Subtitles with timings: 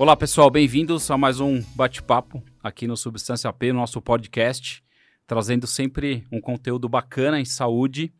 [0.00, 4.82] Olá pessoal, bem-vindos a mais um bate-papo aqui no Substância P, nosso podcast,
[5.26, 8.10] trazendo sempre um conteúdo bacana em saúde.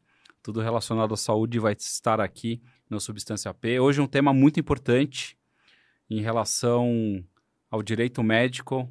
[0.43, 2.61] Tudo relacionado à saúde vai estar aqui
[2.91, 3.81] no Substância P.
[3.81, 5.39] Hoje um tema muito importante
[6.11, 7.25] em relação
[7.71, 8.87] ao direito médico,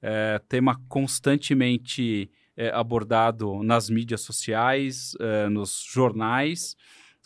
[0.00, 2.30] é, tema constantemente
[2.60, 6.76] é, abordado nas mídias sociais, é, nos jornais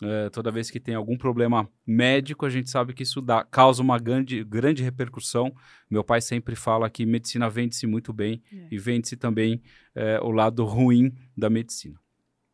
[0.01, 3.81] é, toda vez que tem algum problema médico, a gente sabe que isso dá, causa
[3.81, 5.55] uma grande, grande repercussão.
[5.89, 8.67] Meu pai sempre fala que medicina vende-se muito bem é.
[8.71, 9.61] e vende-se também
[9.93, 11.99] é, o lado ruim da medicina.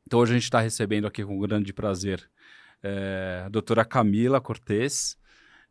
[0.06, 2.30] Então, hoje a gente está recebendo aqui com grande prazer
[2.84, 5.18] é, a doutora Camila Cortez,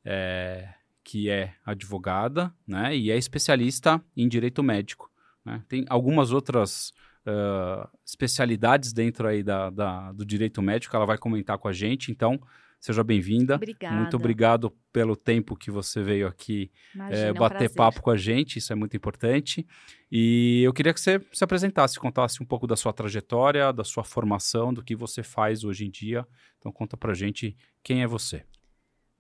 [0.05, 0.69] é,
[1.05, 5.10] que é advogada né, e é especialista em direito médico.
[5.45, 5.63] Né?
[5.69, 6.93] Tem algumas outras
[7.27, 12.11] uh, especialidades dentro aí da, da, do direito médico, ela vai comentar com a gente,
[12.11, 12.41] então
[12.81, 13.57] seja bem-vinda.
[13.57, 13.95] Obrigada.
[13.95, 18.17] Muito obrigado pelo tempo que você veio aqui Imagina, é, bater um papo com a
[18.17, 19.67] gente, isso é muito importante.
[20.11, 24.03] E eu queria que você se apresentasse, contasse um pouco da sua trajetória, da sua
[24.03, 26.27] formação, do que você faz hoje em dia.
[26.59, 28.45] Então conta pra gente quem é você.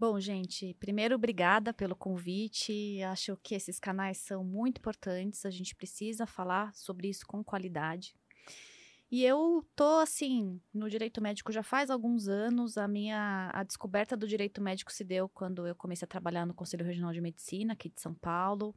[0.00, 3.02] Bom, gente, primeiro, obrigada pelo convite.
[3.02, 5.44] Acho que esses canais são muito importantes.
[5.44, 8.14] A gente precisa falar sobre isso com qualidade.
[9.10, 12.78] E eu tô assim no direito médico já faz alguns anos.
[12.78, 16.54] A minha a descoberta do direito médico se deu quando eu comecei a trabalhar no
[16.54, 18.74] Conselho Regional de Medicina aqui de São Paulo,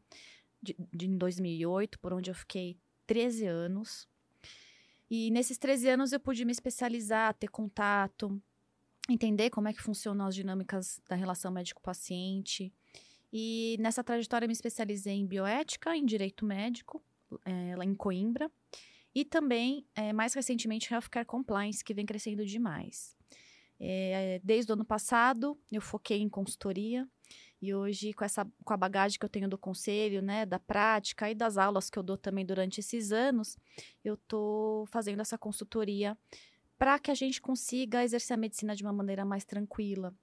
[0.61, 4.09] de, de em 2008, por onde eu fiquei 13 anos.
[5.09, 8.41] E nesses 13 anos eu pude me especializar, ter contato,
[9.09, 12.71] entender como é que funcionam as dinâmicas da relação médico-paciente.
[13.31, 17.03] E nessa trajetória me especializei em bioética, em direito médico,
[17.45, 18.51] é, lá em Coimbra,
[19.15, 23.15] e também, é, mais recentemente, Healthcare Compliance, que vem crescendo demais.
[23.79, 27.07] É, desde o ano passado, eu foquei em consultoria,
[27.61, 31.31] e hoje, com, essa, com a bagagem que eu tenho do conselho, né, da prática
[31.31, 33.57] e das aulas que eu dou também durante esses anos,
[34.03, 36.17] eu estou fazendo essa consultoria
[36.77, 40.15] para que a gente consiga exercer a medicina de uma maneira mais tranquila,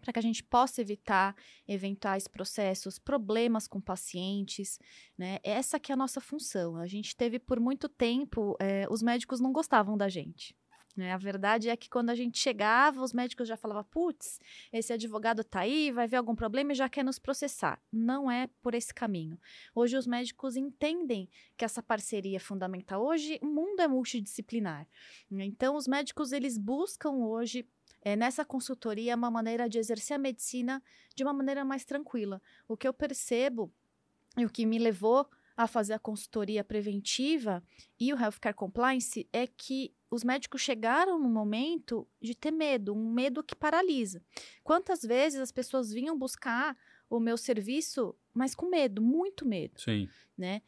[0.00, 1.36] para que a gente possa evitar
[1.66, 4.78] eventuais processos, problemas com pacientes,
[5.16, 5.38] né?
[5.42, 6.76] Essa que é a nossa função.
[6.76, 10.56] A gente teve por muito tempo, é, os médicos não gostavam da gente.
[10.96, 11.12] Né?
[11.12, 14.40] A verdade é que quando a gente chegava, os médicos já falavam: putz,
[14.72, 17.80] esse advogado tá aí, vai ver algum problema e já quer nos processar.
[17.92, 19.38] Não é por esse caminho.
[19.74, 23.04] Hoje os médicos entendem que essa parceria é fundamental.
[23.04, 24.86] Hoje o mundo é multidisciplinar.
[25.30, 25.44] Né?
[25.44, 27.66] Então os médicos eles buscam hoje
[28.02, 30.82] é, nessa consultoria uma maneira de exercer a medicina
[31.14, 32.40] de uma maneira mais tranquila.
[32.66, 33.72] O que eu percebo
[34.36, 37.62] e o que me levou a fazer a consultoria preventiva
[37.98, 43.12] e o healthcare compliance é que os médicos chegaram no momento de ter medo, um
[43.12, 44.22] medo que paralisa.
[44.64, 46.76] Quantas vezes as pessoas vinham buscar
[47.08, 49.80] o meu serviço, mas com medo, muito medo.
[49.80, 50.08] Sim.
[50.36, 50.62] Né?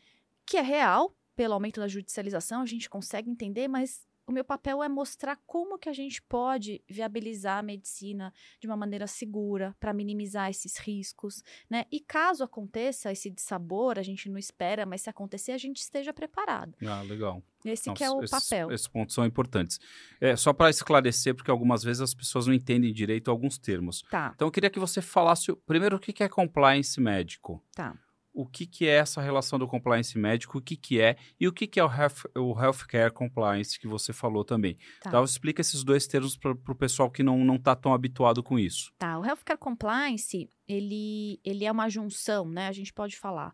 [0.46, 4.82] Que é real, pelo aumento da judicialização, a gente consegue entender, mas o meu papel
[4.82, 9.92] é mostrar como que a gente pode viabilizar a medicina de uma maneira segura para
[9.92, 11.84] minimizar esses riscos, né?
[11.90, 16.12] E caso aconteça esse dissabor, a gente não espera, mas se acontecer, a gente esteja
[16.12, 16.74] preparado.
[16.86, 17.42] Ah, legal.
[17.64, 18.72] Esse Nossa, que é o esses, papel.
[18.72, 19.78] Esses pontos são importantes.
[20.20, 24.02] É, só para esclarecer, porque algumas vezes as pessoas não entendem direito alguns termos.
[24.10, 24.32] Tá.
[24.34, 27.62] Então eu queria que você falasse primeiro o que é compliance médico.
[27.74, 27.96] Tá
[28.32, 31.52] o que, que é essa relação do compliance médico, o que, que é e o
[31.52, 34.76] que, que é o, health, o healthcare compliance que você falou também.
[35.00, 35.08] Tá.
[35.08, 38.92] Então, explica esses dois termos para o pessoal que não está tão habituado com isso.
[38.98, 42.68] Tá, o healthcare compliance, ele, ele é uma junção, né?
[42.68, 43.52] A gente pode falar.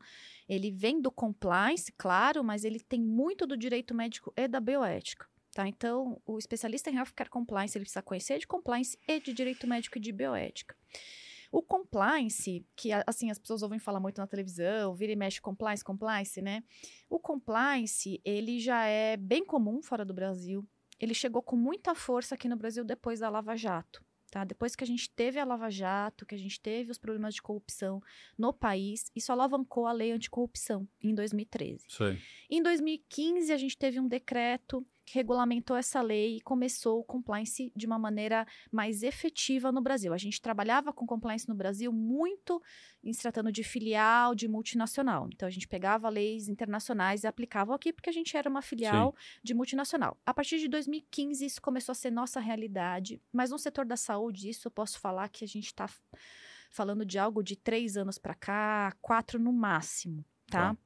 [0.49, 5.27] Ele vem do compliance, claro, mas ele tem muito do direito médico e da bioética.
[5.53, 5.67] Tá?
[5.67, 9.99] Então, o especialista em healthcare compliance, ele precisa conhecer de compliance e de direito médico
[9.99, 10.77] e de bioética.
[11.51, 15.83] O compliance, que assim as pessoas ouvem falar muito na televisão, vira e mexe compliance,
[15.83, 16.63] compliance, né?
[17.09, 20.67] O compliance, ele já é bem comum fora do Brasil.
[21.01, 24.05] Ele chegou com muita força aqui no Brasil depois da Lava Jato.
[24.31, 24.45] Tá?
[24.45, 27.41] Depois que a gente teve a Lava Jato, que a gente teve os problemas de
[27.41, 28.03] corrupção
[28.37, 31.87] no país, isso alavancou a lei anticorrupção em 2013.
[31.89, 32.19] Sim.
[32.51, 37.87] Em 2015, a gente teve um decreto regulamentou essa lei e começou o compliance de
[37.87, 40.13] uma maneira mais efetiva no Brasil.
[40.13, 42.63] A gente trabalhava com compliance no Brasil muito
[43.03, 45.29] em se tratando de filial, de multinacional.
[45.33, 49.15] Então, a gente pegava leis internacionais e aplicava aqui porque a gente era uma filial
[49.17, 49.41] Sim.
[49.43, 50.17] de multinacional.
[50.25, 53.21] A partir de 2015, isso começou a ser nossa realidade.
[53.33, 55.89] Mas no setor da saúde, isso eu posso falar que a gente está
[56.71, 60.75] falando de algo de três anos para cá, quatro no máximo, tá?
[60.75, 60.81] tá.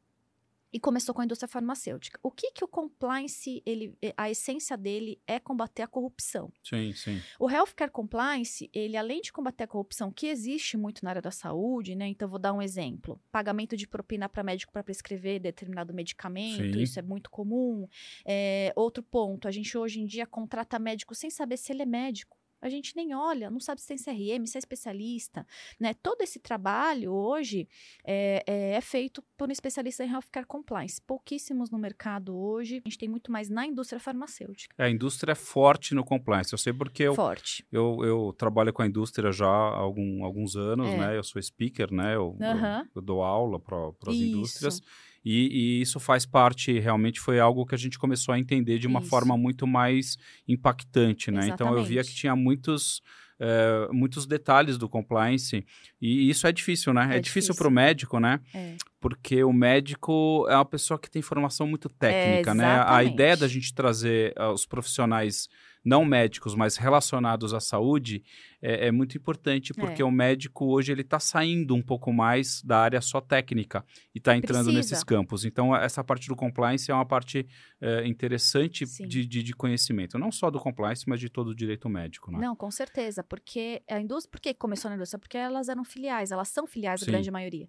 [0.73, 2.19] E começou com a indústria farmacêutica.
[2.23, 6.53] O que que o compliance, ele, a essência dele é combater a corrupção.
[6.63, 7.21] Sim, sim.
[7.39, 11.31] O healthcare compliance, ele além de combater a corrupção que existe muito na área da
[11.31, 12.09] saúde, né?
[12.09, 16.83] Então vou dar um exemplo: pagamento de propina para médico para prescrever determinado medicamento, Sim.
[16.83, 17.87] isso é muito comum.
[18.25, 21.87] É, outro ponto, a gente hoje em dia contrata médico sem saber se ele é
[21.87, 22.42] médico.
[22.62, 25.44] A gente nem olha, não sabe se tem CRM, se é especialista,
[25.81, 25.93] né?
[25.94, 27.69] Todo esse trabalho hoje
[28.05, 31.03] é, é- é feito por um especialista em healthcare compliance.
[31.03, 32.76] Pouquíssimos no mercado hoje.
[32.85, 34.75] A gente tem muito mais na indústria farmacêutica.
[34.79, 36.53] A indústria é forte no compliance.
[36.53, 37.67] Eu sei porque eu, Forte.
[37.73, 40.97] eu, eu trabalho com a indústria já há algum, alguns anos, É.
[40.99, 41.19] né?
[41.19, 42.14] Eu sou speaker, né?
[42.14, 44.81] Eu, eu- eu dou aula para as indústrias.
[45.25, 48.87] E, e isso faz parte, realmente foi algo que a gente começou a entender de
[48.87, 49.09] uma Isso.
[49.09, 50.17] forma muito mais
[50.49, 51.49] impactante, né?
[51.49, 52.15] Então eu via que Exatamente.
[52.17, 53.01] tinha muitos,
[53.39, 55.65] eh, muitos detalhes do compliance
[56.01, 57.09] e isso é difícil, né?
[57.13, 58.41] É, É difícil para o médico, né?
[58.53, 58.77] É.
[59.01, 62.65] Porque o médico é uma pessoa que tem formação muito técnica, né?
[62.65, 63.13] A exatamente.
[63.15, 65.49] ideia da gente trazer ah, os profissionais
[65.84, 68.23] não médicos, mas relacionados à saúde,
[68.61, 70.05] é, é muito importante, porque É.
[70.05, 73.84] o médico hoje ele está saindo um pouco mais da área só técnica
[74.14, 74.76] e está entrando Precisa.
[74.79, 75.44] nesses campos.
[75.44, 77.46] Então, essa parte do compliance é uma parte
[77.81, 81.88] é, interessante de, de, de conhecimento, não só do compliance, mas de todo o direito
[81.88, 82.38] médico, né?
[82.38, 85.19] Não, com certeza, porque a indústria, por que começou na indústria?
[85.19, 87.11] Porque elas eram filiais, elas são filiais, a Sim.
[87.11, 87.69] grande maioria,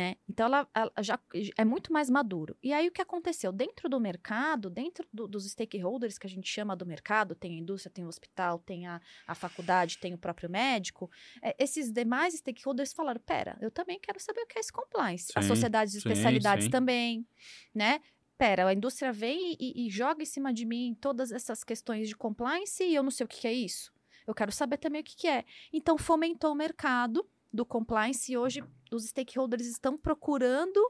[0.00, 0.16] né?
[0.26, 1.18] Então ela, ela já
[1.58, 2.56] é muito mais maduro.
[2.62, 3.52] E aí o que aconteceu?
[3.52, 7.58] Dentro do mercado, dentro do- dos stakeholders que a gente chama do mercado, tem a
[7.58, 11.10] indústria, tem o hospital, tem a, a faculdade, tem o próprio médico,
[11.42, 15.30] é, esses demais stakeholders falaram, pera, eu também quero saber o que é esse compliance.
[15.36, 16.70] As sociedades de especialidades sim.
[16.70, 17.26] também,
[17.74, 18.00] né?
[18.38, 22.16] Pera, a indústria vem e, e joga em cima de mim todas essas questões de
[22.16, 23.92] compliance e eu não sei o que, que é isso.
[24.26, 25.44] Eu quero saber também o que, que é.
[25.70, 30.80] Então, fomentou o mercado do compliance e hoje os stakeholders estão procurando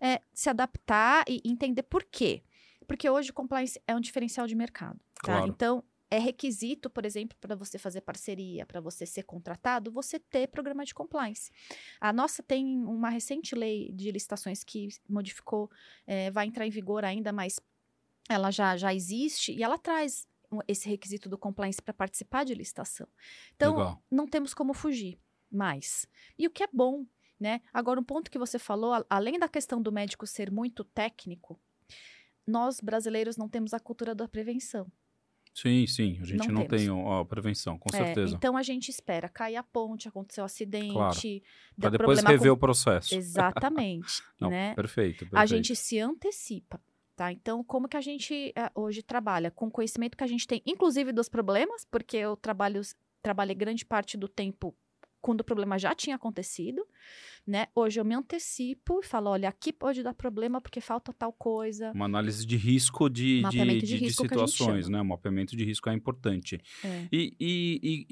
[0.00, 2.42] é, se adaptar e entender por quê.
[2.86, 4.98] Porque hoje o compliance é um diferencial de mercado.
[5.14, 5.32] Tá?
[5.32, 5.48] Claro.
[5.48, 10.48] Então, é requisito, por exemplo, para você fazer parceria, para você ser contratado, você ter
[10.48, 11.50] programa de compliance.
[12.00, 15.70] A nossa tem uma recente lei de licitações que modificou,
[16.06, 17.60] é, vai entrar em vigor ainda, mas
[18.28, 20.26] ela já, já existe e ela traz
[20.66, 23.06] esse requisito do compliance para participar de licitação.
[23.54, 24.02] Então, Legal.
[24.10, 25.18] não temos como fugir
[25.50, 26.06] mais.
[26.38, 27.04] E o que é bom,
[27.38, 27.60] né?
[27.72, 31.58] Agora, um ponto que você falou, além da questão do médico ser muito técnico,
[32.46, 34.90] nós brasileiros não temos a cultura da prevenção.
[35.54, 36.18] Sim, sim.
[36.20, 38.36] A gente Não não, tem ó, a prevenção, com É, certeza.
[38.36, 41.42] então a gente espera cair a ponte, acontecer o acidente,
[41.76, 43.14] Para dá depois rever com- o processo.
[43.14, 44.74] Exatamente, Não, né?
[44.74, 45.36] perfeito, perfeito.
[45.36, 46.80] A gente se antecipa,
[47.16, 47.32] tá?
[47.32, 49.50] Então, como que a gente eh, hoje trabalha?
[49.50, 52.80] Com o conhecimento que a gente tem, inclusive dos problemas, porque eu trabalho,
[53.20, 54.76] trabalhei grande parte do tempo
[55.20, 56.84] quando o problema já tinha acontecido,
[57.46, 57.66] né?
[57.74, 61.90] Hoje eu me antecipo e falo, olha, aqui pode dar problema porque falta tal coisa.
[61.92, 65.00] Uma análise de risco de, de, de de- risco situações, né?
[65.00, 66.60] O mapeamento de risco é importante.
[66.84, 67.08] É.
[67.10, 68.06] E, e- e-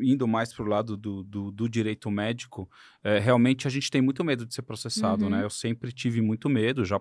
[0.00, 2.68] e indo mais para o lado do, do- do direito médico,
[3.04, 5.30] é, realmente a gente tem muito medo de ser processado, Uhum.
[5.30, 5.44] né?
[5.44, 7.00] Eu sempre tive muito medo, já,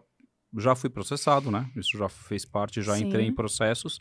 [0.58, 1.72] já fui processado, né?
[1.76, 3.36] Isso já fez parte, já entrei em Sim.
[3.36, 4.00] processos,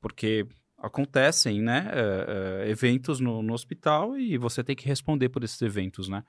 [0.00, 0.46] porque
[0.80, 1.88] acontecem, né?
[1.92, 6.24] é, é, eventos no, no hospital e você tem que responder por esses eventos, né?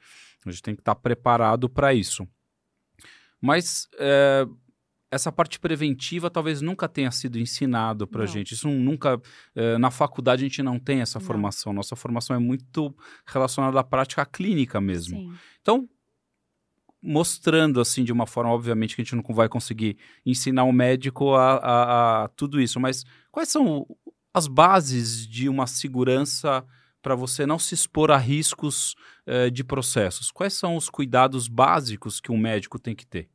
[0.46, 2.28] A gente tem que estar preparado para isso.
[3.40, 4.46] Mas é,
[5.10, 8.54] essa parte preventiva talvez nunca tenha sido ensinado para gente.
[8.54, 9.20] Isso nunca
[9.80, 11.26] na faculdade a gente não tem essa Não.
[11.26, 11.74] formação.
[11.74, 15.18] Nossa formação é muito relacionada à prática clínica mesmo.
[15.18, 15.34] Sim.
[15.62, 15.90] Então,
[17.02, 21.34] mostrando assim de uma forma, obviamente que a gente não vai conseguir ensinar o médico
[21.34, 23.88] a, a- a tudo isso, mas quais são
[24.34, 26.66] as bases de uma segurança
[27.02, 28.96] para você não se expor a riscos
[29.26, 30.32] eh, de processos?
[30.32, 33.30] Quais são os cuidados básicos que um médico tem que ter?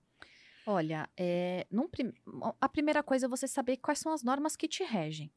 [0.65, 2.13] Olha, é, prim-
[2.61, 5.33] a primeira coisa é você saber quais são as normas que te regem,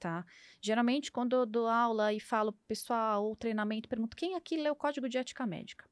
[0.00, 0.24] tá?
[0.60, 4.76] Geralmente, quando eu dou aula e falo pessoal ou treinamento, pergunto quem aqui lê o
[4.76, 5.88] Código de Ética Médica?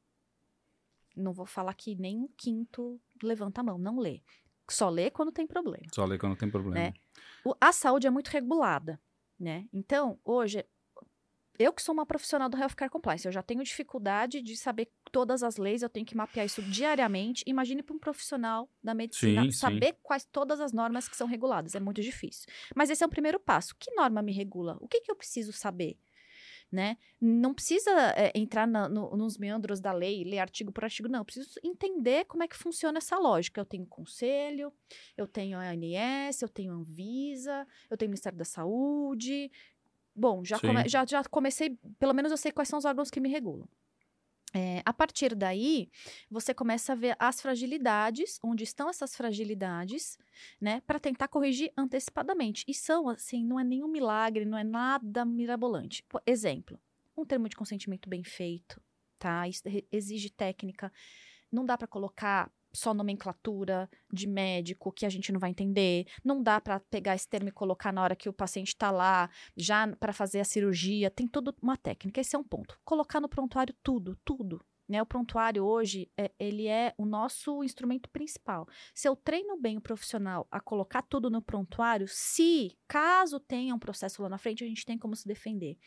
[1.14, 4.22] Não vou falar que nem um quinto levanta a mão, não lê.
[4.72, 5.84] Só lê quando tem problema.
[5.92, 6.76] Só ler que não tem problema.
[6.86, 6.94] Né?
[7.44, 9.00] O- a saúde é muito regulada,
[9.38, 9.66] né?
[9.72, 10.64] Então, hoje,
[11.58, 15.42] eu que sou uma profissional do Healthcare Compliance, eu já tenho dificuldade de saber todas
[15.42, 17.44] as leis, eu tenho que mapear isso diariamente.
[17.46, 19.58] Imagine para um profissional da medicina Sim, sim.
[19.58, 22.46] saber quais todas as normas que são reguladas, é muito difícil.
[22.74, 23.76] Mas esse é o primeiro passo.
[23.78, 24.76] Que norma me regula?
[24.80, 25.98] O que, que eu preciso saber?
[26.72, 26.96] Né?
[27.20, 31.18] Não precisa é, entrar na- no- nos meandros da lei, ler artigo por artigo, não.
[31.18, 33.60] Eu preciso entender como é que funciona essa lógica.
[33.60, 34.72] Eu tenho conselho,
[35.14, 39.52] eu tenho a ANS, eu tenho a Anvisa, eu tenho o Ministério da Saúde.
[40.16, 43.20] Bom, já, come- já, já comecei, pelo menos eu sei quais são os órgãos que
[43.20, 43.68] me regulam.
[44.54, 45.88] É, a partir daí,
[46.30, 50.18] você começa a ver as fragilidades, onde estão essas fragilidades,
[50.60, 52.64] né, para tentar corrigir antecipadamente.
[52.68, 56.02] E são, assim, não é nenhum milagre, não é nada mirabolante.
[56.02, 56.78] Por exemplo,
[57.16, 58.80] um termo de consentimento bem feito,
[59.18, 59.48] tá?
[59.48, 60.92] Isso exige técnica.
[61.50, 66.06] Não dá para colocar só nomenclatura de médico que a gente não vai entender.
[66.24, 69.30] Não dá para pegar esse termo e colocar na hora que o paciente está lá,
[69.56, 71.10] já para fazer a cirurgia.
[71.10, 72.20] Tem toda uma técnica.
[72.20, 72.78] Esse é um ponto.
[72.84, 74.64] Colocar no prontuário tudo, tudo.
[74.88, 78.68] Né, o prontuário hoje, é, ele é o nosso instrumento principal.
[78.92, 83.78] Se eu treino bem o profissional a colocar tudo no prontuário, se caso tenha um
[83.78, 85.78] processo lá na frente, a gente tem como se defender.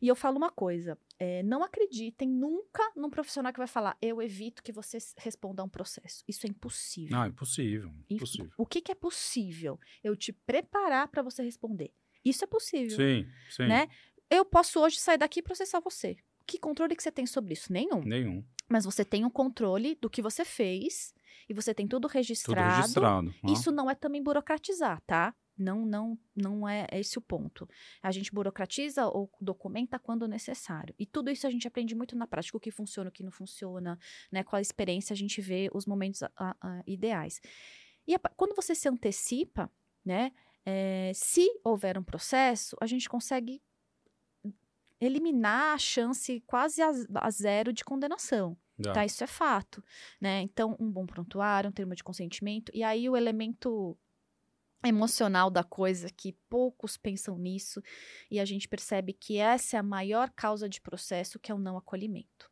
[0.00, 4.22] E eu falo uma coisa: é, não acreditem nunca num profissional que vai falar, eu
[4.22, 6.24] evito que você responda a um processo.
[6.26, 7.16] Isso é impossível.
[7.16, 7.92] Não, é impossível.
[8.08, 8.52] impossível.
[8.56, 9.78] O que, que é possível?
[10.02, 11.92] Eu te preparar para você responder.
[12.24, 12.96] Isso é possível.
[12.96, 13.66] Sim, sim.
[13.66, 13.88] Né?
[14.30, 16.16] Eu posso hoje sair daqui e processar você.
[16.46, 17.72] Que controle que você tem sobre isso?
[17.72, 18.02] Nenhum.
[18.02, 18.44] Nenhum.
[18.68, 21.14] Mas você tem um controle do que você fez
[21.48, 22.70] e você tem tudo registrado.
[22.70, 23.34] Tudo registrado.
[23.52, 25.34] Isso não é também burocratizar, tá?
[25.60, 27.68] Não, não, não é esse o ponto.
[28.02, 30.94] A gente burocratiza ou documenta quando necessário.
[30.98, 33.30] E tudo isso a gente aprende muito na prática, o que funciona, o que não
[33.30, 33.98] funciona,
[34.32, 34.42] né?
[34.42, 37.40] Qual a experiência a gente vê os momentos a, a, ideais.
[38.06, 39.70] E a, quando você se antecipa,
[40.04, 40.32] né?
[40.64, 43.62] É, se houver um processo, a gente consegue
[45.00, 48.56] eliminar a chance quase a, a zero de condenação.
[48.94, 49.84] Tá, isso é fato,
[50.18, 50.40] né?
[50.40, 53.94] Então, um bom prontuário, um termo de consentimento, e aí o elemento
[54.88, 57.82] emocional da coisa, que poucos pensam nisso,
[58.30, 61.58] e a gente percebe que essa é a maior causa de processo, que é o
[61.58, 62.50] não acolhimento.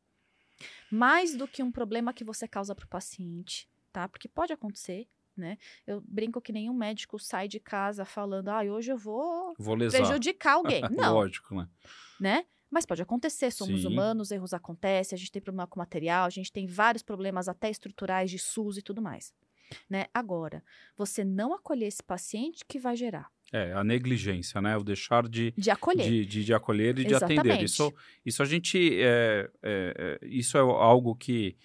[0.91, 4.09] Mais do que um problema que você causa para o paciente, tá?
[4.09, 5.57] Porque pode acontecer, né?
[5.87, 10.55] Eu brinco que nenhum médico sai de casa falando, ah, hoje eu vou, vou prejudicar
[10.55, 10.83] alguém.
[10.91, 11.15] Não.
[11.15, 11.69] Lógico, né?
[12.21, 12.47] né?
[12.71, 13.87] Mas pode acontecer, somos Sim.
[13.87, 17.71] humanos, erros acontecem, a gente tem problema com material, a gente tem vários problemas até
[17.71, 19.33] estruturais de SUS e tudo mais.
[19.89, 20.07] Né?
[20.13, 20.63] Agora,
[20.97, 23.29] você não acolher esse paciente que vai gerar.
[23.53, 24.77] É, a negligência, né?
[24.77, 26.09] O deixar de, de acolher.
[26.09, 27.43] De, de, de acolher e Exatamente.
[27.43, 27.65] de atender.
[27.65, 27.95] Isso,
[28.25, 29.01] isso a gente.
[29.01, 31.57] É, é, é, isso é algo que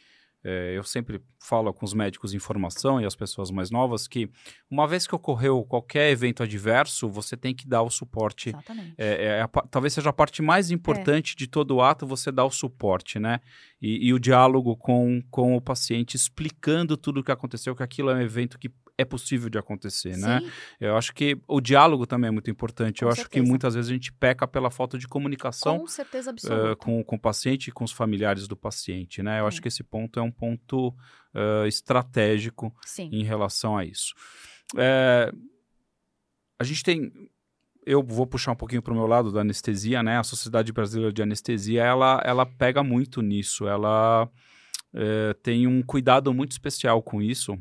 [0.44, 4.30] é, eu sempre falo com os médicos em formação e as pessoas mais novas que
[4.70, 8.50] uma vez que ocorreu qualquer evento adverso, você tem que dar o suporte.
[8.50, 8.94] Exatamente.
[8.98, 12.46] É, é a, talvez seja a parte mais importante de todo o ato, você dar
[12.46, 13.40] o suporte, né?
[13.82, 18.10] E, e, o diálogo com, com o paciente, explicando tudo o que aconteceu, que aquilo
[18.10, 20.40] é um evento que é possível de acontecer, né?
[20.40, 20.46] Sim.
[20.46, 20.52] né?
[20.80, 23.00] Eu acho que o diálogo também é muito importante.
[23.00, 23.28] Com Eu certeza.
[23.28, 26.74] acho que muitas vezes a gente peca pela falta de comunicação com, certeza absoluta.
[26.74, 29.40] Uh, com, com o paciente e com os familiares do paciente, né?
[29.40, 29.48] Eu é.
[29.48, 33.10] acho que esse ponto é um ponto uh, estratégico Sim.
[33.12, 34.14] em relação a isso.
[34.78, 35.32] É,
[36.60, 37.12] a gente tem
[37.86, 40.18] eu vou puxar um pouquinho para o meu lado da anestesia, né?
[40.18, 43.68] A Sociedade Brasileira de Anestesia, ela, ela pega muito nisso.
[43.68, 44.30] Ela
[44.94, 47.58] é, tem um cuidado muito especial com isso.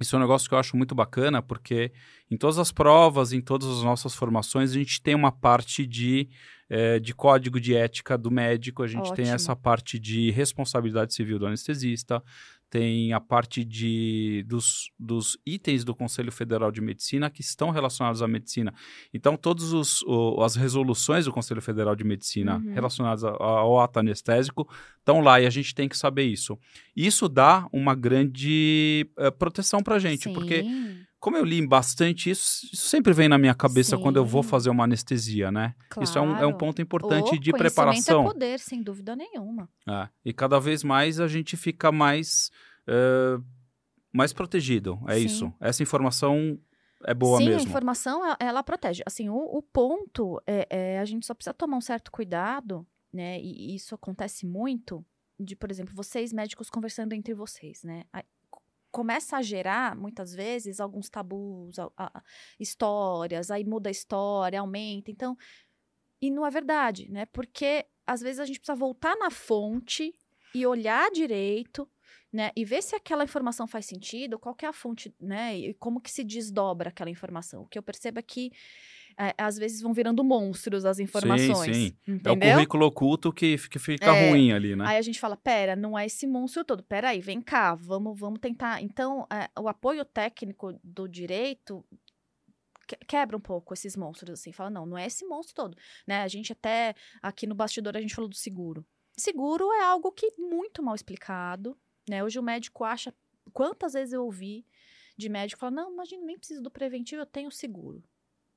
[0.00, 1.92] Isso é um negócio que eu acho muito bacana, porque
[2.30, 6.30] em todas as provas, em todas as nossas formações, a gente tem uma parte de,
[6.68, 9.16] é, de código de ética do médico, a gente Ótimo.
[9.16, 12.22] tem essa parte de responsabilidade civil do anestesista,
[12.72, 18.22] tem a parte de, dos, dos itens do Conselho Federal de Medicina que estão relacionados
[18.22, 18.72] à medicina.
[19.12, 19.74] Então, todas
[20.42, 22.72] as resoluções do Conselho Federal de Medicina uhum.
[22.72, 24.66] relacionadas ao ato anestésico
[24.98, 26.58] estão lá e a gente tem que saber isso.
[26.96, 30.32] Isso dá uma grande uh, proteção para a gente, Sim.
[30.32, 30.64] porque
[31.22, 34.02] como eu li bastante isso, isso sempre vem na minha cabeça Sim.
[34.02, 35.72] quando eu vou fazer uma anestesia, né?
[35.88, 36.02] Claro.
[36.02, 38.22] Isso é um, é um ponto importante o de preparação.
[38.22, 39.68] é poder, sem dúvida nenhuma.
[39.88, 42.50] É, e cada vez mais a gente fica mais,
[42.88, 43.40] uh,
[44.12, 45.24] mais protegido, é Sim.
[45.24, 45.54] isso.
[45.60, 46.58] Essa informação
[47.04, 47.60] é boa Sim, mesmo.
[47.60, 49.04] Sim, a informação, ela protege.
[49.06, 53.40] Assim, o, o ponto é, é, a gente só precisa tomar um certo cuidado, né?
[53.40, 55.06] E, e isso acontece muito,
[55.38, 58.02] de, por exemplo, vocês médicos conversando entre vocês, né?
[58.92, 62.22] Começa a gerar, muitas vezes, alguns tabus, a, a,
[62.60, 65.10] histórias, aí muda a história, aumenta.
[65.10, 65.36] Então,
[66.20, 67.26] e não é verdade, né?
[67.26, 70.14] Porque às vezes a gente precisa voltar na fonte
[70.54, 71.88] e olhar direito,
[72.32, 72.50] né?
[72.54, 75.56] E ver se aquela informação faz sentido, qual é a fonte, né?
[75.56, 77.62] E como que se desdobra aquela informação.
[77.62, 78.52] O que eu percebo é que
[79.18, 81.76] é, às vezes vão virando monstros as informações.
[81.76, 81.96] Sim, sim.
[82.06, 82.48] Entendeu?
[82.48, 84.84] É o currículo oculto que, que fica é, ruim ali, né?
[84.86, 86.82] Aí a gente fala, pera, não é esse monstro todo.
[86.82, 88.82] Pera aí, vem cá, vamos, vamos tentar.
[88.82, 91.84] Então, é, o apoio técnico do direito
[93.06, 94.52] quebra um pouco esses monstros, assim.
[94.52, 95.76] Fala, não, não é esse monstro todo.
[96.06, 96.22] Né?
[96.22, 98.84] A gente até, aqui no bastidor, a gente falou do seguro.
[99.16, 101.76] Seguro é algo que muito mal explicado,
[102.08, 102.22] né?
[102.22, 103.14] Hoje o médico acha...
[103.52, 104.64] Quantas vezes eu ouvi
[105.18, 108.02] de médico falar, não, imagina, nem preciso do preventivo, eu tenho seguro.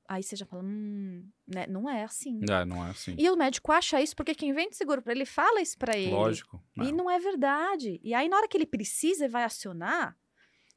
[0.08, 1.66] Aí você já fala, hum, né?
[1.66, 2.40] Não é assim.
[2.48, 3.14] É, não é assim.
[3.18, 6.12] E o médico acha isso porque quem vende seguro para ele fala isso para ele.
[6.12, 6.62] Lógico.
[6.76, 8.00] E não é verdade.
[8.02, 10.16] E aí, na hora que ele precisa e vai acionar,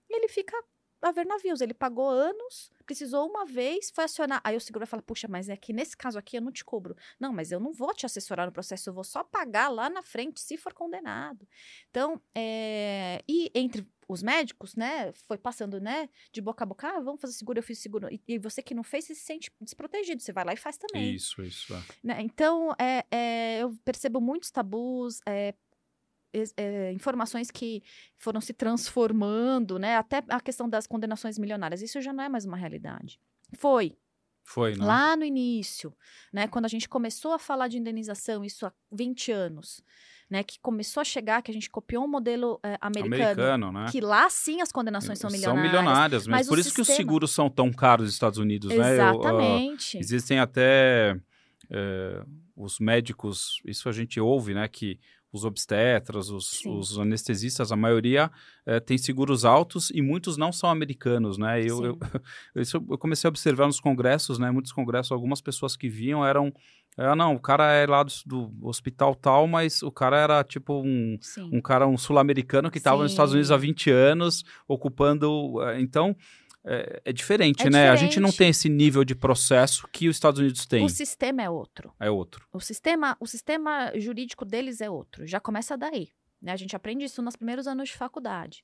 [0.10, 0.56] ele fica
[1.02, 1.62] a ver navios.
[1.62, 4.42] Ele pagou anos, precisou uma vez, foi acionar.
[4.44, 6.66] Aí o seguro vai falar: puxa, mas é que nesse caso aqui eu não te
[6.66, 6.96] cobro.
[7.20, 10.02] Não, mas eu não vou te assessorar no processo, eu vou só pagar lá na
[10.02, 11.48] frente se for condenado.
[11.92, 13.24] Então, é...
[13.30, 17.34] e entre os médicos, né, foi passando, né, de boca a boca, ah, vamos fazer
[17.34, 18.12] seguro, eu fiz seguro.
[18.12, 20.80] E, e você que não fez, você se sente desprotegido, você vai lá e faz
[20.80, 21.14] também.
[21.14, 21.76] Isso, isso.
[21.76, 21.84] É.
[22.04, 22.22] Né?
[22.22, 25.22] Então, é, é, eu percebo muitos tabus,
[26.58, 27.82] é, informações que
[28.18, 29.98] foram se transformando, né?
[29.98, 31.82] Até a questão das condenações milionárias.
[31.82, 33.20] Isso já não é mais uma realidade.
[33.58, 33.98] Foi.
[34.44, 34.84] Foi, né?
[34.84, 35.96] Lá no início,
[36.34, 36.48] né?
[36.48, 39.84] Quando a gente começou a falar de indenização, isso há 20 anos,
[40.28, 40.42] né?
[40.42, 43.86] Que começou a chegar, que a gente copiou um modelo é, americano, Americano, né?
[43.92, 45.72] que lá sim as condenações são milionárias.
[45.72, 48.40] São milionárias, mas, mas por isso que os sistema- seguros são tão caros nos Estados
[48.40, 48.90] Unidos, né?
[48.90, 49.98] Eu, Exatamente.
[50.00, 51.16] existem até
[51.70, 52.24] é,
[52.56, 54.68] os médicos, isso a gente ouve, né?
[54.68, 55.00] Que
[55.32, 58.32] os obstetras, os, os anestesistas, a maioria
[58.66, 61.62] é, tem seguros altos e muitos não são americanos, né?
[61.62, 62.00] Eu, eu,
[62.90, 64.50] eu comecei a observar nos congressos, né?
[64.50, 66.52] Muitos congressos, algumas pessoas que vinham eram.
[66.98, 70.82] Ah, não, o cara é lá do, do hospital tal, mas o cara era tipo
[70.84, 71.50] um, Sim.
[71.54, 73.34] um cara, um sul-americano que estava nos Estados.
[73.34, 75.62] Unidos há 20 anos, ocupando.
[75.64, 76.16] eh, Então,
[76.66, 77.90] é, é diferente, É né?
[77.90, 78.38] A gente não diferente.
[78.38, 80.84] tem esse nível de processo que os Estados Unidos têm.
[80.84, 81.94] O sistema é outro.
[82.00, 82.46] É outro.
[82.52, 85.26] O sistema, o sistema jurídico deles é outro.
[85.26, 86.10] Já começa daí.
[86.42, 86.52] Né?
[86.52, 88.64] A gente aprende isso nos primeiros anos de faculdade.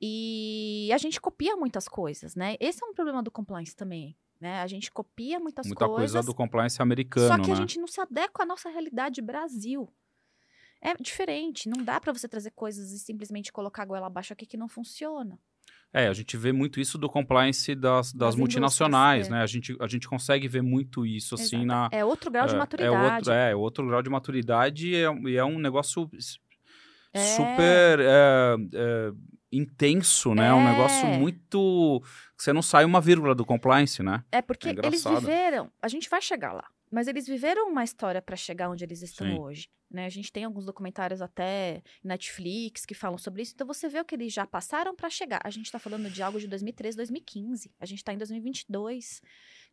[0.00, 2.56] E a gente copia muitas coisas, né?
[2.60, 4.16] Esse é um problema do compliance também.
[4.40, 4.60] Né?
[4.60, 6.12] A gente copia muitas Muita coisas.
[6.12, 7.52] coisa do compliance americano, só que né?
[7.52, 9.92] a gente não se adequa à nossa realidade Brasil.
[10.80, 11.68] É diferente.
[11.68, 14.66] Não dá para você trazer coisas e simplesmente colocar a goela abaixo aqui que não
[14.66, 15.38] funciona.
[15.92, 19.30] É, a gente vê muito isso do compliance das, das, multinacionais, é.
[19.30, 19.42] né?
[19.42, 21.88] A gente, a gente consegue ver muito isso, assim, na...
[21.90, 22.94] É outro grau de é, maturidade.
[22.94, 26.08] É outro, é outro grau de maturidade e é, e é um negócio
[27.12, 27.18] É.
[27.18, 29.12] super é, é,
[29.50, 30.48] intenso, né?
[30.48, 32.00] É um negócio muito...
[32.38, 34.22] Você não sai uma vírgula do compliance, né?
[34.30, 35.72] É porque eles viveram.
[35.82, 36.64] A gente vai chegar lá.
[36.90, 39.38] Mas eles viveram uma história para chegar onde eles estão Sim.
[39.38, 39.70] hoje.
[39.90, 40.06] Né?
[40.06, 43.52] A gente tem alguns documentários até Netflix que falam sobre isso.
[43.54, 45.40] Então você vê o que eles já passaram para chegar.
[45.44, 47.72] A gente está falando de algo de 2013, 2015.
[47.78, 49.22] A gente está em 2022.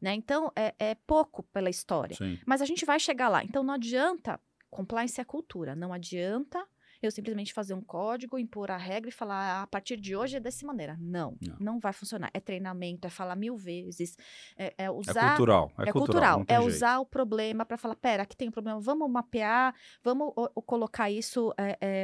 [0.01, 0.13] Né?
[0.13, 2.15] Então é, é pouco pela história.
[2.15, 2.39] Sim.
[2.45, 3.43] Mas a gente vai chegar lá.
[3.43, 4.39] Então não adianta.
[4.69, 5.75] Compliance é cultura.
[5.75, 6.67] Não adianta
[7.01, 10.37] eu simplesmente fazer um código, impor a regra e falar "Ah, a partir de hoje
[10.37, 10.97] é dessa maneira.
[10.99, 11.55] Não, Não.
[11.59, 12.29] não, vai funcionar.
[12.33, 14.15] É treinamento, é falar mil vezes,
[14.57, 15.29] é, é É usar.
[15.35, 15.71] cultural.
[15.77, 16.43] É, É cultural.
[16.47, 16.67] é jeito.
[16.67, 20.61] usar o problema para falar, pera, aqui tem um problema, vamos mapear, vamos o- o
[20.61, 21.53] colocar isso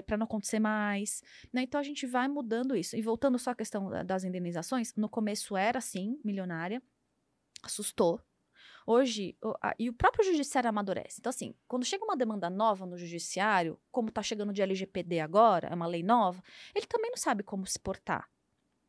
[0.05, 1.21] para não acontecer mais.
[1.51, 1.63] Né?
[1.63, 2.95] Então a gente vai mudando isso.
[2.95, 6.81] E voltando só à questão da- das indenizações, no começo era assim, milionária,
[7.63, 8.19] assustou.
[8.85, 11.17] Hoje, o- a- e o próprio judiciário amadurece.
[11.19, 15.67] Então, assim, quando chega uma demanda nova no judiciário, como está chegando de LGPD agora,
[15.69, 16.43] é uma lei nova,
[16.75, 18.29] ele também não sabe como se portar.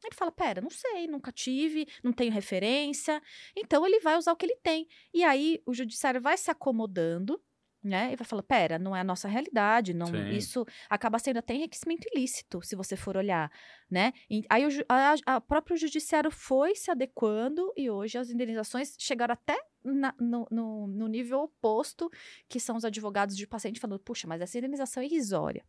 [0.02, 3.22] Ele fala, pera, não sei, nunca tive, não tenho referência.
[3.56, 4.86] Então, ele vai usar o que ele tem.
[5.14, 7.42] E aí, o judiciário vai se acomodando,
[7.82, 8.12] né?
[8.12, 10.30] E vai falar, pera, não é a nossa realidade, não, Sim.
[10.30, 13.50] isso acaba sendo até enriquecimento ilícito, se você for olhar,
[13.90, 14.12] né?
[14.28, 19.34] E aí, o, a, a próprio judiciário foi se adequando e hoje as indenizações chegaram
[19.34, 22.10] até na- no, no- no nível oposto,
[22.48, 25.64] que são os advogados de paciente falando, puxa, mas essa indenização é irrisória.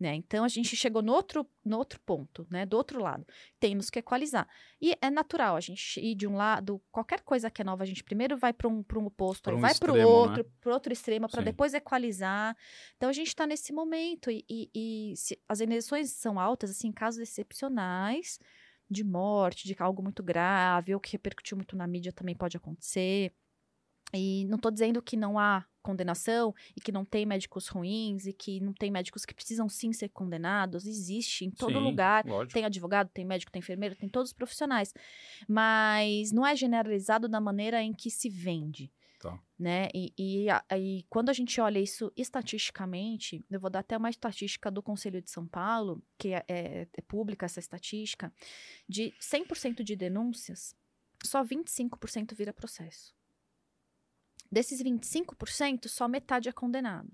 [0.00, 0.14] Né?
[0.14, 2.64] Então a gente chegou no outro, no outro ponto, né?
[2.64, 3.26] Do outro lado.
[3.58, 4.46] Temos que equalizar.
[4.80, 7.86] E é natural a gente ir de um lado, qualquer coisa que é nova, a
[7.86, 10.04] gente primeiro vai para um, pra um oposto, Pra aí um vai para o né?
[10.06, 12.56] outro, para outro extremo, para depois equalizar.
[12.96, 14.30] Então a gente está nesse momento.
[14.30, 18.38] E, e- e se as indenizações são altas, assim, em casos excepcionais,
[18.88, 23.32] de morte, de algo muito grave, ou que repercutiu muito na mídia também pode acontecer.
[24.14, 28.32] E não estou dizendo que não há condenação e que não tem médicos ruins e
[28.32, 30.86] que não tem médicos que precisam sim ser condenados.
[30.86, 32.24] Existe em todo Sim, lugar.
[32.26, 32.54] Lógico.
[32.54, 34.92] Tem advogado, tem médico, tem enfermeiro, tem todos os profissionais.
[35.46, 38.92] Mas não é generalizado da maneira em que se vende.
[39.20, 39.38] Tá.
[39.58, 39.88] Né?
[39.94, 44.10] E, e, a- e quando a gente olha isso estatisticamente, eu vou dar até uma
[44.10, 48.32] estatística do Conselho de São Paulo, que é, é- é pública essa estatística,
[48.88, 50.74] de 100% de denúncias,
[51.24, 53.12] só 25% vira processo.
[54.50, 57.10] Desses 25%, só metade é condenado.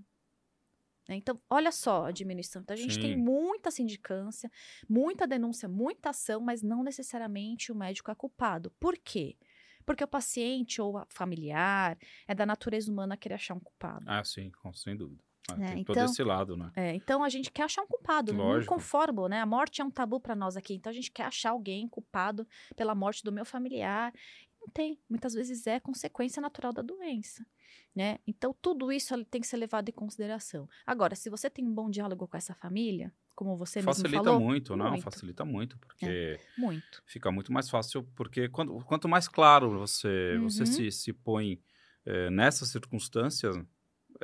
[1.09, 1.17] Né?
[1.17, 2.63] Então, olha só a diminuição.
[2.63, 3.21] Então, a gente tem Sim.
[3.21, 4.51] muita sindicância,
[4.89, 8.71] muita denúncia, muita ação, mas não necessariamente o médico é culpado.
[8.81, 9.37] Por quê?
[9.85, 14.05] Porque o paciente ou a familiar é da natureza humana querer achar um culpado.
[14.09, 15.23] Ah, sim, com- sem dúvida.
[15.51, 16.73] Ah, É, tem todo então- esse lado, né?
[16.75, 18.73] É, então a gente quer achar um culpado, não Lógico.
[18.73, 19.43] conformo, né?
[19.43, 22.49] A morte é um tabu para nós aqui, então a gente quer achar alguém culpado
[22.75, 24.11] pela morte do meu familiar.
[24.65, 24.99] Não tem.
[25.09, 27.45] Muitas vezes é consequência natural da doença.
[27.95, 28.19] Né?
[28.27, 30.69] Então, tudo isso tem que ser levado em consideração.
[30.87, 34.41] Agora, se você tem um bom diálogo com essa família, como você Facilita mesmo falou...
[34.41, 34.91] muito, não?
[34.91, 35.03] Muito.
[35.03, 36.07] Facilita muito, porque...
[36.07, 37.03] É, muito.
[37.07, 40.49] Fica muito mais fácil, porque quando, quanto mais claro você, uhum.
[40.49, 41.61] você se, se põe
[42.07, 43.57] é, nessas circunstâncias,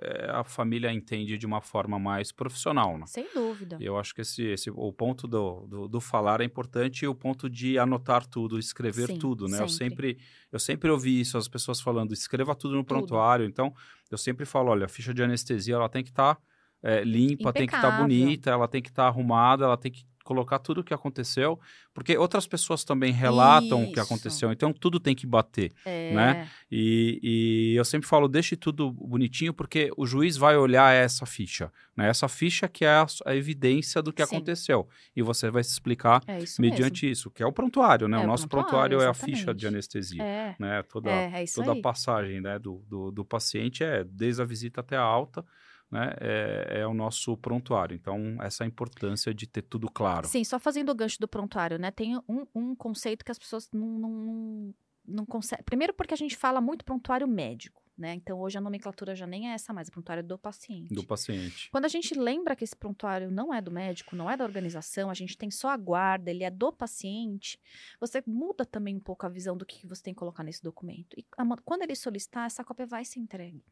[0.00, 2.98] é, a família entende de uma forma mais profissional.
[2.98, 3.06] Né?
[3.06, 3.76] Sem dúvida.
[3.80, 7.14] Eu acho que esse, esse, o ponto do, do, do, falar é importante e o
[7.14, 9.46] ponto de anotar tudo, escrever Sim, tudo.
[9.46, 9.56] Né?
[9.56, 9.62] Sempre.
[9.62, 10.18] Eu, sempre,
[10.52, 12.88] eu sempre ouvi isso, as pessoas falando, escreva tudo no tudo.
[12.88, 13.46] prontuário.
[13.46, 13.74] Então,
[14.10, 16.34] eu sempre falo, olha, a ficha de anestesia ela tem que estar...
[16.36, 16.42] Tá,
[16.82, 17.52] é, limpa, Impecável.
[17.52, 20.60] tem que estar tá bonita, ela tem que estar tá arrumada, ela tem que colocar
[20.60, 21.58] tudo o que aconteceu,
[21.92, 23.90] porque outras pessoas também relatam Isso.
[23.90, 26.14] o que aconteceu, então tudo tem que bater, é.
[26.14, 26.48] né?
[26.70, 31.72] E, e, eu sempre falo, deixe tudo bonitinho, porque o juiz vai olhar essa ficha,
[31.96, 32.08] né?
[32.08, 34.36] Essa ficha que é a, a evidência do que Sim.
[34.36, 37.12] aconteceu, e você vai se explicar é isso mediante mesmo.
[37.12, 38.18] isso, que é o prontuário, né?
[38.18, 40.54] É o nosso prontuário, prontuário é a ficha de anestesia, é.
[40.60, 40.84] né?
[40.84, 42.56] Toda, é, toda a passagem né?
[42.56, 45.44] do, do, do paciente é desde a visita até a alta,
[45.90, 47.94] né, é, é, o nosso prontuário.
[47.94, 50.28] Então, essa a importância de ter tudo claro.
[50.28, 51.90] Sim, só fazendo o gancho do prontuário, né?
[51.90, 54.74] Tem um, um conceito que as pessoas não, não,
[55.06, 55.64] não conseguem.
[55.64, 57.80] Primeiro, porque a gente fala muito prontuário médico.
[57.98, 58.14] Né?
[58.14, 60.94] Então, hoje a nomenclatura já nem é essa mais, é prontuário do paciente.
[60.94, 61.68] Do paciente.
[61.70, 65.10] Quando a gente lembra que esse prontuário não é do médico, não é da organização,
[65.10, 67.60] a gente tem só a guarda, ele é do paciente,
[68.00, 71.14] você muda também um pouco a visão do que você tem que colocar nesse documento.
[71.14, 71.26] E
[71.62, 73.62] quando ele solicitar, essa cópia vai ser entregue.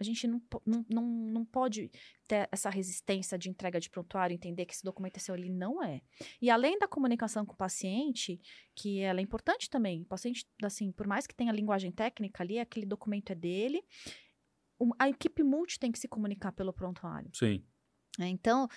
[0.00, 1.90] A gente não, não, não, não pode
[2.26, 5.82] ter essa resistência de entrega de prontuário, entender que esse documento é seu, ele não
[5.82, 6.00] é.
[6.40, 8.40] E além da comunicação com o paciente,
[8.74, 12.58] que ela é importante também, o paciente, assim, por mais que tenha linguagem técnica ali,
[12.58, 13.82] aquele documento é dele,
[14.98, 17.30] a equipe multi tem que se comunicar pelo prontuário.
[17.34, 17.62] Sim.
[18.18, 18.68] É, então,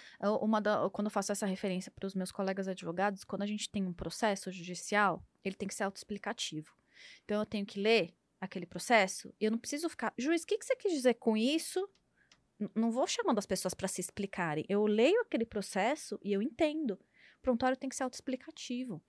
[0.41, 3.69] uma da, quando eu faço essa referência para os meus colegas advogados, quando a gente
[3.69, 6.71] tem um processo judicial, ele tem que ser autoexplicativo.
[7.23, 10.13] Então, eu tenho que ler aquele processo, eu não preciso ficar.
[10.17, 11.87] Juiz, o que, que você quis dizer com isso?
[12.59, 14.65] N não vou chamando as pessoas para se explicarem.
[14.69, 16.91] Eu leio aquele processo e eu entendo.
[17.39, 19.03] O prontuário tem que ser autoexplicativo.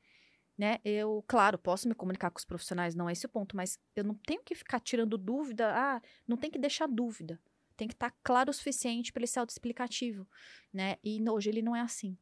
[0.56, 0.78] Né?
[0.84, 4.04] Eu, claro, posso me comunicar com os profissionais, não é esse o ponto, mas eu
[4.04, 5.72] não tenho que ficar tirando dúvida.
[5.74, 7.40] Ah, não tem que deixar dúvida.
[7.76, 10.28] Tem que estar tá claro o suficiente para ele ser autoexplicativo.
[10.72, 10.96] Né?
[11.02, 12.16] E hoje ele não é assim.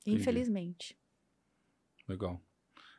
[0.00, 0.20] Entendi.
[0.20, 0.98] Infelizmente.
[2.08, 2.40] Legal.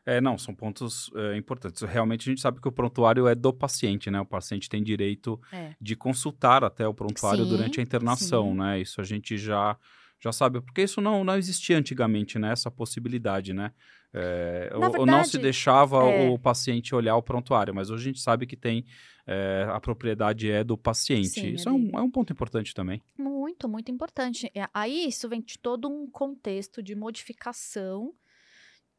[0.05, 1.81] É, não, são pontos é, importantes.
[1.81, 4.19] Realmente a gente sabe que o prontuário é do paciente, né?
[4.19, 5.73] O paciente tem direito é.
[5.79, 8.57] de consultar até o prontuário sim, durante a internação, sim.
[8.57, 8.81] né?
[8.81, 9.77] Isso a gente já
[10.21, 12.53] já sabe, porque isso não, não existia antigamente, né?
[12.53, 13.73] Essa possibilidade, né?
[14.13, 16.29] É, ou, verdade, não se deixava é...
[16.29, 18.85] o paciente olhar o prontuário, mas hoje a gente sabe que tem
[19.27, 21.27] é, a propriedade é do paciente.
[21.27, 23.01] Sim, isso é, um, é um ponto importante também.
[23.17, 24.49] Muito, muito importante.
[24.55, 28.13] É, aí isso vem de todo um contexto de modificação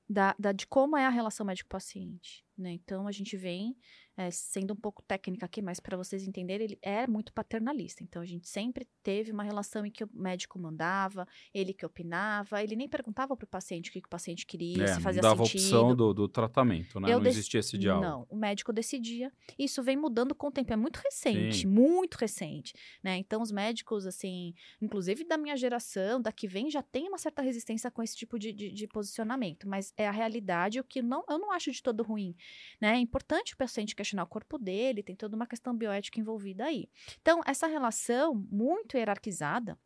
[0.09, 2.45] da, da, de como é a relação médico-paciente.
[2.57, 2.73] Né?
[2.73, 3.77] Então, a gente vem
[4.17, 8.03] é, sendo um pouco técnica aqui, mas para vocês entenderem, ele é muito paternalista.
[8.03, 12.63] Então, a gente sempre teve uma relação em que o médico mandava, ele que opinava,
[12.63, 15.21] ele nem perguntava para o paciente o que, que, o paciente queria, é, se fazia
[15.21, 15.71] dava sentido.
[15.71, 17.13] dava opção do, do tratamento, né?
[17.13, 18.07] Eu não existia esse diálogo.
[18.07, 19.33] Não, o médico decidia.
[19.59, 21.67] Isso vem mudando com o tempo, é muito recente, Sim.
[21.67, 22.73] muito recente,
[23.03, 23.17] né?
[23.17, 27.43] Então, os médicos, assim, inclusive da minha geração, da que vem, já tem uma certa
[27.43, 31.25] resistência com esse tipo de, de, de posicionamento, mas é a realidade, o que não,
[31.29, 32.37] eu não acho de todo ruim,
[32.81, 32.95] né?
[32.95, 36.89] É importante o paciente questionar o corpo dele, tem toda uma questão bioética envolvida aí.
[37.21, 39.79] Então, essa relação muito hierarquizada,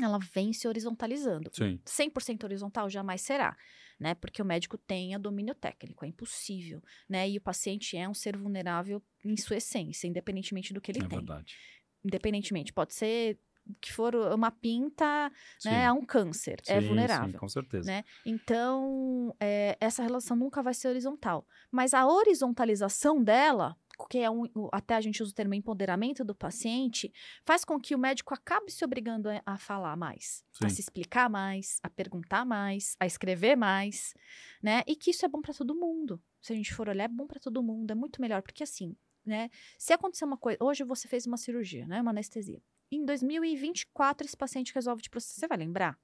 [0.00, 1.50] ela vem se horizontalizando.
[1.52, 1.80] Sim.
[1.84, 3.56] 100% horizontal jamais será,
[3.98, 4.14] né?
[4.14, 7.28] Porque o médico tem a domínio técnico, é impossível, né?
[7.28, 11.08] E o paciente é um ser vulnerável em sua essência, independentemente do que ele é
[11.08, 11.18] tem.
[11.18, 11.56] Verdade.
[12.04, 13.40] Independentemente, pode ser
[13.80, 15.30] que for uma pinta,
[15.64, 17.32] né, é um câncer, é sim, é vulnerável.
[17.32, 17.90] Sim, com certeza.
[17.90, 18.04] Né?
[18.24, 21.46] Então, é, essa relação nunca vai ser horizontal.
[21.70, 23.76] Mas a horizontalização dela,
[24.08, 27.12] que é um, até a gente usa o termo empoderamento do paciente,
[27.44, 30.66] faz com que o médico acabe se obrigando a, a falar mais, sim.
[30.66, 34.14] a se explicar mais, a perguntar mais, a escrever mais,
[34.62, 34.82] né?
[34.86, 36.20] E que isso é bom para todo mundo.
[36.40, 38.96] Se a gente for olhar, é bom para todo mundo, é muito melhor, porque assim,
[39.26, 39.50] né?
[39.76, 42.00] Se acontecer uma coisa, hoje você fez uma cirurgia, né?
[42.00, 45.40] Uma anestesia em 2024 esse paciente resolve te processar.
[45.40, 45.98] Você vai lembrar?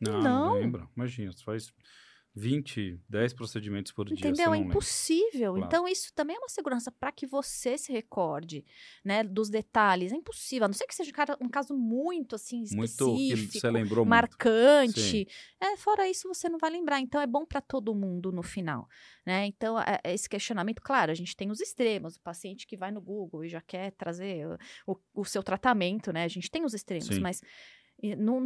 [0.00, 0.88] Não, não, não lembra.
[0.96, 1.72] Imagina, você faz
[2.34, 4.32] 20, 10 procedimentos por Entendeu?
[4.32, 4.44] dia.
[4.44, 4.54] Entendeu?
[4.54, 5.52] É impossível.
[5.52, 5.66] Claro.
[5.66, 8.64] Então, isso também é uma segurança para que você se recorde,
[9.04, 9.22] né?
[9.22, 10.12] Dos detalhes.
[10.12, 10.64] É impossível.
[10.64, 13.06] A não ser que seja um caso muito, assim, específico.
[13.06, 15.28] Muito que você lembrou Marcante.
[15.60, 17.00] É, fora isso, você não vai lembrar.
[17.00, 18.88] Então, é bom para todo mundo no final,
[19.26, 19.44] né?
[19.46, 22.16] Então, é, é, esse questionamento, claro, a gente tem os extremos.
[22.16, 24.46] O paciente que vai no Google e já quer trazer
[24.86, 26.24] o, o seu tratamento, né?
[26.24, 27.20] A gente tem os extremos, Sim.
[27.20, 27.42] mas...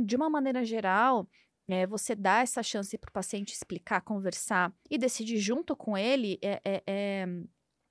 [0.04, 1.28] de uma maneira geral,
[1.68, 6.38] é, você dá essa chance para o paciente explicar, conversar e decidir junto com ele
[6.42, 7.26] é, é, é,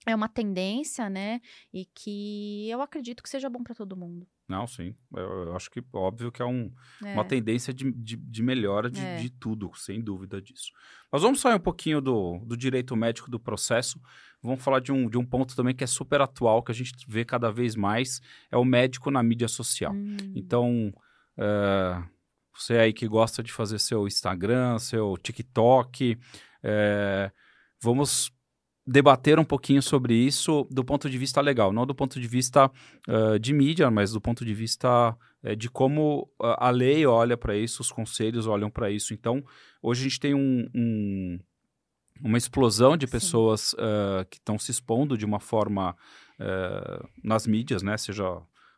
[0.08, 1.42] é uma tendência, né?
[1.74, 4.28] E que eu acredito que seja bom para todo mundo.
[4.48, 4.96] Não, sim.
[5.16, 6.72] Eu, eu, acho que óbvio que é um,
[7.04, 7.14] É.
[7.14, 9.16] uma tendência de, de, de melhora de, É.
[9.18, 10.72] de tudo, sem dúvida disso.
[11.12, 14.00] Mas vamos sair um pouquinho do, do direito médico do processo.
[14.44, 16.94] Vamos falar de um, de um ponto também que é super atual, que a gente
[17.08, 19.92] vê cada vez mais, é o médico na mídia social.
[19.94, 20.94] Hum, Então,
[21.38, 22.04] é,
[22.58, 26.18] você aí que gosta de fazer seu Instagram, seu TikTok,
[26.63, 27.32] é,
[27.82, 28.32] vamos
[28.88, 32.72] debater um pouquinho sobre isso do ponto de vista legal, não do ponto de vista
[33.08, 37.58] eh, de mídia, mas do ponto de vista eh, de como a lei olha para
[37.58, 39.12] isso, os conselhos olham para isso.
[39.12, 39.44] Então,
[39.82, 41.39] hoje a gente tem um- um-
[42.24, 45.96] uma explosão de pessoas eh, que estão se expondo de uma forma
[47.24, 47.98] nas mídias, né?
[47.98, 48.26] Seja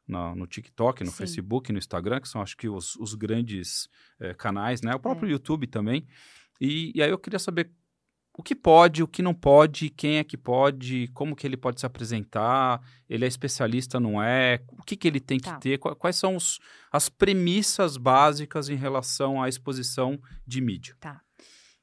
[0.08, 1.18] na- no TikTok, no Sim.
[1.18, 3.90] Facebook, no Instagram, que são acho que os, os grandes
[4.20, 4.94] eh, canais, né?
[4.96, 5.32] O próprio É.
[5.34, 6.06] YouTube também.
[6.62, 7.72] E, e aí eu queria saber
[8.40, 11.80] o que pode, o que não pode, quem é que pode, como que ele pode
[11.80, 14.62] se apresentar, ele é especialista, não é?
[14.74, 15.58] O que, que ele tem que Tá.
[15.58, 15.80] ter?
[15.80, 16.60] Qua- Quais são os-
[16.92, 20.96] as premissas básicas em relação à exposição de mídia?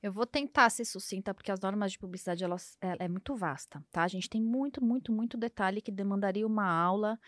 [0.04, 3.82] Eu vou tentar ser sucinta, porque as normas de publicidade elas, é, é muito vasta,
[3.90, 4.02] tá?
[4.02, 7.18] A gente tem muito, muito, muito detalhe que demandaria uma aula,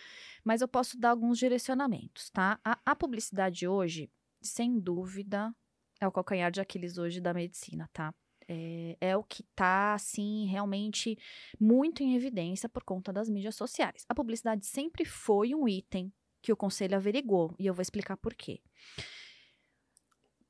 [0.44, 2.60] mas eu posso dar alguns direcionamentos, tá?
[2.62, 4.10] A, a publicidade hoje,
[4.42, 5.56] sem dúvida,
[5.98, 8.14] é o calcanhar de Aquiles hoje da medicina, tá?
[8.46, 11.18] É, é o que está, assim, realmente
[11.58, 14.04] muito em evidência por conta das mídias sociais.
[14.06, 16.12] A publicidade sempre foi um item
[16.42, 18.60] que o conselho averigou, e eu vou explicar por quê.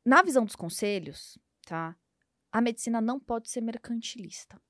[0.04, 1.96] Na visão dos conselhos, tá?
[2.52, 4.60] A medicina não pode ser mercantilista.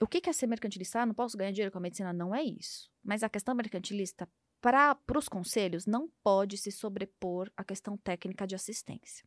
[0.00, 1.00] O que é ser mercantilista?
[1.00, 2.12] Ah, não posso ganhar dinheiro com a medicina?
[2.12, 2.90] Não é isso.
[3.04, 4.28] Mas a questão mercantilista,
[4.60, 9.24] para os conselhos, não pode se sobrepor à questão técnica de assistência.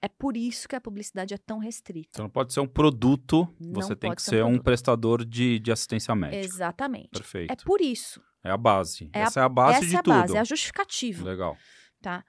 [0.00, 2.08] É por isso que a publicidade é tão restrita.
[2.12, 5.58] Então não pode ser um produto, Não você tem que ser um um prestador de,
[5.58, 6.42] de assistência médica.
[6.42, 7.10] Exatamente.
[7.10, 7.50] Perfeito.
[7.52, 8.22] É por isso.
[8.42, 9.10] É a base.
[9.12, 10.14] É a- Essa é a base Essa de é a tudo.
[10.14, 11.24] base, é a justificativa.
[11.24, 11.56] Legal.
[12.00, 12.24] tá?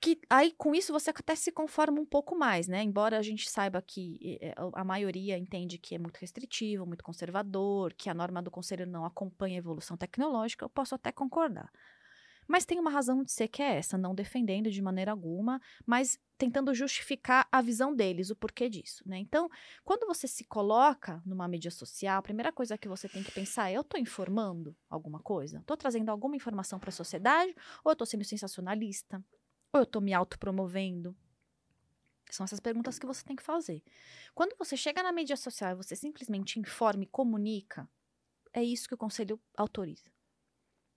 [0.00, 2.82] Que aí com isso você até se conforma um pouco mais, né?
[2.82, 7.92] Embora a gente saiba que eh, a maioria entende que é muito restritivo, muito conservador,
[7.94, 11.68] que a norma do conselho não acompanha a evolução tecnológica, eu posso até concordar.
[12.46, 16.18] Mas tem uma razão de ser que é essa, não defendendo de maneira alguma, mas
[16.38, 19.18] tentando justificar a visão deles, o porquê disso, né?
[19.18, 19.50] Então,
[19.84, 23.70] quando você se coloca numa mídia social, a primeira coisa que você tem que pensar
[23.70, 25.58] é: eu estou informando alguma coisa?
[25.58, 27.54] Estou trazendo alguma informação para a sociedade?
[27.84, 29.22] Ou eu estou sendo sensacionalista?
[29.72, 31.16] Ou eu estou me autopromovendo?
[32.30, 33.82] São essas perguntas que você tem que fazer.
[34.34, 37.88] Quando você chega na mídia social e você simplesmente informa e comunica,
[38.52, 40.10] é isso que o conselho autoriza.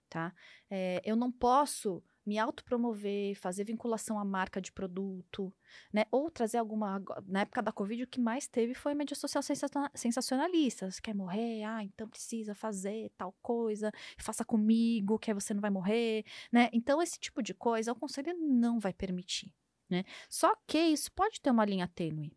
[0.08, 0.34] Tá?
[0.70, 5.52] É, eu não posso me autopromover, fazer vinculação à marca de produto,
[5.92, 6.04] né?
[6.10, 7.02] Ou trazer alguma.
[7.26, 10.90] Na época da Covid, o que mais teve foi mídia social sensa- sensacionalista.
[10.90, 11.64] Você quer morrer?
[11.64, 16.68] Ah, então precisa fazer tal coisa, faça comigo, que aí você não vai morrer, né?
[16.72, 19.52] Então, esse tipo de coisa o conselho não vai permitir,
[19.90, 20.04] né?
[20.28, 22.32] Só que isso pode ter uma linha tênue.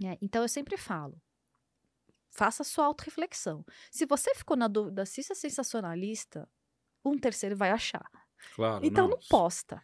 [0.00, 0.16] né?
[0.20, 1.20] Então, eu sempre falo.
[2.30, 3.64] Faça sua autorreflexão.
[3.90, 6.48] Se você ficou na dúvida se isso é sensacionalista,
[7.04, 8.08] um terceiro vai achar.
[8.54, 8.84] Claro.
[8.84, 9.82] Então não posta,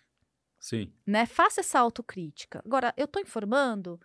[0.59, 0.93] Sim.
[1.07, 1.27] né?
[1.27, 2.63] Faça essa autocrítica.
[2.65, 4.01] Agora, eu tô informando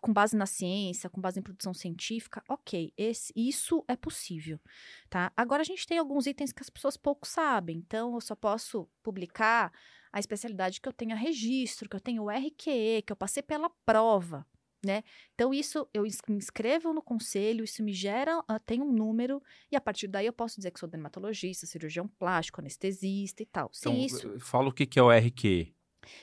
[0.00, 4.60] com base na ciência, com base em produção científica, ok, esse, isso é possível,
[5.08, 5.32] tá?
[5.36, 8.88] Agora a gente tem alguns itens que as pessoas pouco sabem, então eu só posso
[9.02, 9.72] publicar
[10.12, 13.70] a especialidade que eu tenha registro, que eu tenho o RQE, que eu passei pela
[13.84, 14.46] prova,
[14.84, 15.02] né?
[15.34, 19.76] Então isso eu me inscrevo no conselho, isso me gera, ah, tem um número e
[19.76, 23.70] a partir daí eu posso dizer que sou dermatologista, cirurgião plástico, anestesista e tal.
[23.78, 25.72] Então, isso, eh, fala o que, que é o RQ.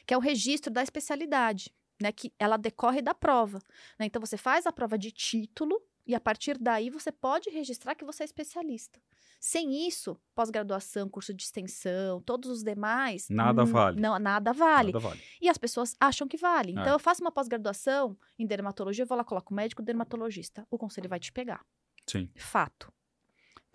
[0.06, 2.12] que é o registro da especialidade, né?
[2.12, 3.60] Que ela decorre da prova.
[4.00, 4.06] né?
[4.06, 8.06] Então você faz a prova de título e a partir daí você pode registrar que
[8.06, 9.00] você é especialista.
[9.40, 13.28] Sem isso, pós-graduação, curso de extensão, todos os demais.
[13.30, 14.02] Nada hum, vale.
[14.02, 14.92] Não, nada vale.
[14.92, 15.22] Nada vale.
[15.40, 16.72] E as pessoas acham que vale.
[16.72, 16.94] Então É.
[16.94, 20.66] eu faço uma pós-graduação em dermatologia, eu vou lá, coloco médico dermatologista.
[20.72, 21.64] O conselho vai te pegar.
[22.08, 22.30] Sim.
[22.36, 22.92] Fato.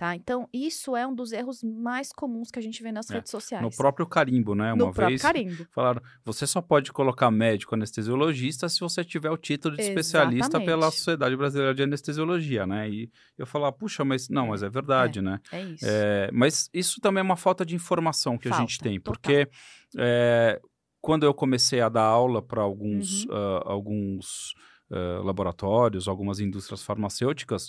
[0.03, 0.17] Tá?
[0.17, 3.31] Então, isso é um dos erros mais comuns que a gente vê nas É, redes
[3.31, 3.63] sociais.
[3.63, 4.71] No próprio carimbo, né?
[4.75, 5.65] No Uma próprio vez carimbo.
[5.71, 10.67] falaram, você só pode colocar médico anestesiologista se você tiver o título de especialista Exatamente.
[10.67, 12.91] pela Sociedade Brasileira de Anestesiologia, né?
[12.91, 15.39] E eu falava, puxa, mas não, É, mas é verdade, né?
[15.53, 15.85] É isso.
[15.87, 19.49] É, mas isso também é uma falta de informação que a gente Falta, tem, porque
[19.97, 20.61] é,
[21.01, 23.31] quando eu comecei a dar aula para alguns, Uhum.
[23.37, 24.53] ah, alguns
[24.91, 27.69] ah, laboratórios, algumas indústrias farmacêuticas,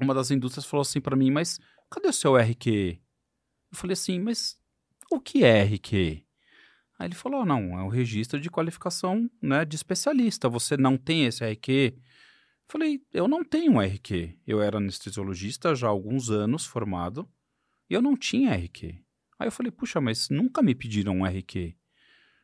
[0.00, 1.58] uma das indústrias falou assim para mim, mas
[1.90, 2.98] cadê o seu RQ?
[3.72, 4.58] Eu falei assim, mas
[5.10, 6.24] o que é RQ?
[6.98, 11.24] Aí ele falou, não, é o registro de qualificação né, de especialista, você não tem
[11.24, 11.94] esse RQ?
[11.96, 12.02] Eu
[12.68, 14.38] Falei, eu não tenho um RQ.
[14.46, 17.28] Eu era anestesiologista já há alguns anos formado
[17.88, 19.02] e eu não tinha RQ.
[19.38, 21.74] Aí eu falei, puxa, mas nunca me pediram um RQ.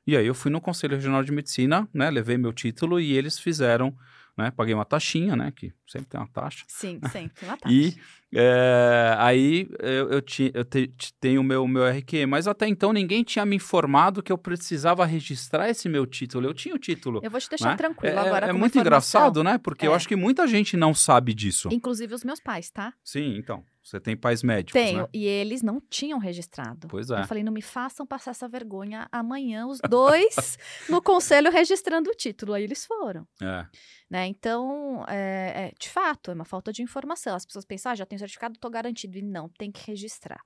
[0.07, 2.11] E aí eu fui no Conselho Regional de Medicina, né?
[2.11, 3.97] Levei meu título e eles fizeram
[4.37, 4.51] né?
[4.51, 5.53] Paguei uma taxinha, né?
[5.55, 6.65] Que sempre tem uma taxa.
[6.69, 7.75] Sim, sempre uma taxa.
[7.75, 7.97] e
[8.35, 12.93] é, aí eu, eu, ti, eu te, tenho o meu, meu RQ, mas até então
[12.93, 16.47] ninguém tinha me informado que eu precisava registrar esse meu título.
[16.47, 17.21] Eu tinha o título.
[17.23, 17.77] Eu vou te deixar né?
[17.77, 18.47] tranquilo é, agora.
[18.47, 18.81] É com muito informação.
[19.21, 19.59] engraçado, né?
[19.59, 19.89] Porque É.
[19.89, 21.69] eu acho que muita gente não sabe disso.
[21.73, 22.93] Inclusive os meus pais, tá?
[23.03, 23.65] Sim, então.
[23.87, 25.03] Você tem pais médicos, Tenho.
[25.03, 25.09] né?
[25.15, 26.89] E eles não tinham registrado.
[26.89, 27.21] Pois é.
[27.21, 30.59] Eu falei, não me façam passar essa vergonha amanhã, os dois
[30.91, 32.53] no conselho registrando o título.
[32.53, 33.25] Aí eles foram.
[33.41, 33.65] É.
[34.11, 34.27] Né?
[34.27, 37.37] Então, é, é, de fato, é uma falta de informação.
[37.37, 39.19] As pessoas pensam, ah, já tenho certificado, estou garantido.
[39.19, 40.41] E não, tem que registrar.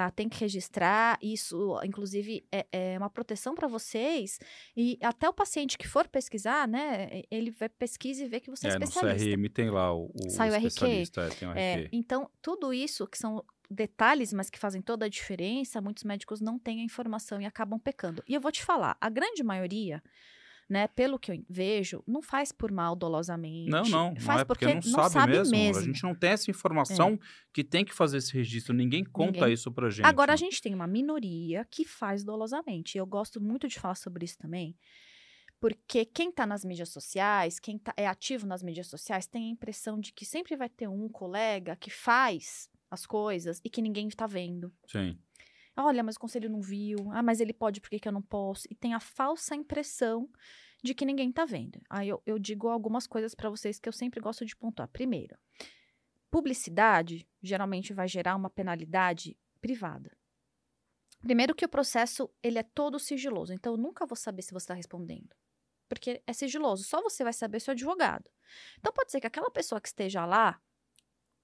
[0.00, 0.10] Tá?
[0.10, 1.18] Tem que registrar.
[1.20, 4.38] Isso, inclusive, é, é uma proteção para vocês.
[4.74, 8.66] E até o paciente que for pesquisar, né, ele vai pesquisa e vê que você
[8.66, 9.28] é, É, no especialista.
[9.28, 10.86] CRM tem lá o, o Sai o RQ.
[10.86, 11.60] é, tem o RQ.
[11.60, 16.40] É, então, tudo isso que são detalhes, mas que fazem toda a diferença, muitos médicos
[16.40, 18.24] não têm a informação e acabam pecando.
[18.26, 20.02] E eu vou te falar, a grande maioria,
[20.70, 23.68] né, pelo que eu vejo, não faz por mal dolosamente.
[23.68, 25.78] Não, não, faz não é porque, não, sabe, mesmo.
[25.78, 27.18] A gente não tem essa informação
[27.52, 28.72] que tem que fazer esse registro.
[28.72, 29.52] Ninguém conta Ninguém.
[29.52, 30.06] isso pra gente.
[30.06, 32.96] Agora, a gente tem uma minoria que faz dolosamente.
[32.96, 34.76] Eu gosto muito de falar sobre isso também,
[35.58, 39.50] porque quem está nas mídias sociais, quem tá, é ativo nas mídias sociais, tem a
[39.50, 44.06] impressão de que sempre vai ter um colega que faz as coisas e que ninguém
[44.06, 44.72] está vendo.
[44.86, 45.18] Sim.
[45.82, 47.10] Olha, mas o conselho não viu.
[47.12, 48.66] Ah, mas ele pode, por que, que eu não posso?
[48.70, 50.30] E tem a falsa impressão
[50.82, 51.80] de que ninguém tá vendo.
[51.88, 54.88] Aí eu, eu digo algumas coisas para vocês que eu sempre gosto de pontuar.
[54.88, 55.38] Primeiro,
[56.30, 60.16] publicidade geralmente vai gerar uma penalidade privada.
[61.20, 64.64] Primeiro que o processo ele é todo sigiloso, então eu nunca vou saber se você
[64.64, 65.34] está respondendo.
[65.88, 68.30] Porque é sigiloso, só você vai saber seu advogado.
[68.78, 70.60] Então pode ser que aquela pessoa que esteja lá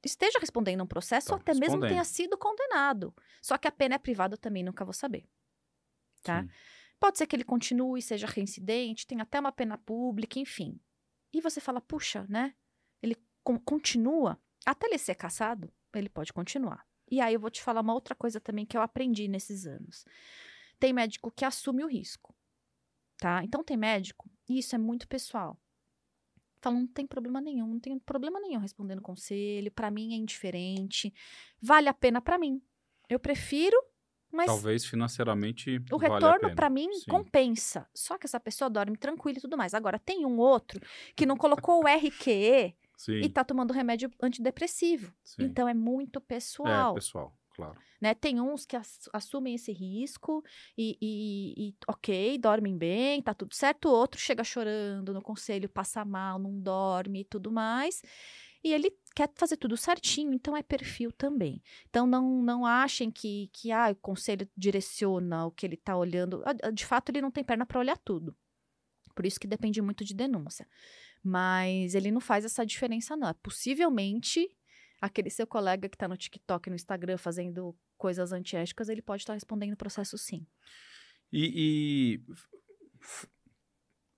[0.06, 3.14] esteja respondendo um processo Tá ou até mesmo tenha sido condenado.
[3.42, 5.28] Só que a pena é privada, eu também nunca vou saber.
[6.22, 6.42] Tá?
[6.42, 6.48] Sim.
[6.98, 10.80] Pode ser que ele continue, seja reincidente, tenha até uma pena pública, enfim.
[11.32, 12.54] E você fala, puxa, né?
[13.02, 16.86] Ele con- continua, até ele ser caçado, ele pode continuar.
[17.10, 20.04] E aí eu vou te falar uma outra coisa também que eu aprendi nesses anos.
[20.78, 22.34] Tem médico que assume o risco,
[23.18, 23.44] tá?
[23.44, 25.60] Então tem médico, e isso é muito pessoal.
[26.60, 31.12] Fala, não tem problema nenhum, não tem problema nenhum respondendo conselho, pra mim é indiferente,
[31.60, 32.60] vale a pena pra mim.
[33.08, 33.76] Eu prefiro,
[34.32, 35.78] mas Talvez financeiramente.
[35.92, 36.54] o valha a retorno pena.
[36.56, 37.10] pra mim Sim.
[37.10, 37.88] compensa.
[37.94, 39.74] Só que essa pessoa dorme tranquila e tudo mais.
[39.74, 40.80] Agora tem um outro
[41.14, 45.12] que não colocou o RQE Sim, e tá tomando remédio antidepressivo.
[45.22, 45.44] sim.
[45.44, 47.78] Então é muito É, pessoal, pessoal, claro.
[48.00, 48.14] né?
[48.14, 50.42] Tem uns que ass- assumem esse risco
[50.76, 53.88] e, e- e, ok, dormem bem, tá tudo certo.
[53.88, 58.02] O outro chega chorando no conselho, passa mal, não dorme e tudo mais.
[58.64, 61.62] E ele quer fazer tudo certinho, então é perfil também.
[61.88, 66.42] Então não, não achem que, que ah, o conselho direciona o que ele tá olhando.
[66.44, 68.36] Ah, De fato, ele não tem perna para olhar tudo.
[69.14, 70.68] Por isso que depende muito de denúncia.
[71.22, 73.28] Mas ele não faz essa diferença, não.
[73.28, 74.50] É possivelmente
[75.00, 79.34] aquele seu colega que está no TikTok, no Instagram, fazendo coisas antiéticas, ele pode estar
[79.34, 80.46] respondendo processo sim.
[81.32, 82.20] E, e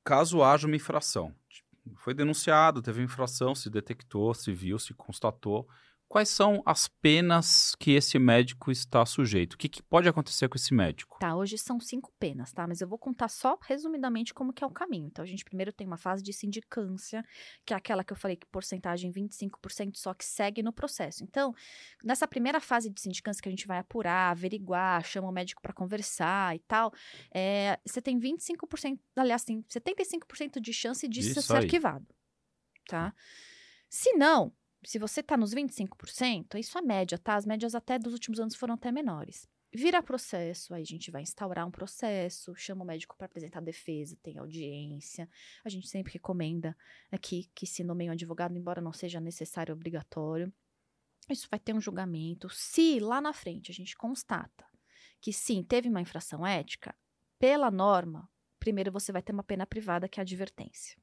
[0.04, 1.34] caso haja uma infração,
[1.96, 5.68] foi denunciado, teve infração, se detectou, se viu, se constatou.
[6.08, 9.52] Quais são as penas que esse médico está sujeito?
[9.52, 11.18] O que, que pode acontecer com esse médico?
[11.20, 12.66] Tá, hoje são cinco penas, tá?
[12.66, 15.06] Mas eu vou contar só resumidamente como que é o caminho.
[15.06, 17.22] Então, a gente primeiro tem uma fase de sindicância,
[17.66, 21.22] que é aquela que eu falei que porcentagem 25% só que segue no processo.
[21.22, 21.54] Então,
[22.02, 25.74] nessa primeira fase de sindicância que a gente vai apurar, averiguar, chama o médico para
[25.74, 26.90] conversar e tal,
[27.30, 31.64] é, você tem 25%, aliás, tem 75% de chance de Isso ser aí.
[31.64, 32.06] arquivado,
[32.86, 33.14] tá?
[33.90, 34.52] Se não,
[34.84, 37.34] se você tá nos 25%, isso é média, tá?
[37.34, 39.48] As médias até dos últimos anos foram até menores.
[39.74, 44.16] Vira processo, aí a gente vai instaurar um processo, chama o médico para apresentar defesa,
[44.22, 45.28] tem audiência.
[45.62, 46.76] A gente sempre recomenda
[47.12, 50.50] aqui que se nomeie um advogado, embora não seja necessário obrigatório.
[51.28, 52.48] Isso vai ter um julgamento.
[52.48, 54.64] Se lá na frente a gente constata
[55.20, 56.94] que sim, teve uma infração ética,
[57.38, 60.96] pela norma, primeiro você vai ter uma pena privada, que é a advertência.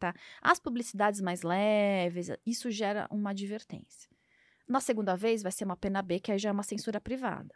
[0.00, 0.14] Tá?
[0.40, 4.08] As publicidades mais leves, isso gera uma advertência.
[4.66, 7.54] Na segunda vez, vai ser uma pena B, que aí já é uma censura privada.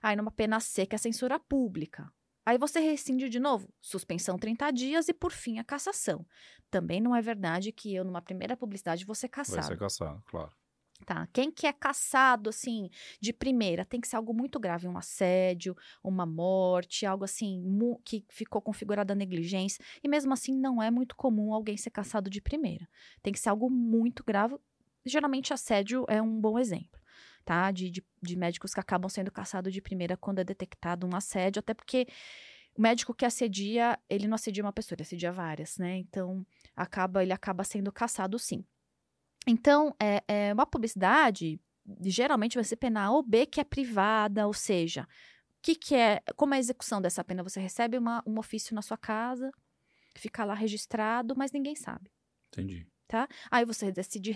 [0.00, 2.10] Aí, numa pena C, que é a censura pública.
[2.46, 6.26] Aí você rescinde de novo, suspensão 30 dias e, por fim, a cassação.
[6.70, 9.66] Também não é verdade que eu, numa primeira publicidade, vou ser Vai caçado.
[9.66, 10.50] ser caçado, claro.
[11.04, 11.28] Tá?
[11.32, 12.88] Quem que é caçado, assim,
[13.20, 13.84] de primeira?
[13.84, 17.60] Tem que ser algo muito grave, um assédio, uma morte, algo assim,
[18.04, 19.84] que ficou configurada negligência.
[20.02, 22.88] E mesmo assim, não é muito comum alguém ser caçado de primeira.
[23.22, 24.56] Tem que ser algo muito grave.
[25.04, 27.00] Geralmente, assédio é um bom exemplo,
[27.44, 27.70] tá?
[27.72, 31.58] De, de, de médicos que acabam sendo caçados de primeira quando é detectado um assédio,
[31.58, 32.06] até porque
[32.76, 35.98] o médico que assedia, ele não assedia uma pessoa, ele assedia várias, né?
[35.98, 36.46] Então,
[36.76, 38.64] acaba, ele acaba sendo caçado sim.
[39.46, 41.60] Então, é, é uma publicidade
[42.04, 45.06] geralmente vai ser pena ou B, que é privada, ou seja, o
[45.62, 47.42] que, que é, como é a execução dessa pena?
[47.42, 49.50] Você recebe uma, um ofício na sua casa,
[50.16, 52.10] fica lá registrado, mas ninguém sabe.
[52.48, 52.86] Entendi.
[53.06, 53.28] Tá?
[53.50, 54.32] Aí você decide,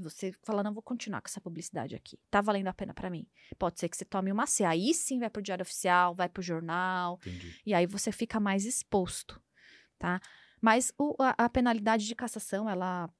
[0.00, 2.16] você fala, não, vou continuar com essa publicidade aqui.
[2.30, 3.26] Tá valendo a pena para mim.
[3.58, 6.42] Pode ser que você tome uma C, aí sim vai pro diário oficial, vai pro
[6.42, 7.60] jornal, Entendi.
[7.66, 9.42] e aí você fica mais exposto,
[9.98, 10.20] tá?
[10.60, 13.10] Mas o, a, a penalidade de cassação, ela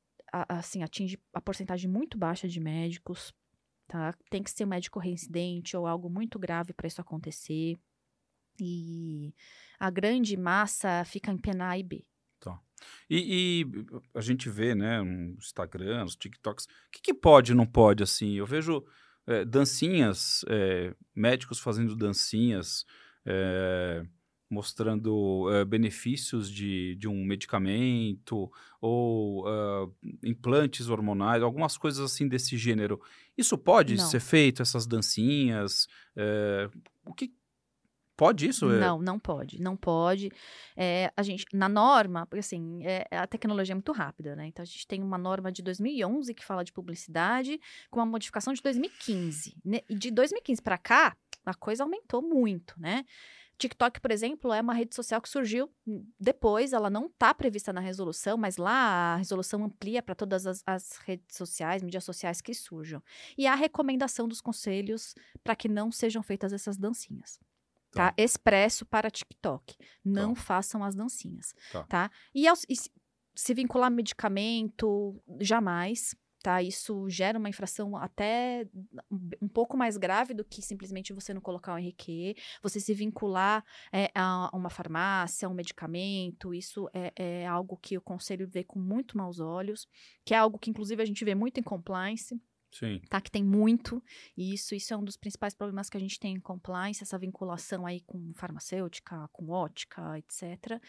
[0.49, 3.33] assim, atinge a porcentagem muito baixa de médicos,
[3.89, 4.15] tá?
[4.31, 7.79] Tem que ser um médico reincidente ou algo muito grave para isso acontecer.
[8.61, 9.35] E
[9.79, 12.05] a grande massa fica em pena A e B.
[12.41, 12.61] Tá.
[13.09, 13.67] E, e,
[14.15, 18.03] a gente vê, né, no Instagram, nos TikToks, o que, que pode e não pode,
[18.03, 18.35] assim?
[18.35, 18.85] Eu vejo
[19.27, 22.85] é, dancinhas, é, médicos fazendo dancinhas,
[23.27, 24.03] é,
[24.51, 29.95] mostrando uh, benefícios de, de um medicamento ou uh,
[30.25, 33.01] implantes hormonais, algumas coisas assim desse gênero.
[33.39, 34.05] Isso pode não.
[34.05, 35.87] ser feito, essas dancinhas?
[36.17, 37.33] Uh, o que
[38.21, 38.67] pode isso?
[38.67, 40.31] Não, não pode, não pode.
[40.77, 44.47] É, a gente, na norma, porque assim, é, a tecnologia é muito rápida, né?
[44.47, 47.59] Então a gente tem uma norma de 2011 que fala de publicidade,
[47.91, 49.57] com uma modificação de 2015.
[49.89, 53.07] E de 2015 para cá, a coisa aumentou muito, né?
[53.61, 55.71] TikTok, por exemplo, é uma rede social que surgiu
[56.19, 60.63] depois, ela não está prevista na resolução, mas lá a resolução amplia para todas as,
[60.67, 63.03] as, redes sociais, mídias sociais que surjam.
[63.37, 67.39] E há recomendação dos conselhos para que não sejam feitas essas dancinhas.
[67.93, 68.11] Tá?
[68.11, 68.15] tá?
[68.17, 69.77] Expresso para TikTok.
[70.03, 70.41] Não tá.
[70.41, 71.55] façam as dancinhas.
[71.71, 71.85] Tá?
[71.85, 72.11] tá?
[72.35, 72.75] E, e
[73.35, 76.63] se vincular a medicamento, jamais tá?
[76.63, 78.67] Isso gera uma infração até
[79.41, 83.65] um pouco mais grave do que simplesmente você não colocar o RQ, você se vincular
[83.93, 88.65] é, a uma farmácia, a um medicamento, isso é, é, algo que o conselho vê
[88.65, 89.87] com muito maus olhos,
[90.25, 92.41] que é algo que inclusive a gente vê muito em compliance.
[92.73, 93.01] Sim.
[93.09, 94.01] Tá, que tem muito,
[94.37, 97.19] e isso, isso é um dos principais problemas que a gente tem em compliance, essa
[97.19, 100.81] vinculação aí com farmacêutica, com ótica, etc.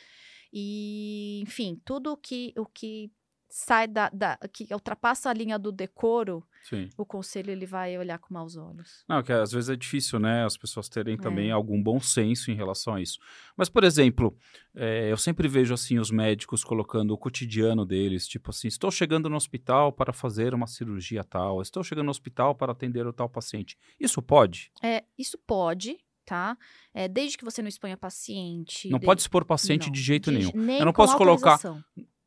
[0.53, 3.11] E, enfim, tudo que, o que
[3.51, 6.89] sai da, da, que ultrapassa a linha do decoro, Sim.
[6.97, 9.03] o conselho ele vai olhar com maus olhos.
[9.07, 10.45] Não, que às vezes é difícil, né?
[10.45, 11.51] As pessoas terem também é.
[11.51, 13.19] algum bom senso em relação a isso.
[13.57, 14.35] Mas, por exemplo,
[14.73, 19.29] é, eu sempre vejo assim os médicos colocando o cotidiano deles, tipo assim, estou chegando
[19.29, 23.29] no hospital para fazer uma cirurgia tal, estou chegando no hospital para atender o tal
[23.29, 23.77] paciente.
[23.99, 24.71] Isso pode?
[24.81, 26.57] É, isso pode, tá?
[26.93, 28.89] É, desde que você não exponha paciente.
[28.89, 29.05] Não de...
[29.05, 30.79] pode expor paciente não, de jeito de, nenhum.
[30.79, 31.59] Eu não posso colocar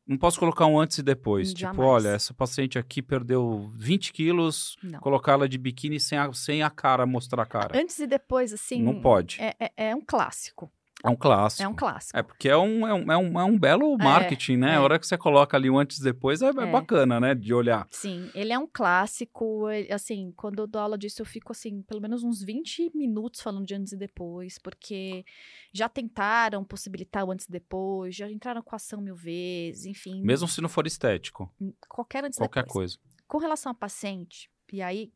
[0.07, 1.51] não posso colocar um antes e depois.
[1.51, 1.75] Jamais.
[1.75, 6.61] Tipo, olha, essa paciente aqui perdeu 20 quilos, colocar ela de biquíni sem a, sem
[6.61, 7.79] a cara mostrar a cara.
[7.79, 8.81] Antes e depois, assim.
[8.81, 9.41] Não pode.
[9.41, 10.71] É, é, é um clássico.
[11.05, 11.63] É um clássico.
[11.63, 12.17] É um clássico.
[12.17, 14.71] É porque é um, é um, é um, é um belo é, marketing, né?
[14.71, 14.75] É.
[14.75, 17.35] A hora que você coloca ali o antes e depois é, é, é, bacana, né?
[17.35, 17.87] De olhar.
[17.91, 19.67] Sim, ele é um clássico.
[19.91, 23.65] assim, quando eu dou aula disso, eu fico, assim, pelo menos uns 20 minutos falando
[23.65, 25.23] de antes e depois, porque
[25.71, 30.21] já tentaram possibilitar o antes e depois, já entraram com a ação mil vezes, enfim.
[30.23, 31.53] Mesmo se não for estético.
[31.87, 32.95] Qualquer antes e Qualquer depois.
[32.95, 33.15] coisa.
[33.27, 35.11] Com relação a paciente, e aí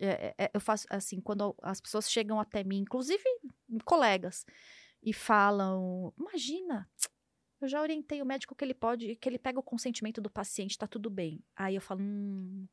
[0.00, 3.22] é, eu faço assim, quando as pessoas chegam até mim, inclusive
[3.84, 4.44] colegas
[5.04, 6.88] e falam: imagina,
[7.60, 10.78] eu já orientei o médico que ele pode, que ele pega o consentimento do paciente,
[10.78, 11.44] tá tudo bem.
[11.54, 12.66] Aí eu falo: hum,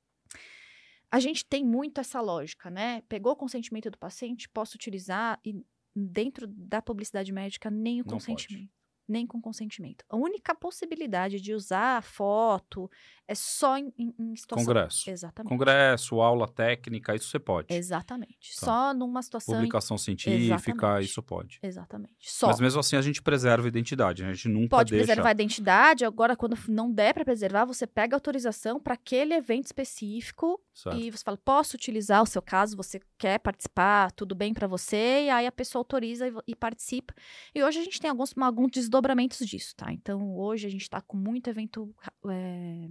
[1.11, 3.01] a gente tem muito essa lógica, né?
[3.01, 5.61] Pegou o consentimento do paciente, posso utilizar e
[5.93, 8.71] dentro da publicidade médica nem o Não consentimento.
[9.11, 10.05] Pode nem com consentimento.
[10.09, 12.89] A única possibilidade de usar a foto
[13.27, 14.65] é só em, em situação...
[14.65, 15.09] Congresso.
[15.09, 15.49] Exatamente.
[15.49, 17.73] Congresso, aula técnica, isso você pode.
[17.73, 18.55] Exatamente.
[18.59, 18.65] Tá.
[18.65, 19.55] Só numa situação...
[19.55, 21.05] Publicação científica, Exatamente.
[21.05, 21.59] isso pode.
[21.61, 22.31] Exatamente.
[22.31, 22.47] Só.
[22.47, 25.05] Mas mesmo assim a gente preserva a identidade, a gente nunca pode deixa...
[25.05, 29.65] preservar a identidade, agora quando não der para preservar, você pega autorização para aquele evento
[29.65, 30.99] específico certo.
[30.99, 35.25] e você fala, posso utilizar o seu caso, você quer participar, tudo bem para você,
[35.25, 37.13] e aí a pessoa autoriza e, e, participa.
[37.53, 39.91] E hoje a gente tem alguns, alguns desdobramentos disso, tá?
[39.91, 41.93] Então hoje a gente está com muito evento...
[42.29, 42.89] É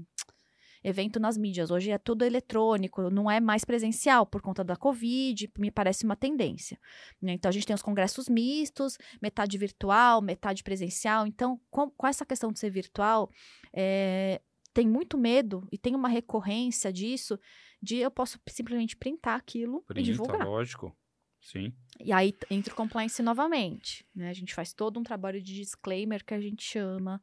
[0.82, 1.70] evento nas mídias.
[1.70, 6.16] Hoje é tudo eletrônico, não é mais presencial por conta da Covid, me parece uma
[6.16, 6.78] tendência.
[7.20, 7.32] Né?
[7.32, 11.26] Então, a gente tem os congressos mistos, metade virtual, metade presencial.
[11.26, 13.30] Então, com, com essa questão de ser virtual,
[13.72, 14.40] é,
[14.72, 17.38] tem muito medo e tem uma recorrência disso
[17.82, 20.46] de eu posso simplesmente printar aquilo Printa, e divulgar.
[20.46, 20.96] lógico.
[21.40, 21.72] Sim.
[21.98, 24.28] E aí entra o compliance novamente, né?
[24.28, 27.20] A gente faz todo um trabalho de disclaimer que a gente chama.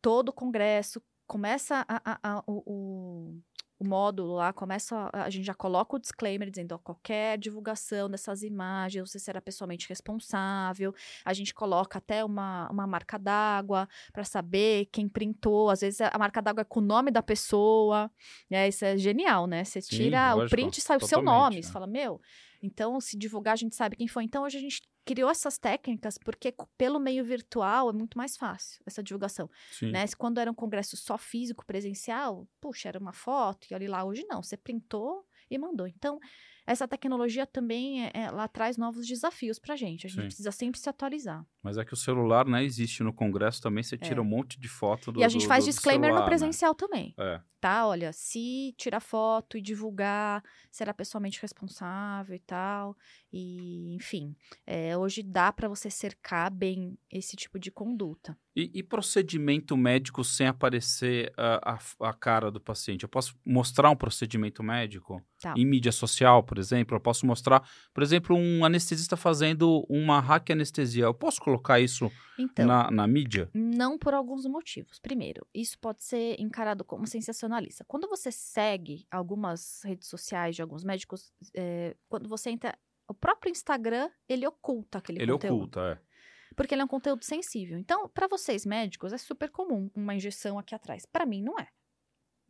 [0.00, 3.42] Todo o congresso começa a, a- a- o, o,
[3.78, 8.42] o módulo lá, começa a, gente já coloca o disclaimer dizendo ó, qualquer divulgação dessas
[8.42, 10.94] imagens, você será pessoalmente responsável.
[11.24, 15.70] A gente coloca até uma, uma marca d'água para saber quem printou.
[15.70, 18.10] Às vezes a marca d'água é com o nome da pessoa.
[18.48, 18.68] Né?
[18.68, 19.64] Isso é genial, né?
[19.64, 21.56] Você Sim, tira o lógico, print e sai o seu nome.
[21.56, 21.62] né?
[21.62, 22.20] Você fala, meu,
[22.64, 24.24] então, se divulgar, a gente sabe quem foi.
[24.24, 28.82] Então, hoje a gente criou essas técnicas porque pelo meio virtual é muito mais fácil
[28.86, 29.90] essa divulgação, Sim.
[29.90, 30.04] né?
[30.16, 34.04] Quando era um congresso só físico, presencial, puxa, era uma foto e olha lá.
[34.04, 35.86] Hoje não, você printou e mandou.
[35.86, 36.18] Então,
[36.66, 40.06] essa tecnologia também, é- ela traz novos desafios pra gente.
[40.06, 40.26] A gente Sim.
[40.26, 41.44] precisa sempre se atualizar.
[41.62, 44.20] Mas é que o celular, né, existe no congresso também, você tira É.
[44.20, 46.28] um monte de foto do e a gente do- faz do disclaimer celular, no né?
[46.28, 47.14] presencial também.
[47.18, 47.86] É, tá?
[47.86, 52.96] Olha, se tirar foto e divulgar, será pessoalmente responsável e tal.
[53.32, 54.36] E, enfim,
[54.66, 58.36] é, hoje dá para você cercar bem esse tipo de conduta.
[58.54, 63.02] E, e procedimento médico sem aparecer a, a- a cara do paciente?
[63.02, 65.20] Eu posso mostrar um procedimento médico?
[65.40, 65.54] Tá.
[65.56, 66.96] Em mídia social, por exemplo?
[66.96, 71.04] Eu posso mostrar, por exemplo, um anestesista fazendo uma hack anestesia.
[71.04, 73.48] Eu posso colocar isso Então, na, na mídia?
[73.54, 74.98] não por alguns motivos.
[74.98, 77.84] Primeiro, isso pode ser encarado como sensacionalista.
[77.84, 82.76] Quando você segue algumas redes sociais de alguns médicos, é, quando você entra.
[83.06, 85.54] O próprio Instagram, ele oculta aquele Ele conteúdo.
[85.56, 86.14] oculta, é.
[86.56, 87.76] Porque ele é um conteúdo sensível.
[87.76, 91.04] Então, para vocês médicos, é super comum uma injeção aqui atrás.
[91.04, 91.68] Para mim, não é.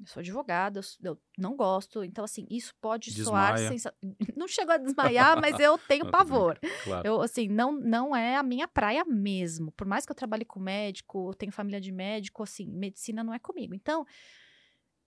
[0.01, 2.03] Eu sou advogada, eu, não gosto.
[2.03, 3.69] Então, assim, isso pode soar Desmaia.
[3.69, 3.95] sensa...
[4.37, 6.59] Não chegou a desmaiar, mas eu tenho pavor.
[6.83, 7.07] Claro.
[7.07, 9.71] Eu, assim, não, não é a minha praia mesmo.
[9.73, 13.33] Por mais que eu trabalhe com médico, eu tenho família de médico, assim, medicina não
[13.33, 13.73] é comigo.
[13.73, 14.05] Então,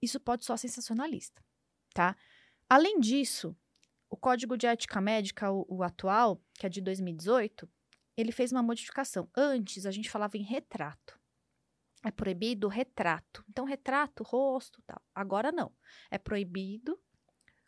[0.02, 1.44] isso pode soar sensacionalista,
[1.94, 2.16] tá?
[2.70, 3.56] Além disso,
[4.10, 7.68] o Código de Ética Médica, o, o atual, que é de 2018,
[8.16, 9.30] ele fez uma modificação.
[9.36, 11.17] Antes, a gente falava em retrato.
[12.08, 13.44] É proibido retrato.
[13.50, 15.02] Então, retrato, rosto, tal.
[15.14, 15.74] Agora, não.
[16.10, 16.98] É proibido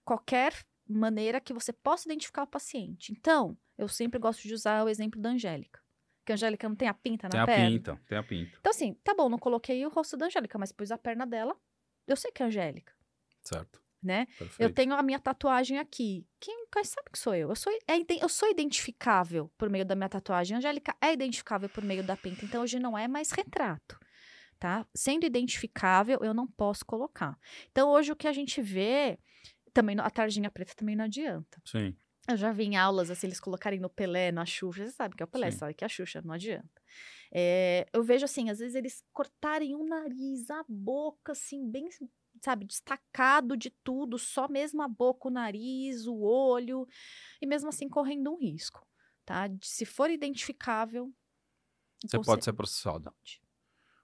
[0.05, 0.53] qualquer
[0.87, 3.11] maneira que você possa identificar o paciente.
[3.11, 5.81] Então, eu sempre gosto de usar o exemplo da Angélica.
[6.25, 7.69] Que a Angélica não tem a pinta na Tem a perna.
[7.69, 8.57] pinta, tem a pinta.
[8.59, 11.55] Então, assim, tá bom, não coloquei o rosto da Angélica, mas pus a perna dela.
[12.07, 12.93] Eu sei que é a Angélica,
[13.43, 13.81] Certo.
[14.01, 14.25] né?
[14.37, 14.61] Perfeito.
[14.61, 16.25] Eu tenho a minha tatuagem aqui.
[16.39, 17.49] Quem quem sabe que sou eu?
[17.49, 20.55] Eu sou, é eu sou identificável por meio da minha tatuagem.
[20.55, 22.45] A Angélica é identificável por meio da pinta.
[22.45, 23.99] Então, hoje não é mais retrato,
[24.59, 24.85] tá?
[24.93, 27.39] Sendo identificável, eu não posso colocar.
[27.71, 29.17] Então, hoje o que a gente vê...
[29.71, 31.61] Também a tarjinha preta também não adianta.
[31.63, 31.95] Sim.
[32.27, 34.85] Eu já vi em aulas, assim, eles colocarem no Pelé, na Xuxa.
[34.85, 35.57] Você sabe que é o Pelé, Sim.
[35.59, 36.81] sabe que é a Xuxa, não adianta.
[37.31, 41.87] É, eu vejo, assim, às vezes eles cortarem o nariz, a boca, assim, bem,
[42.43, 46.87] sabe, destacado de tudo, só mesmo a boca, o nariz, o olho,
[47.39, 48.85] e mesmo assim correndo um risco,
[49.23, 49.47] tá?
[49.47, 51.13] De- se for identificável...
[52.03, 53.13] Você pode ser processado.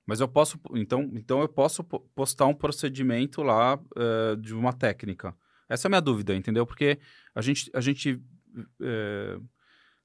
[0.06, 4.72] Mas eu posso, então, então eu posso po- postar um procedimento lá eh, de uma
[4.72, 5.36] técnica.
[5.68, 6.66] Essa é a minha dúvida, entendeu?
[6.66, 6.99] Porque
[7.34, 8.22] a gente, a gente
[8.82, 9.39] eh,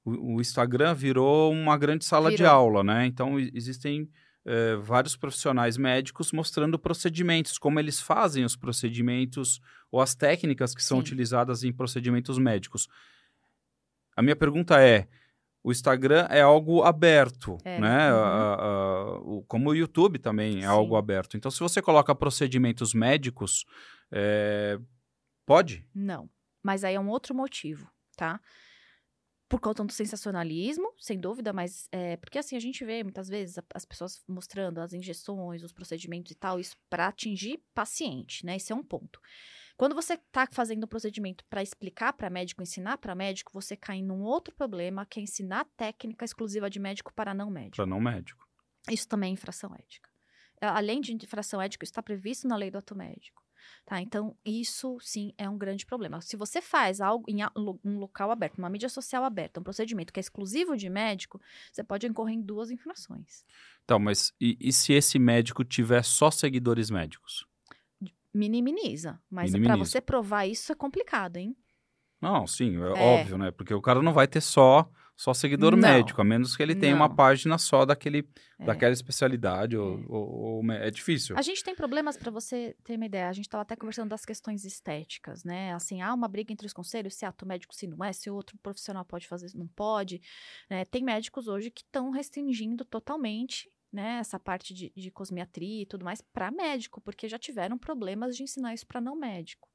[0.03, 2.51] o, o Instagram virou uma grande sala de Virou.
[2.51, 3.05] aula, né?
[3.05, 4.09] Então existem
[4.43, 9.59] eh, vários profissionais médicos mostrando procedimentos, como eles fazem os procedimentos
[9.91, 11.01] ou as técnicas que são Sim.
[11.01, 12.87] utilizadas em procedimentos médicos.
[14.15, 15.07] A minha pergunta é:
[15.63, 18.11] o Instagram é algo aberto, É, né?
[18.13, 18.19] uhum.
[18.19, 20.65] A- a- o- como o YouTube também é Sim.
[20.67, 21.37] algo aberto.
[21.37, 23.65] Então, se você coloca procedimentos médicos,
[24.11, 24.79] é,
[25.45, 25.85] pode?
[25.93, 26.29] Não.
[26.63, 28.39] Mas aí é um outro motivo, tá?
[29.49, 33.57] Por conta do sensacionalismo, sem dúvida, mas é, porque assim a gente vê muitas vezes
[33.73, 38.55] as pessoas mostrando as injeções, os procedimentos e tal, isso para atingir paciente, né?
[38.55, 39.19] Esse é um ponto.
[39.81, 43.99] Quando você tá fazendo um procedimento para explicar para médico, ensinar para médico, você cai
[43.99, 47.77] num outro problema, que é ensinar técnica exclusiva de médico para não médico.
[47.77, 48.47] Para não médico.
[48.91, 50.07] Isso também é infração ética.
[50.61, 53.41] Além de infração ética, isso está previsto na lei do ato médico.
[53.83, 53.99] Tá?
[53.99, 56.21] Então, isso sim é um grande problema.
[56.21, 57.39] Se você faz algo em
[57.83, 61.83] um local aberto, uma mídia social aberta, um procedimento que é exclusivo de médico, você
[61.83, 63.43] pode incorrer em duas infrações.
[63.83, 67.49] Então, mas e, e se esse médico tiver só seguidores médicos?
[68.33, 69.19] Minimiza.
[69.29, 71.55] Mas para você provar isso é complicado, hein?
[72.21, 73.19] Não, sim, é, É.
[73.19, 73.51] óbvio, né?
[73.51, 75.87] Porque o cara não vai ter só só seguidor Não.
[75.87, 77.15] médico, a menos que ele tenha uma Não.
[77.15, 78.27] página só daquele,
[78.57, 78.65] É.
[78.65, 79.77] daquela especialidade.
[79.77, 80.05] Ou, É.
[80.07, 81.37] ou- ou mé- é difícil.
[81.37, 83.29] A gente tem problemas para você ter uma ideia.
[83.29, 85.73] A gente estava até conversando das questões estéticas, né?
[85.73, 88.57] Assim, há uma briga entre os conselhos, se ato médico se não é, se outro
[88.63, 90.19] profissional pode fazer, não pode.
[90.67, 90.85] né?
[90.85, 94.17] Tem médicos hoje que estão restringindo totalmente, né?
[94.19, 98.43] Essa parte de, de cosmiatria e tudo mais para médico, porque já tiveram problemas de
[98.43, 99.69] ensinar isso para não médico.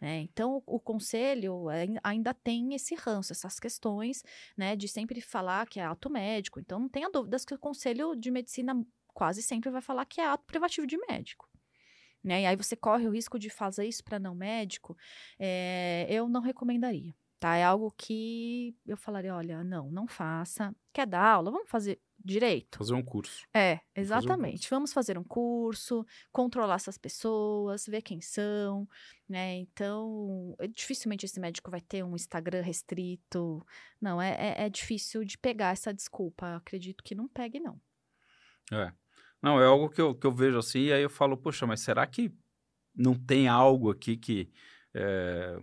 [0.00, 0.20] Né?
[0.22, 1.66] Então, o, o conselho
[2.02, 4.24] ainda tem esse ranço, essas questões,
[4.56, 6.58] né, de sempre falar que é ato médico.
[6.58, 8.74] Então, não tenha dúvidas que o conselho de medicina
[9.14, 11.48] quase sempre vai falar que é ato privativo de médico.
[12.22, 12.42] Né?
[12.42, 14.96] E aí você corre o risco de fazer isso para não médico,
[15.38, 17.14] é, eu não recomendaria.
[17.38, 17.56] Tá?
[17.56, 20.74] É algo que eu falaria, olha, não, não faça.
[20.92, 21.50] Quer dar aula?
[21.50, 22.78] Vamos fazer direito.
[22.78, 23.44] Fazer um curso.
[23.54, 24.68] É, exatamente.
[24.68, 28.88] Fazer um Vamos fazer um curso, controlar essas pessoas, ver quem são,
[29.28, 29.56] né?
[29.56, 33.64] Então, é, dificilmente esse médico vai ter um Instagram restrito.
[34.00, 36.56] Não, é, é, é difícil de pegar essa desculpa.
[36.56, 37.80] Acredito que não pegue, não.
[38.72, 38.92] É.
[39.42, 41.80] Não, é algo que eu, que eu vejo assim, e aí eu falo, poxa, mas
[41.80, 42.32] será que
[42.94, 44.50] não tem algo aqui que.
[44.94, 45.58] É,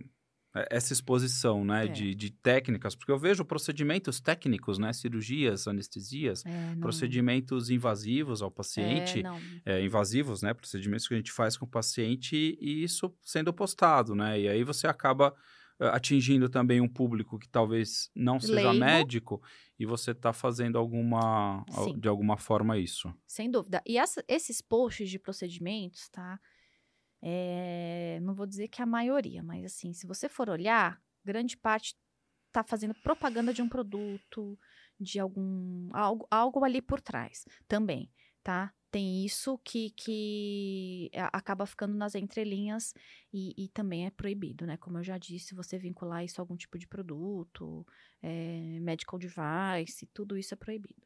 [0.68, 1.88] essa exposição, né, é.
[1.88, 8.50] de, de técnicas, porque eu vejo procedimentos técnicos, né, cirurgias, anestesias, é, procedimentos invasivos ao
[8.50, 9.22] paciente,
[9.64, 13.52] é, é, invasivos, né, procedimentos que a gente faz com o paciente e isso sendo
[13.52, 15.34] postado, né, e aí você acaba
[15.80, 18.84] eh, atingindo também um público que talvez não seja Leigo.
[18.84, 19.42] médico
[19.78, 21.98] e você está fazendo alguma Sim.
[21.98, 23.12] de alguma forma isso.
[23.26, 23.82] Sem dúvida.
[23.86, 26.38] E essa, esses posts de procedimentos, tá?
[27.22, 31.56] É, não vou dizer que é a maioria, mas assim, se você for olhar, grande
[31.56, 31.94] parte
[32.48, 34.58] está fazendo propaganda de um produto,
[34.98, 38.10] de algum algo, algo ali por trás também,
[38.42, 38.72] tá?
[38.90, 42.92] tem isso que, que acaba ficando nas entrelinhas
[43.32, 44.76] e, e, também é proibido, né?
[44.76, 47.86] Como eu já disse, você vincular isso a algum tipo de produto,
[48.20, 51.02] é, medical device, tudo isso é proibido.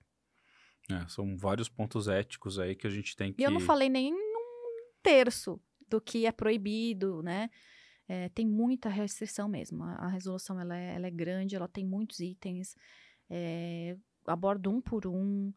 [0.91, 3.41] É, são vários pontos éticos aí que a gente tem que...
[3.43, 7.51] E eu não falei nem um terço do que é proibido, né?
[8.07, 9.83] É, tem muita restrição mesmo.
[9.85, 12.77] A, a resolução, ela é, ela é, grande, ela tem muitos itens,
[13.31, 15.53] é, aborda um por um,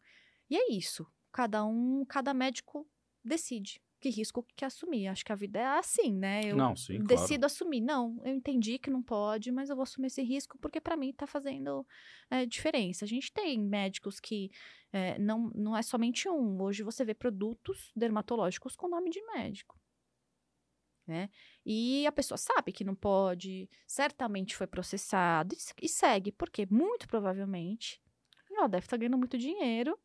[0.49, 1.05] e é isso
[1.37, 2.87] cada um, cada médico
[3.23, 5.07] decide que risco que assumir.
[5.07, 6.41] Acho que a vida é assim, né?
[6.43, 7.45] Eu não, sim, decido claro.
[7.45, 7.81] assumir.
[7.81, 11.09] Não, eu entendi que não pode, mas eu vou assumir esse risco porque para mim
[11.09, 11.85] está fazendo
[12.29, 13.05] é, diferença.
[13.05, 14.49] A gente tem médicos que
[14.91, 16.59] é, não, não é somente um.
[16.59, 19.79] Hoje você vê produtos dermatológicos com nome de médico.
[21.07, 21.29] Né?
[21.65, 27.07] E a pessoa sabe que não pode, certamente foi processado e, e segue, porque muito
[27.07, 28.01] provavelmente
[28.51, 29.97] ela deve estar tá ganhando muito dinheiro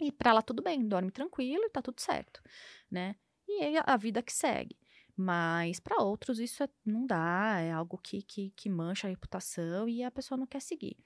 [0.00, 2.42] e para ela tudo bem, dorme tranquilo e tá tudo certo,
[2.90, 3.16] né?
[3.46, 4.76] E a vida que segue.
[5.14, 9.86] Mas para outros isso é, não dá, é algo que, que, que mancha a reputação
[9.88, 10.96] e a pessoa não quer seguir.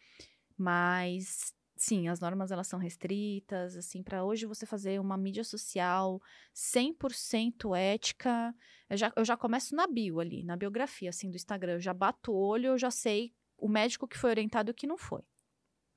[0.57, 6.21] Mas sim, as normas elas são restritas, assim, para hoje você fazer uma mídia social
[6.55, 8.55] 100% ética,
[8.89, 11.93] eu já, eu já começo na bio ali, na biografia, assim, do Instagram, eu já
[11.93, 14.99] bato o olho, eu já sei o médico que foi orientado e o que não
[14.99, 15.23] foi.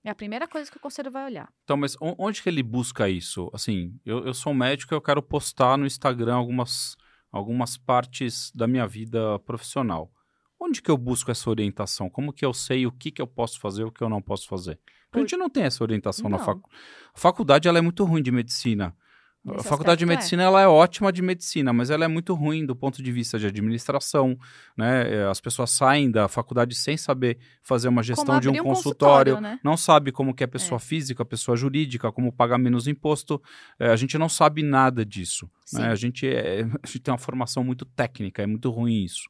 [0.04, 1.52] É a primeira coisa que o conselho vai olhar.
[1.64, 3.50] Então, mas onde que ele busca isso?
[3.54, 6.96] Assim, eu, eu sou um médico e eu quero postar no Instagram algumas,
[7.32, 10.10] algumas partes da minha vida profissional.
[10.58, 12.10] Onde que eu busco essa orientação?
[12.10, 14.22] Como que eu sei o que, que eu posso fazer e o que eu não
[14.22, 14.80] posso fazer?
[15.12, 15.20] Por...
[15.20, 16.38] a gente não tem essa orientação não.
[16.38, 16.84] na faculdade.
[17.14, 18.96] A faculdade ela é muito ruim de medicina.
[19.44, 20.08] Nesse a faculdade de é.
[20.08, 20.46] medicina é.
[20.46, 23.48] ela é ótima de medicina, mas ela é muito ruim do ponto de vista de
[23.48, 24.38] administração,
[24.76, 25.16] né?
[25.16, 29.36] É, as pessoas saem da faculdade sem saber fazer uma gestão de um, um consultório,
[29.36, 29.60] consultório né?
[29.64, 30.80] não sabe como que é pessoa é.
[30.80, 33.42] física, pessoa jurídica, como pagar menos imposto.
[33.80, 35.50] É, a gente não sabe nada disso.
[35.72, 35.88] Né?
[35.88, 39.30] A, gente é, a gente tem uma formação muito técnica, é muito ruim isso.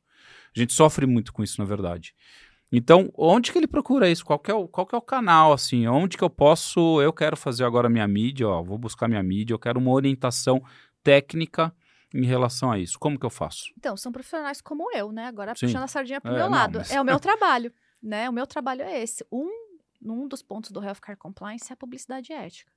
[0.55, 2.15] A gente sofre muito com isso, na verdade.
[2.71, 4.23] Então, onde que ele procura isso?
[4.23, 5.87] Qual é o, qual é o canal, assim?
[5.87, 7.01] Onde que eu posso...
[7.01, 10.63] Eu quero fazer agora minha mídia, ó, vou buscar minha mídia, eu quero uma orientação
[11.03, 11.73] técnica
[12.13, 12.99] em relação a isso.
[12.99, 13.71] Como que eu faço?
[13.77, 15.27] Então, são profissionais como eu, né?
[15.27, 15.67] Agora Sim.
[15.67, 16.79] puxando a sardinha para o é, meu não, lado.
[16.79, 16.91] Mas...
[16.91, 18.29] É o meu trabalho, né?
[18.29, 19.25] O meu trabalho é esse.
[19.31, 19.49] Um,
[20.03, 22.71] um dos pontos do Healthcare Compliance é a publicidade ética.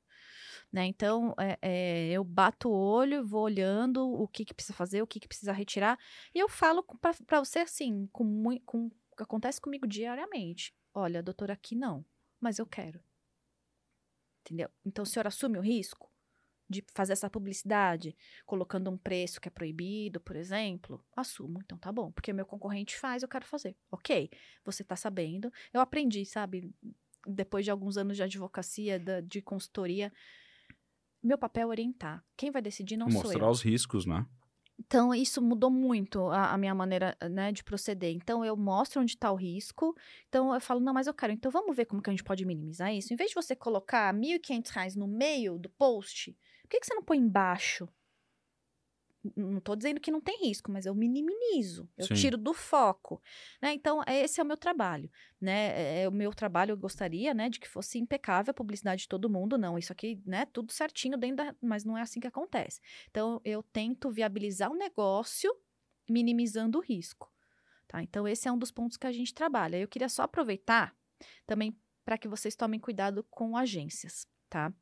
[0.73, 0.87] Né?
[0.87, 5.07] Então, é, é, eu bato o olho, vou olhando o que, que precisa fazer, o
[5.07, 5.99] que, que precisa retirar,
[6.35, 6.83] e eu falo
[7.27, 10.75] para você assim, com, muito, com acontece comigo diariamente.
[10.95, 12.05] Olha, doutora, aqui não,
[12.41, 13.03] mas eu quero.
[14.41, 14.69] Entendeu?
[14.85, 16.11] Então, o senhor assume o risco
[16.69, 21.05] de fazer essa publicidade, colocando um preço que é proibido, por exemplo?
[21.15, 23.77] Assumo, então tá bom, porque meu concorrente faz, eu quero fazer.
[23.91, 24.31] Ok,
[24.65, 25.53] você tá sabendo.
[25.73, 26.75] Eu aprendi, sabe,
[27.27, 30.13] depois de alguns anos de advocacia, de consultoria,
[31.23, 32.25] meu papel é orientar.
[32.37, 33.39] Quem vai decidir não Mostrar sou eu.
[33.39, 34.27] Mostrar os riscos, né?
[34.93, 38.15] Então, isso mudou muito a, a minha maneira né, de proceder.
[38.15, 39.97] Então, eu mostro onde está o risco.
[40.29, 41.33] Então, eu falo, não, mas eu quero.
[41.33, 43.11] Então, vamos ver como que a gente pode minimizar isso.
[43.11, 46.93] Em vez de você colocar R$ 1.500 no meio do post, por que, que você
[46.93, 47.89] não põe embaixo?
[49.37, 52.15] Não estou dizendo que não tem risco, mas eu minimizo, eu Sim.
[52.15, 53.23] tiro do foco,
[53.61, 53.73] né?
[53.73, 55.11] Então esse é o meu trabalho,
[55.41, 55.69] né?
[55.81, 59.09] É, é, o meu trabalho eu gostaria, né, de que fosse impecável a publicidade de
[59.09, 62.27] todo mundo, não, isso aqui, né, tudo certinho dentro da, mas não é assim que
[62.27, 62.81] acontece.
[63.11, 65.55] Então eu tento viabilizar o negócio
[66.09, 67.31] minimizando o risco.
[67.93, 68.03] Tá?
[68.03, 69.77] Então, esse é um dos pontos que a gente trabalha.
[69.77, 70.97] Eu queria só aproveitar
[71.47, 74.73] também para que vocês tomem cuidado com agências, tá?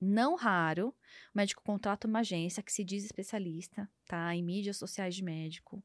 [0.00, 0.88] Não raro,
[1.34, 4.34] o médico contrata uma agência que se diz especialista, tá?
[4.34, 5.82] Em mídias sociais de médico.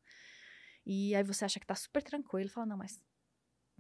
[0.86, 3.02] E aí você acha que tá super tranquilo, fala, não, mas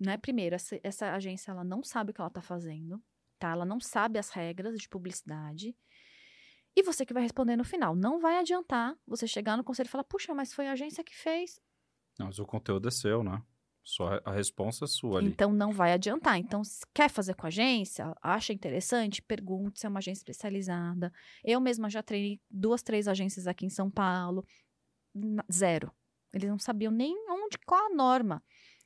[0.02, 0.18] né?
[0.18, 3.00] Primeiro, essa, essa, agência ela não sabe o que ela está fazendo,
[3.38, 3.52] tá?
[3.52, 5.78] Ela não sabe as regras de publicidade.
[6.76, 7.96] E você que vai responder no final.
[7.96, 11.16] Não vai adiantar você chegar no conselho e falar, puxa, mas foi a agência que
[11.16, 11.62] fez.
[12.18, 13.44] Não, mas o conteúdo é seu, né?
[13.84, 15.30] Só a resposta é sua ali.
[15.30, 16.38] Então não vai adiantar.
[16.38, 21.12] Então, se quer fazer com a agência, acha interessante, pergunte se é uma agência especializada.
[21.44, 24.46] Eu mesma já treinei duas, três agências aqui em São Paulo.
[25.52, 25.92] Zero.
[26.34, 28.42] Eles não sabiam nem onde, qual a norma.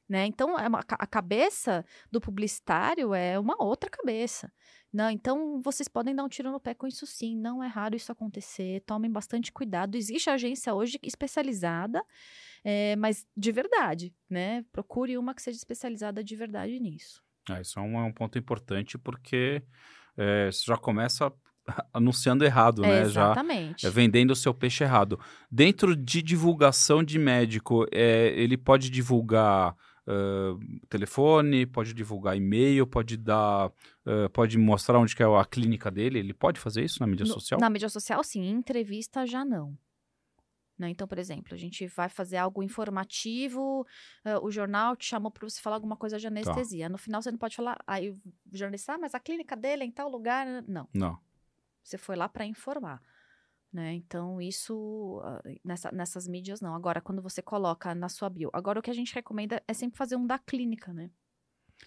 [0.07, 0.25] Né?
[0.27, 4.51] Então, é uma, a cabeça do publicitário é uma outra cabeça.
[4.93, 7.35] Não, então, vocês podem dar um tiro no pé com isso sim.
[7.35, 8.81] Não é raro isso acontecer.
[8.85, 9.95] Tomem bastante cuidado.
[9.95, 12.01] Existe agência hoje especializada,
[12.63, 14.13] é, mas de verdade.
[14.29, 14.63] Né?
[14.71, 17.21] Procure uma que seja especializada de verdade nisso.
[17.49, 19.61] É, isso é um, é um ponto importante porque
[20.17, 21.31] é, você já começa
[21.93, 23.01] anunciando errado, né?
[23.01, 23.83] Exatamente.
[23.83, 25.19] Já é, vendendo o seu peixe errado.
[25.51, 29.75] Dentro de divulgação de médico, é, ele pode divulgar
[30.07, 35.91] uh, telefone, pode divulgar e-mail, pode dar, uh, pode mostrar onde que é a clínica
[35.91, 36.19] dele.
[36.19, 37.59] Ele pode fazer isso na mídia no, social?
[37.59, 38.41] Na mídia social, sim.
[38.41, 39.77] Em entrevista, já não.
[40.77, 40.89] Né?
[40.89, 43.85] Então, por exemplo, a gente vai fazer algo informativo,
[44.25, 46.29] uh, o jornal te chamou para você falar alguma coisa de tá.
[46.29, 46.85] anestesia.
[46.85, 46.91] Tá.
[46.91, 48.19] No final, você não pode falar, aí o
[48.51, 50.45] jornalista, ah, mas a clínica dele é em tal lugar.
[50.67, 50.87] Não.
[50.93, 51.17] Não.
[51.81, 53.01] Você foi lá para informar.
[53.75, 53.93] Né?
[53.95, 55.21] Então, isso
[55.61, 56.73] nessa, nessas mídias não.
[56.73, 58.49] Agora, quando você coloca na sua bio.
[58.53, 61.11] Agora, o que a gente recomenda é sempre fazer um da clínica, né?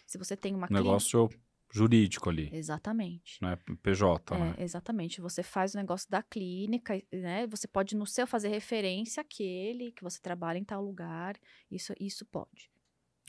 [0.06, 1.48] Se você tem uma Negócio clínica...
[1.72, 2.50] jurídico ali.
[2.52, 3.42] Exatamente.
[3.42, 3.56] Né?
[3.82, 4.54] PJ, é, né?
[4.58, 5.22] Exatamente.
[5.22, 7.46] Você faz o negócio da clínica, né?
[7.46, 11.38] Você pode no seu fazer referência àquele que você trabalha em tal lugar.
[11.70, 12.70] Isso, isso pode.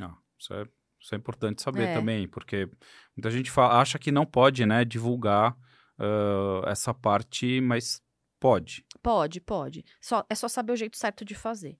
[0.01, 0.67] Ah, isso é,
[0.99, 1.93] isso é importante saber é.
[1.93, 2.69] também, porque
[3.15, 5.53] muita gente fala, acha que não pode, né, divulgar
[5.97, 8.01] uh, essa parte, mas
[8.39, 8.85] Pode.
[9.01, 9.83] Pode, pode.
[9.99, 11.77] Só, é só saber o jeito certo de fazer.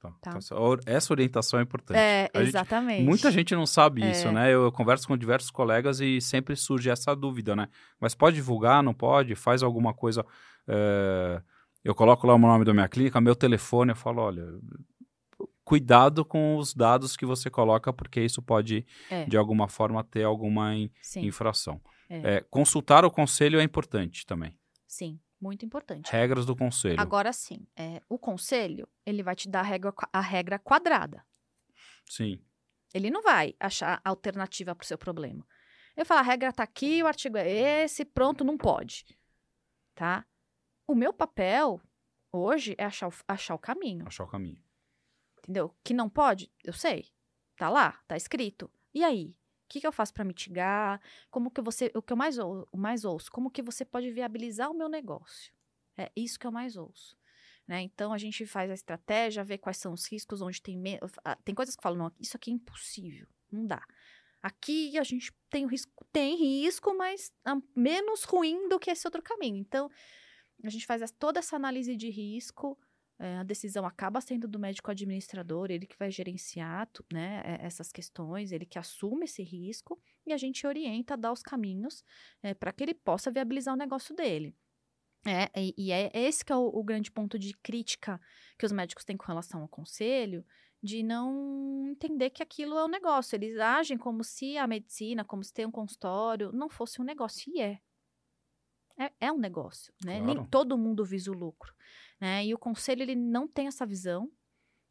[0.00, 0.10] Tá.
[0.20, 0.38] Tá.
[0.42, 1.96] Então, essa orientação é importante.
[1.96, 2.98] É, a exatamente.
[2.98, 4.10] Gente, muita gente não sabe é.
[4.10, 4.48] isso, né?
[4.52, 7.68] Eu, eu, converso com diversos colegas e sempre surge essa dúvida, né?
[8.00, 9.36] Mas pode divulgar, não pode?
[9.36, 10.26] Faz alguma coisa.
[10.66, 11.40] É...
[11.84, 14.44] Eu coloco lá o nome da minha clínica, meu telefone, eu falo, olha,
[15.64, 19.24] cuidado com os dados que você coloca, porque isso pode, é.
[19.24, 21.80] de alguma forma, ter alguma in, infração.
[22.08, 22.36] É.
[22.36, 24.56] É, consultar o conselho é importante também.
[24.86, 25.18] Sim.
[25.42, 26.12] Muito importante.
[26.12, 27.00] Regras do conselho.
[27.00, 31.26] Agora sim, é, o conselho, ele vai te dar a regra, a regra quadrada.
[32.08, 32.40] Sim.
[32.94, 35.44] Ele não vai achar alternativa para o seu problema.
[35.96, 37.50] Eu falo, a regra está aqui, o artigo é
[37.82, 39.04] esse, pronto, não pode.
[39.96, 40.24] Tá?
[40.86, 41.80] O meu papel
[42.30, 44.06] hoje é achar o, achar o caminho.
[44.06, 44.62] Achar o caminho.
[45.38, 45.74] Entendeu?
[45.82, 47.10] Que não pode, eu sei.
[47.56, 48.70] Tá lá, tá escrito.
[48.94, 49.34] E aí?
[49.72, 51.00] Que, que eu faço para mitigar?
[51.30, 54.70] Como que você, o que eu mais, ou, mais ouço, como que você pode viabilizar
[54.70, 55.50] o meu negócio?
[55.96, 57.16] É isso que eu mais ouço.
[57.66, 57.80] Né?
[57.80, 60.78] Então a gente faz a estratégia, vê quais são os riscos, onde tem
[61.42, 63.82] tem coisas que falam, não, isso aqui é impossível, não dá.
[64.42, 67.32] Aqui a gente tem o risco, tem risco, mas
[67.74, 69.56] menos ruim do que esse outro caminho.
[69.56, 69.90] Então
[70.62, 72.78] a gente faz toda essa análise de risco,
[73.22, 78.50] é, a decisão acaba sendo do médico administrador, ele que vai gerenciar né, essas questões,
[78.50, 79.96] ele que assume esse risco
[80.26, 82.02] e a gente orienta, dá os caminhos
[82.42, 84.56] é, para que ele possa viabilizar o negócio dele.
[85.24, 88.20] É, e, e é esse que é o, o, grande ponto de crítica
[88.58, 90.44] que os médicos têm com relação ao conselho,
[90.82, 93.36] de não entender que aquilo é um negócio.
[93.36, 97.52] Eles agem como se a medicina, como se ter um consultório, não fosse um negócio.
[97.54, 97.78] E é.
[98.98, 100.18] É, é um negócio, né?
[100.18, 100.34] Claro.
[100.34, 101.72] Nem todo mundo visa o lucro.
[102.22, 102.46] Né?
[102.46, 104.30] E o conselho ele não tem essa visão,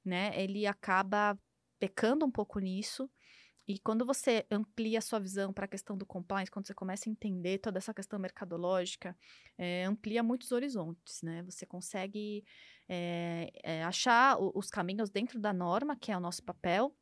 [0.04, 0.34] né?
[0.36, 1.40] Ele acaba
[1.80, 3.10] pecando um pouco nisso.
[3.66, 7.08] E quando você amplia a sua visão para a questão do compliance, quando você começa
[7.08, 9.18] a entender toda essa questão mercadológica,
[9.58, 11.42] é, amplia muitos horizontes, né?
[11.44, 12.44] Você consegue
[12.90, 16.94] é, é, achar o, os caminhos dentro da norma, que é o nosso papel,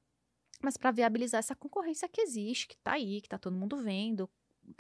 [0.62, 4.30] mas para viabilizar essa concorrência que existe, que está aí, que está todo mundo vendo,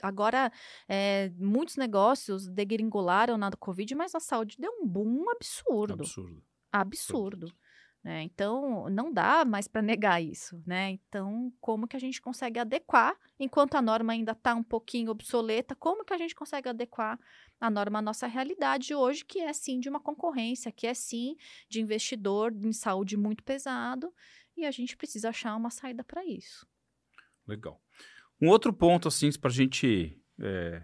[0.01, 0.51] agora
[0.87, 5.93] é, muitos negócios degringolaram na Covid, mas a saúde deu um boom absurdo.
[5.93, 6.43] Absurdo.
[6.71, 7.53] Absurdo.
[8.01, 8.23] Né?
[8.23, 10.91] Então, não dá mais para negar isso, né?
[10.91, 15.75] Então, como que a gente consegue adequar, enquanto a norma ainda está um pouquinho obsoleta,
[15.75, 17.19] como que a gente consegue adequar
[17.59, 21.35] a norma à nossa realidade hoje, que é sim de uma concorrência, que é sim
[21.67, 24.13] de investidor em saúde muito pesado,
[24.55, 26.65] e a gente precisa achar uma saída para isso.
[27.45, 27.81] Legal.
[28.41, 30.81] Um outro ponto, assim, para a gente é,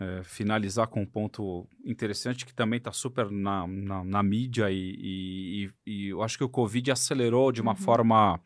[0.00, 4.94] é, finalizar com um ponto interessante que também está super na, na, na mídia e,
[4.98, 7.76] e, e, eu acho que o Covid acelerou de uma uhum.
[7.76, 8.40] forma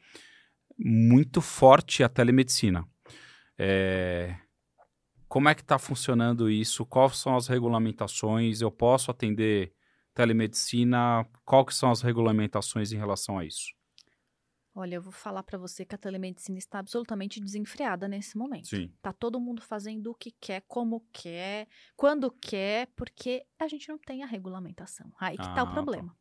[0.78, 2.86] muito forte a telemedicina.
[3.58, 4.36] É,
[5.28, 6.84] como é que está funcionando isso?
[6.84, 8.60] Quais são as regulamentações?
[8.60, 9.72] Eu posso atender
[10.14, 11.26] telemedicina?
[11.44, 13.72] Quais são as regulamentações em relação a isso?
[14.74, 18.68] Olha, eu vou falar para você que a telemedicina está absolutamente desenfreada nesse momento.
[18.68, 18.90] Sim.
[19.02, 23.98] Tá todo mundo fazendo o que quer, como quer, quando quer, porque a gente não
[23.98, 25.12] tem a regulamentação.
[25.20, 26.08] Aí que ah, tá o ah, problema.
[26.08, 26.16] Tá.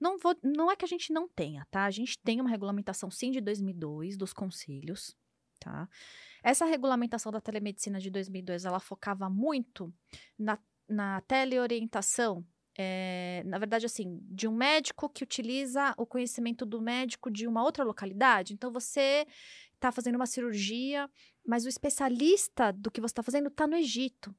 [0.00, 1.84] Não, vou, não é que a gente não tenha, tá?
[1.84, 5.16] A gente tem uma regulamentação, sim, de 2002, dos conselhos,
[5.58, 5.88] tá?
[6.42, 9.92] Essa regulamentação da telemedicina de 2002, ela focava muito
[10.38, 12.46] na, na teleorientação
[12.76, 17.62] é, na verdade, assim, de um médico que utiliza o conhecimento do médico de uma
[17.62, 18.54] outra localidade.
[18.54, 19.26] Então, você
[19.74, 21.10] está fazendo uma cirurgia,
[21.46, 24.34] mas o especialista do que você está fazendo está no Egito.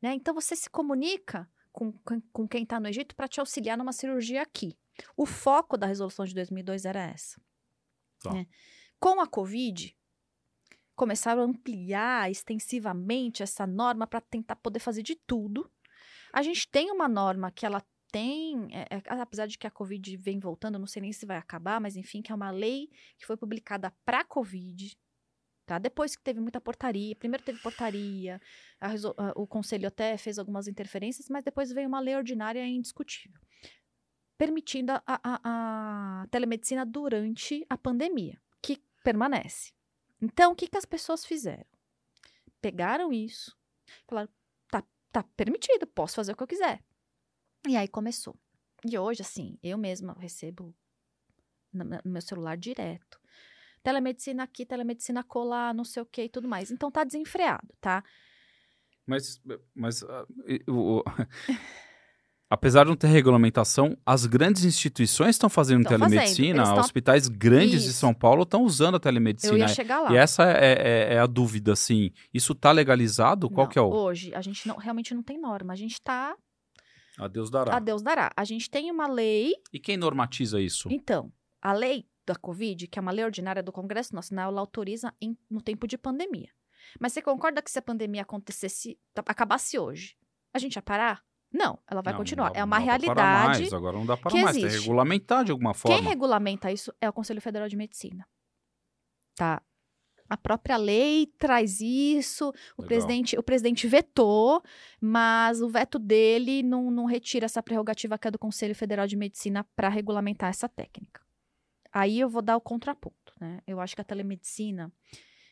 [0.00, 0.14] Né?
[0.14, 3.92] Então, você se comunica com, com, com quem está no Egito para te auxiliar numa
[3.92, 4.76] cirurgia aqui.
[5.16, 7.40] O foco da resolução de 2002 era essa.
[8.22, 8.32] Tá.
[8.32, 8.46] Né?
[8.98, 9.96] Com a Covid,
[10.94, 15.70] começaram a ampliar extensivamente essa norma para tentar poder fazer de tudo
[16.32, 20.16] a gente tem uma norma que ela tem, é, é, apesar de que a Covid
[20.16, 23.26] vem voltando, não sei nem se vai acabar, mas enfim, que é uma lei que
[23.26, 24.96] foi publicada para a Covid,
[25.64, 25.78] tá?
[25.78, 28.40] Depois que teve muita portaria, primeiro teve portaria,
[28.80, 33.40] a, a, o conselho até fez algumas interferências, mas depois veio uma lei ordinária indiscutível,
[34.36, 35.40] permitindo a, a,
[36.22, 39.72] a telemedicina durante a pandemia, que permanece.
[40.20, 41.64] Então, o que, que as pessoas fizeram?
[42.60, 43.56] Pegaram isso,
[44.06, 44.28] falaram,
[45.12, 46.82] tá permitido, posso fazer o que eu quiser.
[47.68, 48.36] E aí começou.
[48.84, 50.74] E hoje, assim, eu mesma recebo
[51.72, 53.20] no meu celular direto.
[53.82, 56.70] Telemedicina aqui, telemedicina colar, não sei o que e tudo mais.
[56.70, 58.04] Então tá desenfreado, tá?
[59.06, 59.40] Mas,
[59.74, 60.26] mas uh,
[60.68, 61.02] o,
[62.50, 66.80] apesar de não ter regulamentação, as grandes instituições estão fazendo telemedicina, fazendo.
[66.80, 67.86] hospitais grandes Isso.
[67.86, 69.54] de São Paulo estão usando a telemedicina.
[69.54, 70.12] Eu ia chegar lá.
[70.12, 73.48] E essa é, é, é a dúvida, assim, isso está legalizado?
[73.48, 73.88] Qual não, que é o...
[73.88, 76.36] Hoje, a gente não, realmente não tem norma, a gente está...
[77.16, 77.76] A Deus dará.
[77.76, 78.32] A Deus dará.
[78.36, 79.52] A gente tem uma lei...
[79.72, 80.88] E quem normatiza isso?
[80.90, 81.32] Então,
[81.62, 85.36] a lei da Covid, que é uma lei ordinária do Congresso Nacional, ela autoriza em,
[85.48, 86.48] no tempo de pandemia.
[86.98, 90.16] Mas você concorda que se a pandemia acontecesse, acabasse hoje,
[90.52, 91.22] a gente ia parar?
[91.52, 92.50] Não, ela vai não, continuar.
[92.50, 93.60] Não, é uma realidade.
[93.60, 93.72] Mais.
[93.72, 94.56] Agora não dá para mais.
[94.56, 94.62] Existe.
[94.62, 95.96] Tem que regulamentar de alguma forma.
[95.96, 98.26] Quem regulamenta isso é o Conselho Federal de Medicina.
[99.34, 99.60] Tá.
[100.28, 102.52] A própria lei traz isso.
[102.76, 104.62] O presidente, o presidente vetou,
[105.00, 109.16] mas o veto dele não, não retira essa prerrogativa que é do Conselho Federal de
[109.16, 111.20] Medicina para regulamentar essa técnica.
[111.92, 113.60] Aí eu vou dar o contraponto, né?
[113.66, 114.92] Eu acho que a telemedicina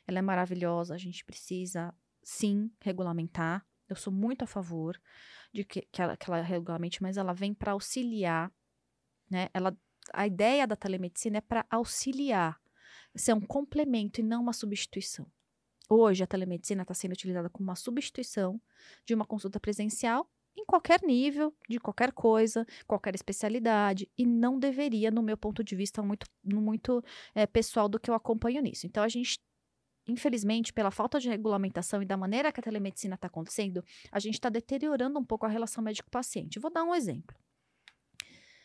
[0.07, 0.95] ela é maravilhosa.
[0.95, 1.93] A gente precisa
[2.23, 3.67] sim regulamentar.
[3.89, 5.01] Eu sou muito a favor
[5.53, 8.53] de que, que, ela, que ela regulamente, mas ela vem para auxiliar,
[9.30, 9.49] né?
[9.55, 9.76] Ela,
[10.12, 12.61] a ideia da telemedicina é para auxiliar,
[13.14, 15.26] ser um complemento e não uma substituição.
[15.89, 18.61] Hoje, a telemedicina está sendo utilizada como uma substituição
[19.07, 25.11] de uma consulta presencial em qualquer nível, de qualquer coisa, qualquer especialidade, e não deveria,
[25.11, 27.03] no meu ponto de vista, muito, muito
[27.34, 28.86] é, pessoal do que eu acompanho nisso.
[28.86, 29.41] Então, a gente
[30.09, 34.35] infelizmente, pela falta de regulamentação e da maneira que a telemedicina está acontecendo, a gente
[34.35, 36.59] está deteriorando um pouco a relação médico-paciente.
[36.59, 37.37] Vou dar um exemplo.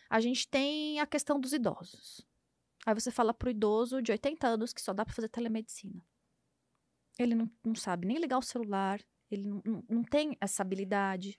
[0.10, 2.26] A gente tem a questão dos idosos.
[2.86, 6.02] Aí você fala para o idoso de 80 anos que só dá para fazer telemedicina.
[7.20, 11.38] Ele não, não, sabe nem ligar o celular, ele não, não, não tem essa habilidade.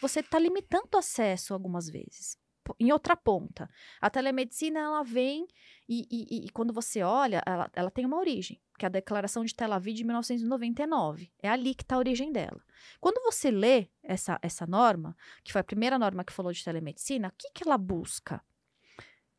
[0.00, 2.38] Você está limitando o acesso algumas vezes
[2.78, 3.68] em outra ponta.
[4.00, 5.46] A telemedicina, ela vem
[5.88, 9.44] e, e, e quando você olha, ela, ela, tem uma origem, que é a Declaração
[9.44, 11.32] de Tel Aviv de 1999.
[11.42, 12.60] É ali que está a origem dela.
[13.00, 17.28] Quando você lê essa, essa norma, que foi a primeira norma que falou de telemedicina,
[17.28, 18.42] o que, que ela busca?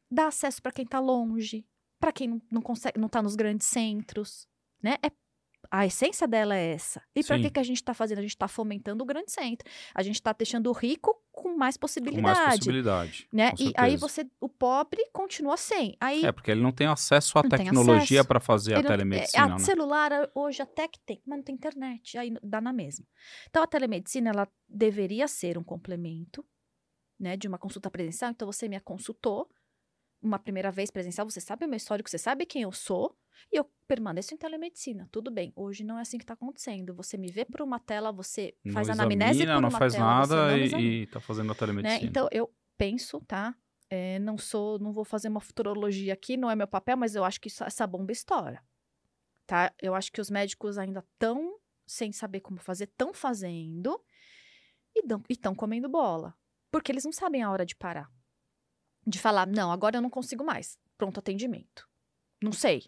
[0.10, 1.66] Dar acesso para quem está longe,
[2.00, 4.48] para quem não, não consegue, não está nos grandes centros,
[4.82, 4.96] né?
[5.04, 5.12] É
[5.70, 7.02] a essência dela é essa.
[7.16, 8.20] E para que, que a gente está fazendo?
[8.20, 9.70] A gente está fomentando o grande centro.
[9.94, 12.22] A gente está deixando o rico com mais possibilidade.
[12.22, 13.28] Com mais possibilidade.
[13.32, 13.54] Né?
[13.60, 15.96] e aí você, o pobre continua sem.
[16.00, 19.48] Aí, é, porque ele não tem acesso à tecnologia para fazer ele a telemedicina.
[19.48, 19.64] Não, a né?
[19.64, 22.18] celular hoje até que tem, mas não tem internet.
[22.18, 23.06] Aí dá na mesma.
[23.50, 26.44] Então a telemedicina ela deveria ser um complemento
[27.20, 28.32] né, de uma consulta presencial.
[28.32, 29.50] Então você me consultou
[30.22, 33.16] uma primeira vez presencial, você sabe o meu histórico, você sabe quem eu sou.
[33.52, 35.08] E eu permaneço em telemedicina.
[35.12, 35.54] Tudo bem.
[35.56, 36.94] Hoje não é assim que está acontecendo.
[36.96, 39.94] Você me vê por uma tela, você não faz examina, anamnese por não uma faz
[39.94, 40.06] tela.
[40.06, 42.02] Nada e, está fazendo a telemedicina.
[42.02, 42.08] Né?
[42.08, 43.56] Então, eu penso, tá?
[43.90, 47.24] É, não sou, não vou fazer uma futurologia aqui, não é meu papel, mas eu
[47.24, 48.62] acho que isso, essa bomba estoura.
[49.46, 49.72] Tá?
[49.82, 54.04] Eu acho que os médicos ainda estão sem saber como fazer, estão fazendo
[54.96, 56.36] e estão comendo bola.
[56.70, 58.12] Porque eles não sabem a hora de parar.
[59.08, 60.78] De falar, não, agora eu não consigo mais.
[60.98, 61.88] Pronto atendimento.
[62.44, 62.84] Não sei.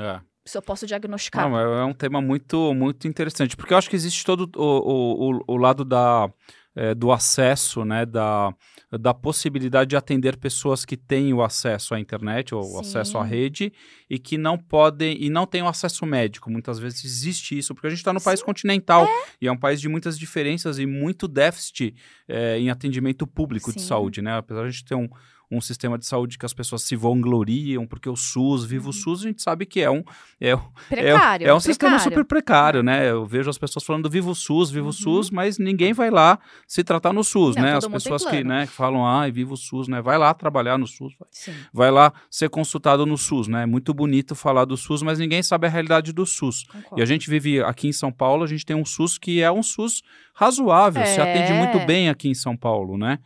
[0.00, 0.20] É.
[0.44, 1.48] Se eu posso diagnosticar.
[1.48, 3.56] Não, é, é um tema muito, muito interessante.
[3.56, 6.28] Porque eu acho que existe todo o, o, o, lado da,
[6.74, 8.04] é, do acesso, né?
[8.04, 8.52] Da,
[8.98, 12.80] da possibilidade de atender pessoas que têm o acesso à internet ou Sim.
[12.80, 13.72] acesso à rede
[14.08, 16.50] e que não podem e não têm o acesso médico.
[16.50, 19.06] Muitas vezes existe isso, porque a gente está no país continental
[19.40, 21.94] e é um país de muitas diferenças e muito déficit
[22.26, 23.86] é, em atendimento público de Sim.
[23.86, 24.36] saúde, né?
[24.36, 25.08] Apesar de a gente ter um,
[25.50, 28.92] um sistema de saúde que as pessoas se vangloriam, porque o SUS, viva o Uhum.
[28.92, 30.04] SUS, a gente sabe que é um,
[30.40, 30.56] é,
[30.88, 31.46] Precário.
[31.48, 32.12] é um sistema precário.
[32.12, 33.10] super precário, né?
[33.10, 34.92] Eu vejo as pessoas falando Viva o SUS, Viva o Uhum.
[34.92, 37.76] SUS, mas ninguém vai lá se tratar no SUS, Não, né?
[37.76, 40.00] As pessoas que, né, que falam, ai, Viva o SUS, né?
[40.00, 41.28] Vai lá trabalhar no SUS, vai,
[41.72, 43.64] vai lá ser consultado no SUS, né?
[43.64, 46.64] É muito bonito falar do SUS, mas ninguém sabe a realidade do SUS.
[46.64, 46.98] Concordo.
[46.98, 49.50] E a gente vive aqui em São Paulo, a gente tem um SUS que é
[49.50, 50.02] um SUS
[50.34, 51.22] razoável, se É.
[51.22, 53.18] atende muito bem aqui em São Paulo, né?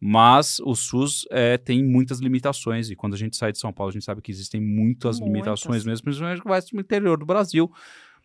[0.00, 3.90] Mas o SUS é, tem muitas limitações, e quando a gente sai de São Paulo,
[3.90, 5.26] a gente sabe que existem muitas, Muitas.
[5.32, 7.70] limitações mesmo, principalmente vai para o interior do Brasil,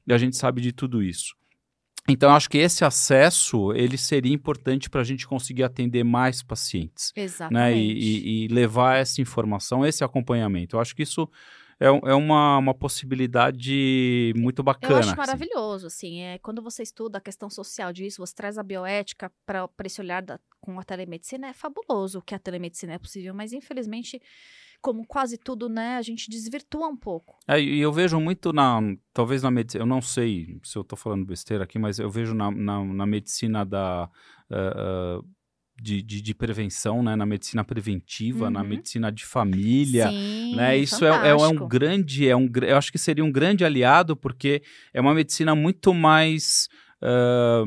[0.08, 1.36] e a gente sabe de tudo isso.
[2.08, 6.44] Então, eu acho que esse acesso, ele seria importante para a gente conseguir atender mais
[6.44, 7.54] pacientes Exatamente.
[7.54, 10.76] né, e, e- e levar essa informação, esse acompanhamento.
[10.76, 11.28] Eu acho que isso
[11.80, 14.94] é, é uma, uma possibilidade muito bacana.
[14.94, 15.18] Eu acho assim.
[15.18, 19.70] maravilhoso, assim, é, quando você estuda a questão social disso, você traz a bioética para
[19.84, 24.20] esse olhar da- com a telemedicina, é fabuloso que a telemedicina é possível, mas infelizmente,
[24.82, 27.38] como quase tudo, né, a gente desvirtua um pouco.
[27.48, 28.80] É, e eu vejo muito na,
[29.14, 32.34] talvez na medicina, eu não sei se eu estou falando besteira aqui, mas eu vejo
[32.34, 34.10] na, na, na medicina da,
[34.50, 35.20] eh, eh,
[35.82, 38.68] de, de, de prevenção, né, na medicina preventiva, na Uhum.
[38.68, 40.78] medicina de família, Sim, né?
[40.78, 44.62] Isso é, é, um grande, é um, eu acho que seria um grande aliado porque
[44.94, 46.70] é uma medicina muito mais
[47.02, 47.64] ah,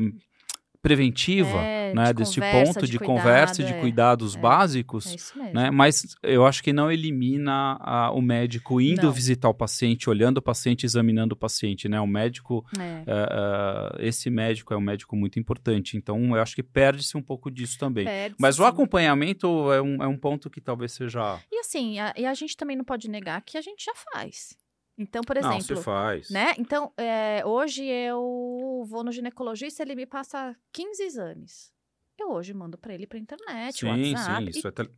[0.81, 2.05] preventiva, É, né?
[2.07, 4.39] de Desse conversa, ponto de de, cuidado, conversa e de é, cuidados é.
[4.39, 5.33] básicos.
[5.37, 5.53] É.
[5.53, 5.71] Né?
[5.71, 9.11] Mas eu acho que não elimina a- o médico indo Não.
[9.11, 11.99] visitar o paciente, olhando o paciente, examinando o paciente, né?
[11.99, 13.03] O médico, É.
[13.07, 15.97] ah, ah, esse médico é um médico muito importante.
[15.97, 18.05] Então, eu acho que perde-se um pouco disso também.
[18.39, 21.39] Mas o acompanhamento é um, é um ponto que talvez seja.
[21.51, 24.57] E assim, a, e a gente também não pode negar que a gente já faz.
[24.99, 26.29] Então, por não, exemplo, se faz.
[26.29, 26.53] né?
[26.57, 31.71] Então, é, hoje eu vou no ginecologista, ele me passa 15 exames.
[32.19, 34.91] Eu hoje mando para ele para internet, Sim, WhatsApp, sim, isso e é tele-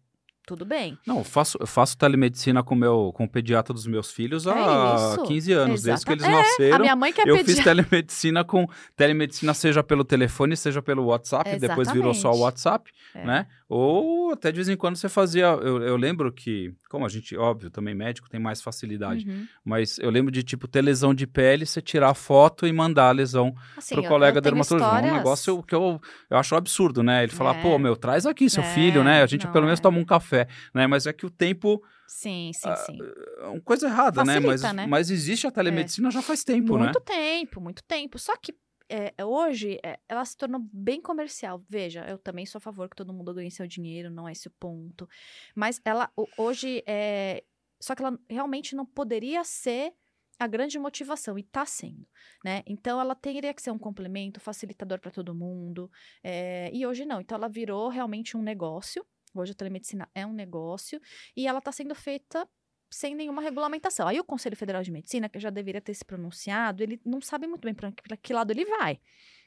[0.46, 0.98] tudo bem.
[1.06, 4.56] Não, eu faço, eu faço telemedicina com, meu, com o pediatra dos meus filhos há
[4.58, 5.24] É isso.
[5.24, 6.76] 15 anos, desde que eles É, nasceram.
[6.76, 7.64] A minha mãe que é Eu fiz pediatra.
[7.84, 12.42] telemedicina com telemedicina seja pelo telefone, seja pelo WhatsApp, depois virou só o Exatamente.
[12.44, 13.26] WhatsApp, É.
[13.26, 13.48] né?
[13.70, 15.46] Ou até de vez em quando você fazia.
[15.46, 19.46] Eu, eu lembro que, como a gente, óbvio, também médico tem mais facilidade, Uhum.
[19.64, 23.08] mas eu lembro de tipo ter lesão de pele, você tirar a foto e mandar
[23.08, 24.92] a lesão Assim, pro eu- colega eu dermatologista.
[24.94, 27.24] Um histórias- negócio que eu, eu acho absurdo, né?
[27.24, 27.62] Ele falar, É.
[27.62, 29.22] pô, meu, traz aqui seu É, filho, né?
[29.24, 29.84] A gente não, pelo menos é.
[29.84, 30.31] toma um café,
[30.74, 30.88] né?
[30.88, 32.98] Mas é que o tempo Sim, sim, Ah, sim.
[33.40, 34.40] é uma coisa errada, né?
[34.40, 34.88] Mas, Facilita, né?
[34.88, 36.84] mas existe a telemedicina já faz tempo, né?
[36.84, 38.20] muito tempo, muito tempo.
[38.20, 38.54] Só que
[38.90, 41.64] é, hoje é, ela se tornou bem comercial.
[41.70, 44.50] Veja, eu também sou a favor que todo mundo ganhe seu dinheiro, não é esse
[44.50, 45.08] o ponto.
[45.56, 47.44] Mas ela ho- hoje é.
[47.80, 49.94] Só que ela realmente não poderia ser
[50.38, 52.06] a grande motivação, e está sendo,
[52.44, 52.64] né?
[52.66, 55.90] Então, ela teria que ser um complemento, facilitador para todo mundo,
[56.24, 57.22] é, e hoje não.
[57.22, 59.06] Então, ela virou realmente um negócio,
[59.40, 61.00] hoje a telemedicina é um negócio,
[61.36, 62.48] e ela está sendo feita
[62.90, 64.08] sem nenhuma regulamentação.
[64.08, 67.48] Aí o Conselho Federal de Medicina, que já deveria ter se pronunciado, ele não sabe
[67.48, 69.00] muito bem para que lado ele vai.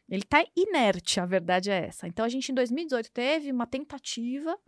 [0.09, 2.07] Ele está inerte, a verdade é essa.
[2.07, 4.59] Então, a gente, em 2018, teve uma tentativa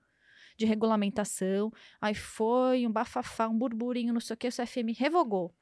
[0.57, 5.55] de regulamentação, aí foi um bafafá, um burburinho, não sei o que, o CFM revogou.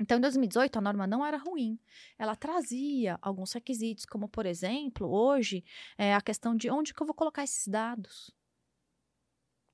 [0.00, 1.78] Então, em 2018, a norma não era ruim.
[2.18, 5.62] Ela trazia alguns requisitos, como, por exemplo, hoje,
[5.96, 8.34] é a questão de onde que eu vou colocar esses dados.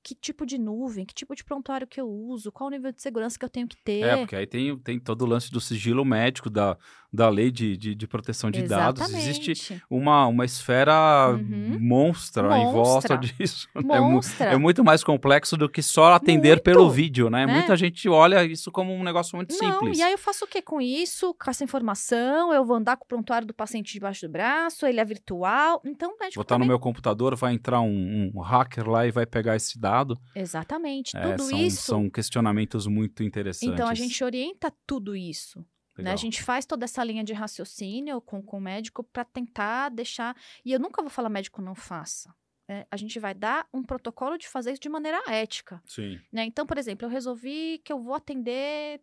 [0.03, 3.01] Que tipo de nuvem, que tipo de prontuário que eu uso, qual o nível de
[3.01, 4.01] segurança que eu tenho que ter.
[4.03, 6.77] É, porque aí tem, tem todo o lance do sigilo médico, da,
[7.13, 9.01] da lei de, de, de proteção de dados.
[9.13, 9.85] Existe Exatamente.
[9.89, 10.91] uma, uma esfera
[11.31, 11.77] Uhum.
[11.79, 13.17] monstra, em volta Monstra.
[13.17, 13.67] disso.
[13.75, 14.45] É mu- Monstra.
[14.51, 17.45] É muito mais complexo do que só atender Muito, pelo vídeo, né?
[17.45, 17.53] né?
[17.53, 19.97] Muita gente olha isso como um negócio muito Não, simples.
[19.97, 21.33] e aí eu faço o que com isso?
[21.33, 24.99] Com essa informação, eu vou andar com o prontuário do paciente debaixo do braço, ele
[24.99, 25.81] é virtual.
[25.85, 26.69] Então, médico Botar no também...
[26.69, 30.17] meu computador, vai entrar um, um hacker lá e vai pegar esse dado.
[30.33, 31.15] Exatamente.
[31.17, 31.81] É, tudo são, isso.
[31.83, 33.73] são questionamentos muito interessantes.
[33.73, 35.63] Então, a gente orienta tudo isso.
[35.97, 36.11] Né?
[36.11, 40.35] A gente faz toda essa linha de raciocínio com, com o médico para tentar deixar.
[40.63, 42.33] E eu nunca vou falar médico não faça.
[42.67, 42.85] né?
[42.89, 45.81] a gente vai dar um protocolo de fazer isso de maneira ética.
[45.85, 46.19] Sim.
[46.31, 46.45] né?
[46.45, 49.01] Então, por exemplo, eu resolvi que eu vou atender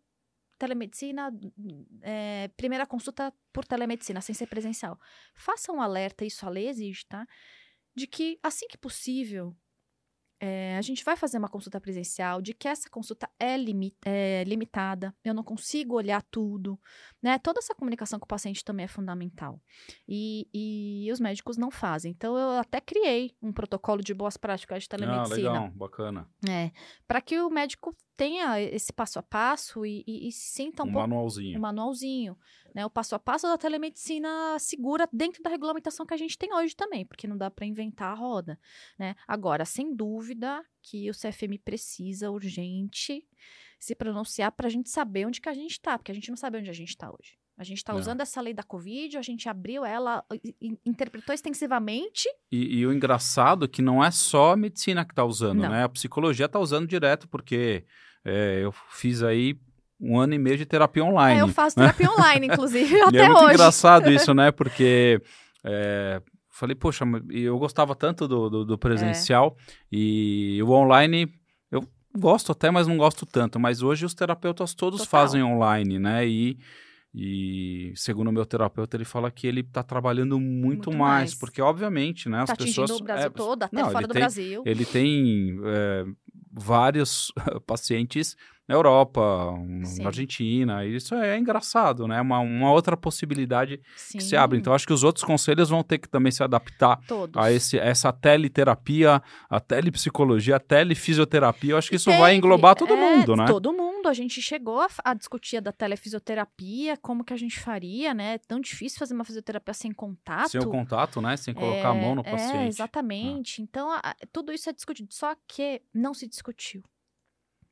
[0.57, 1.31] telemedicina,
[2.01, 4.99] é, primeira consulta por telemedicina, sem ser presencial.
[5.33, 7.25] Faça um alerta, isso a lei exige, tá?
[7.95, 9.55] De que, assim que possível,
[10.39, 14.43] é, a gente vai fazer uma consulta presencial, de que essa consulta é, limi é,
[14.45, 16.79] limitada, eu não consigo olhar tudo,
[17.21, 17.37] né?
[17.39, 19.59] Toda essa comunicação com o paciente também é fundamental.
[20.07, 22.11] E, e os médicos não fazem.
[22.11, 25.35] Então, eu até criei um protocolo de boas práticas de Ah, telemedicina.
[25.51, 26.27] legal, bacana.
[26.49, 26.71] É,
[27.07, 30.87] para que o médico tenha esse passo a passo e, e- e se sinta um,
[30.87, 31.57] Um pouco manualzinho.
[31.57, 32.37] um manualzinho,
[32.75, 32.85] né?
[32.85, 36.75] O passo a passo da telemedicina segura dentro da regulamentação que a gente tem hoje
[36.75, 38.59] também, porque não dá para inventar a roda,
[38.97, 39.15] né?
[39.25, 43.25] Agora, sem dúvida que o CFM precisa urgente
[43.79, 46.35] se pronunciar para a gente saber onde que a gente está, porque a gente não
[46.37, 47.39] sabe onde a gente está hoje.
[47.57, 47.99] A gente está Não.
[47.99, 50.23] usando essa lei da Covid, a gente abriu ela,
[50.85, 52.27] interpretou extensivamente.
[52.51, 55.69] E, e o engraçado é que não é só a medicina que está usando, Não.
[55.69, 55.83] né?
[55.83, 57.85] A psicologia está usando direto, porque
[58.25, 59.57] é, eu fiz aí
[59.99, 61.39] um ano e meio de terapia online.
[61.39, 63.53] É, eu faço terapia online, inclusive, E até é muito hoje.
[63.53, 64.51] engraçado isso, né?
[64.53, 65.21] Porque
[65.63, 69.55] é, falei, poxa, eu gostava tanto do, do, do presencial
[69.91, 71.31] e o online
[71.71, 71.83] eu
[72.17, 73.59] gosto até, mas não gosto tanto.
[73.59, 75.21] Mas hoje os terapeutas todos Total.
[75.21, 76.27] fazem online, né?
[76.27, 76.57] E,
[77.13, 80.99] e segundo o meu terapeuta, ele fala que ele está trabalhando muito, Muito mais,
[81.31, 81.35] mais.
[81.35, 82.39] porque obviamente, né?
[82.41, 84.63] As Tá atingindo pessoas o Brasil é, todo, até não, fora ele do tem- Brasil.
[84.65, 86.05] ele tem é,
[86.51, 87.31] vários
[87.65, 88.35] pacientes
[88.67, 89.51] na Europa,
[89.83, 90.03] Sim.
[90.03, 92.21] na Argentina, e isso é engraçado, né?
[92.21, 94.59] Uma, uma outra possibilidade Sim, que se abre.
[94.59, 97.35] Então, acho que os outros conselhos vão ter que também se adaptar todos.
[97.41, 101.71] a esse, essa teliterapia, a telepsicologia, a telefisioterapia.
[101.71, 103.45] Eu acho que isso Teve, vai englobar todo é, mundo, né?
[103.47, 103.88] Todo mundo.
[104.07, 108.35] A gente chegou a, a discutir da telefisioterapia, como que a gente faria, né?
[108.35, 110.49] É tão difícil fazer uma fisioterapia sem contato.
[110.49, 111.35] Sem o contato, né?
[111.37, 112.57] Sem colocar a mão no É, paciente.
[112.63, 113.61] É, exatamente.
[113.61, 115.13] Então, a- a- tudo isso é discutido.
[115.13, 116.83] Só que não se discutiu.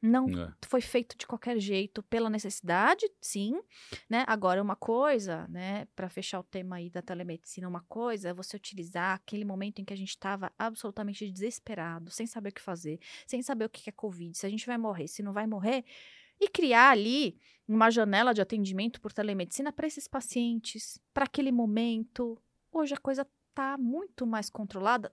[0.02, 0.54] Não É.
[0.66, 3.60] foi feito de qualquer jeito, pela necessidade, sim,
[4.10, 4.24] né?
[4.28, 8.56] Agora, uma coisa, né, para fechar o tema aí da telemedicina, uma coisa é você
[8.56, 13.00] utilizar aquele momento em que a gente estava absolutamente desesperado, sem saber o que fazer,
[13.26, 15.84] sem saber o que é Covid, se a gente vai morrer, se não vai morrer,
[16.40, 22.40] e criar ali uma janela de atendimento por telemedicina para esses pacientes, para aquele momento.
[22.72, 25.12] Hoje a coisa está muito mais controlada,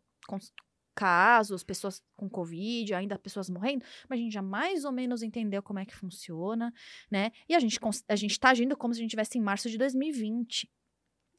[0.95, 5.63] casos, pessoas com Covid, ainda pessoas morrendo, mas a gente já mais ou menos entendeu
[5.63, 6.73] como é que funciona,
[7.11, 7.33] né?
[7.49, 7.79] E a gente,
[8.09, 10.71] a gente tá agindo como se a gente estivesse em março de 2020.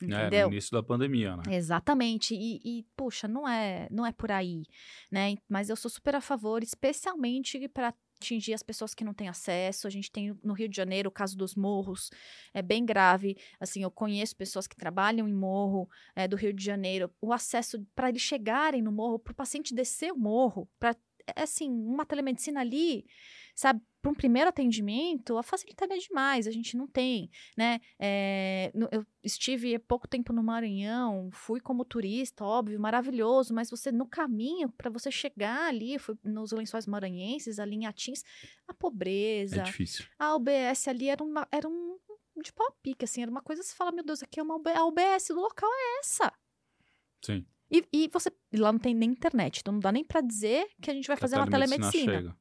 [0.01, 0.47] É, Entendeu?
[0.47, 1.43] no início da pandemia, né?
[1.49, 2.35] Exatamente.
[2.35, 4.63] E, e, puxa, não é, não é por aí,
[5.09, 5.35] né?
[5.47, 7.93] Mas eu sou super a favor, especialmente para
[8.25, 9.87] atingir as pessoas que não têm acesso.
[9.87, 12.09] A gente tem no Rio de Janeiro o caso dos morros,
[12.53, 13.37] é bem grave.
[13.59, 17.11] Assim, eu conheço pessoas que trabalham em morro é, do Rio de Janeiro.
[17.21, 20.95] O acesso para eles chegarem no morro, para o paciente descer o morro, para
[21.35, 23.05] assim, uma telemedicina ali,
[23.55, 27.79] sabe, para um primeiro atendimento, a facilidade é demais, a gente não tem, né?
[27.99, 33.91] É, eu estive há pouco tempo no Maranhão, fui como turista, óbvio, maravilhoso, mas você
[33.91, 38.21] no caminho, para você chegar ali, fui nos lençóis maranhenses, ali em Atins,
[38.67, 40.05] a É pobreza, difícil.
[40.19, 41.97] a UBS ali era, uma, era um
[42.43, 44.55] de pau pique, assim, era uma coisa que você fala, meu Deus, aqui é uma
[44.57, 46.31] UB, a UBS do local é essa.
[47.23, 47.45] Sim.
[47.71, 50.67] E, e você e lá não tem nem internet, então não dá nem pra dizer
[50.81, 52.13] que a gente vai Que fazer uma telemedicina.
[52.13, 52.37] chega,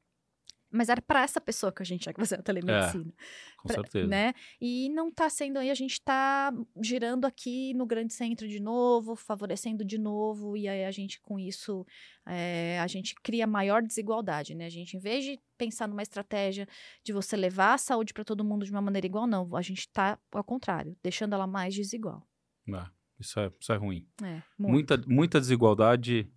[0.70, 3.12] Mas era pra essa pessoa que a gente ia fazer a telemedicina,
[3.59, 4.09] com Pra- certeza.
[4.09, 4.35] né?
[4.61, 6.53] E não tá sendo aí, a gente tá
[6.83, 11.39] girando aqui no grande centro de novo, favorecendo de novo, e aí a gente com
[11.39, 11.87] isso,
[12.27, 14.66] é, a gente cria maior desigualdade, né?
[14.66, 16.66] A gente, em vez de pensar numa estratégia
[17.05, 19.89] de você levar a saúde pra todo mundo de uma maneira igual, não, a gente
[19.89, 22.27] tá ao contrário, deixando ela mais desigual.
[22.68, 22.85] É,
[23.19, 24.07] isso, é, isso é ruim.
[24.23, 24.43] É.
[24.59, 26.31] Muita, muita desigualdade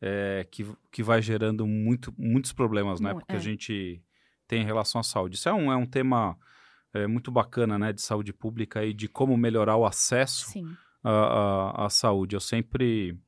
[0.00, 3.14] é, que, que vai gerando muito, muitos problemas, né?
[3.14, 3.36] Porque é.
[3.36, 4.02] a gente
[4.46, 5.36] tem em relação à saúde.
[5.36, 6.36] Isso é um, é um tema
[6.92, 7.92] é, muito bacana, né?
[7.92, 10.52] De saúde pública e de como melhorar o acesso
[11.02, 12.36] à, à, à saúde.
[12.36, 13.18] Eu sempre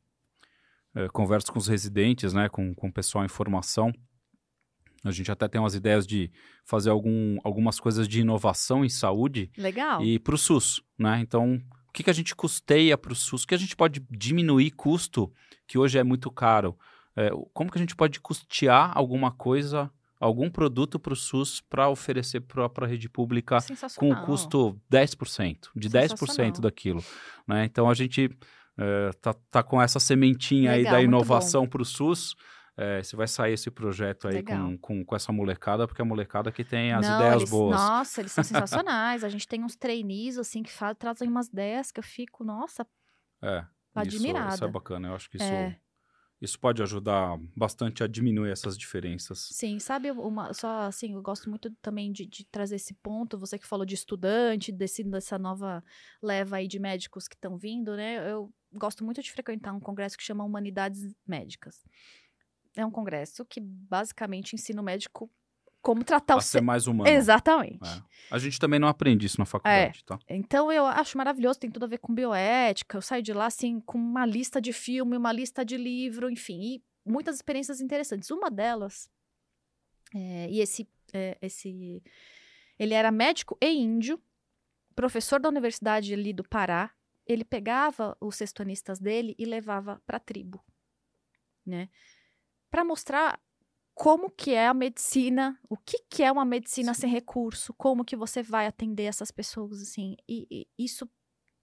[0.95, 2.49] é, converso com os residentes, né?
[2.49, 3.93] Com, com o pessoal em formação.
[5.05, 6.33] A gente até tem umas ideias de
[6.65, 10.03] fazer algum, algumas coisas de inovação em saúde Legal.
[10.03, 11.21] e para o SUS, né?
[11.21, 11.63] Então,
[11.97, 13.45] que, que a gente custeia para o SUS?
[13.45, 15.33] O que a gente pode diminuir custo,
[15.67, 16.79] que hoje é muito caro?
[17.17, 19.91] É, como que a gente pode custear alguma coisa,
[20.21, 23.57] algum produto para o SUS para oferecer para a rede pública
[23.97, 26.61] com o custo 10%, de 10% Sensacional.
[26.61, 27.03] daquilo,
[27.49, 27.65] né?
[27.65, 28.31] Então, a gente
[28.77, 32.35] é, tá, tá com essa sementinha aí Legal, da muito inovação para o SUS.
[32.79, 36.07] É, você vai sair esse projeto aí com, com, com essa molecada, porque é a
[36.07, 37.81] molecada que tem as Não, ideias eles- boas.
[37.81, 38.45] Nossa, eles são
[38.85, 39.25] sensacionais.
[39.25, 42.87] A gente tem uns trainees, assim, que fa- trazem umas ideias que eu fico, nossa,
[43.43, 43.69] É, isso,
[44.17, 44.55] admirada.
[44.55, 45.09] isso é bacana.
[45.09, 45.81] Eu acho que isso, É.
[46.39, 49.39] isso pode ajudar bastante a diminuir essas diferenças.
[49.53, 53.59] Sim, sabe, uma, só assim, eu gosto muito também de, de trazer esse ponto, você
[53.59, 55.83] que falou de estudante, desse, dessa nova
[56.23, 58.31] leva aí de médicos que estão vindo, né?
[58.31, 61.83] Eu gosto muito de frequentar um congresso que chama Humanidades Médicas.
[62.77, 65.31] É um congresso que basicamente ensina o médico
[65.87, 67.09] como tratar a o ser mais humano.
[67.09, 67.89] Exatamente.
[67.89, 68.03] É.
[68.31, 70.19] A gente também não aprende isso na faculdade, tá?
[70.29, 72.99] Então eu acho maravilhoso, tem tudo a ver com bioética.
[72.99, 76.61] Eu saio de lá assim com uma lista de filme, uma lista de livro, enfim,
[76.61, 78.31] e muitas experiências interessantes.
[78.33, 79.09] Uma delas,
[80.13, 82.03] é, e esse, é, esse,
[82.79, 84.21] ele era médico e índio,
[84.95, 86.91] professor da universidade ali do Pará.
[87.25, 90.65] Ele pegava os sextonistas dele e levava para a tribo,
[91.65, 91.89] né?
[92.71, 93.41] Para mostrar
[93.95, 97.03] como que é a medicina, o que que é uma medicina Sim.
[97.03, 101.09] sem recurso, como que você vai atender essas pessoas, assim, e, e isso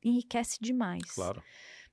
[0.03, 1.03] enriquece demais.
[1.11, 1.43] Claro.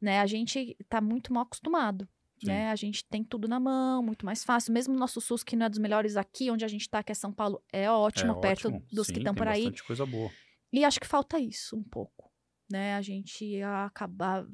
[0.01, 0.19] Né?
[0.19, 2.09] A gente está muito mal acostumado,
[2.43, 2.71] né?
[2.71, 4.73] A gente tem tudo na mão, muito mais fácil.
[4.73, 7.13] Mesmo o nosso SUS, que não é dos melhores aqui, onde a gente está, que
[7.13, 8.87] é São Paulo, é ótimo, é perto ótimo.
[8.91, 9.71] dos Sim, que estão por aí.
[9.83, 10.31] coisa boa.
[10.73, 12.33] E acho que falta isso um pouco,
[12.71, 12.95] né?
[12.95, 14.47] A gente acabar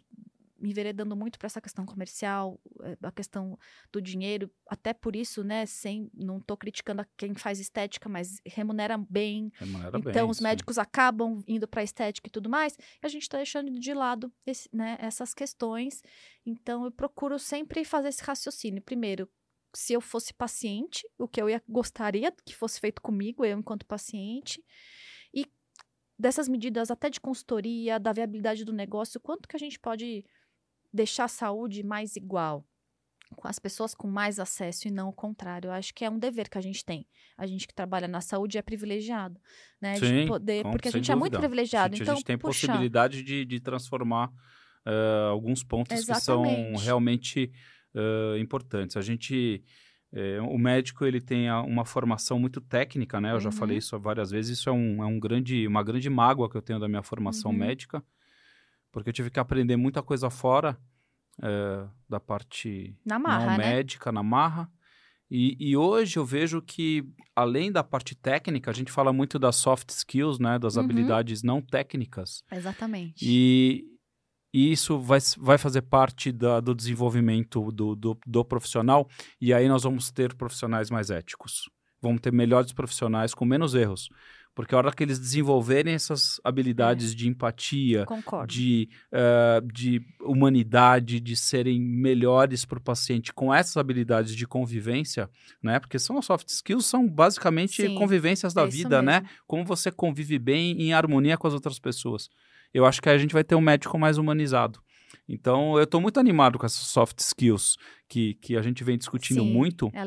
[0.69, 3.59] enveredando muito para essa questão comercial, eh, a questão
[3.93, 8.41] do dinheiro, até por isso, né, sem não estou criticando a quem faz estética, mas
[8.45, 9.51] remunera bem.
[9.55, 13.23] Remunera então bem, os médicos acabam indo para estética e tudo mais, e a gente
[13.23, 16.03] está deixando de lado esse, né, essas questões.
[16.45, 18.83] Então eu procuro sempre fazer esse raciocínio.
[18.83, 19.29] Primeiro,
[19.75, 23.85] se eu fosse paciente, o que eu ia, gostaria que fosse feito comigo, eu enquanto
[23.85, 24.65] paciente,
[25.35, 25.47] e
[26.19, 30.25] dessas medidas até de consultoria, da viabilidade do negócio, quanto que a gente pode
[30.97, 32.67] deixar a saúde mais igual,
[33.37, 35.69] com as pessoas com mais acesso e não o contrário.
[35.69, 37.07] Eu acho que é um dever que a gente tem.
[37.37, 39.41] A gente que trabalha na saúde é privilegiado,
[39.81, 39.97] né?
[39.97, 41.13] Sim, de poder, com, porque a gente dúvida.
[41.13, 41.95] é muito privilegiado.
[41.95, 46.55] A gente, então, a gente tem puxa, possibilidade de, de transformar uh, alguns pontos Exatamente.
[46.55, 47.53] que são realmente
[47.95, 48.97] uh, importantes.
[48.97, 49.63] A gente
[50.13, 53.31] é, o médico ele tem uma formação muito técnica, né?
[53.31, 53.41] Eu uhum.
[53.41, 54.59] já falei isso várias vezes.
[54.59, 57.51] Isso é, um, é um grande, uma grande mágoa que eu tenho da minha formação
[57.51, 57.59] uhum.
[57.59, 58.03] médica
[58.97, 60.75] porque eu tive que aprender muita coisa fora
[61.43, 63.75] é, da parte na marra, não né?
[63.75, 64.73] médica, na marra.
[65.31, 69.57] E, e, hoje eu vejo que, além da parte técnica, a gente fala muito das
[69.57, 70.59] soft skills, né?
[70.59, 70.85] Das uhum.
[70.85, 72.43] habilidades não técnicas.
[72.51, 73.23] Exatamente.
[73.23, 73.85] E,
[74.51, 79.07] e isso vai, vai fazer parte da, do desenvolvimento do, do, do profissional.
[79.39, 81.69] E aí nós vamos ter profissionais mais éticos.
[82.01, 84.09] Vamos ter melhores profissionais com menos erros.
[84.57, 87.15] Porque a hora que eles desenvolverem essas habilidades é.
[87.15, 88.07] de empatia,
[88.49, 95.29] de, uh, de humanidade, de serem melhores para o paciente com essas habilidades de convivência,
[95.63, 95.79] né?
[95.79, 99.25] Porque são soft skills, são basicamente Sim, convivências da é vida, né?
[99.47, 102.31] Como você convive bem em harmonia com as outras pessoas.
[102.73, 104.81] Eu acho que a gente vai ter um médico mais humanizado.
[105.29, 107.77] Então, eu estou muito animado com essas soft skills
[108.09, 110.03] que, que a gente vem discutindo Sim, muito é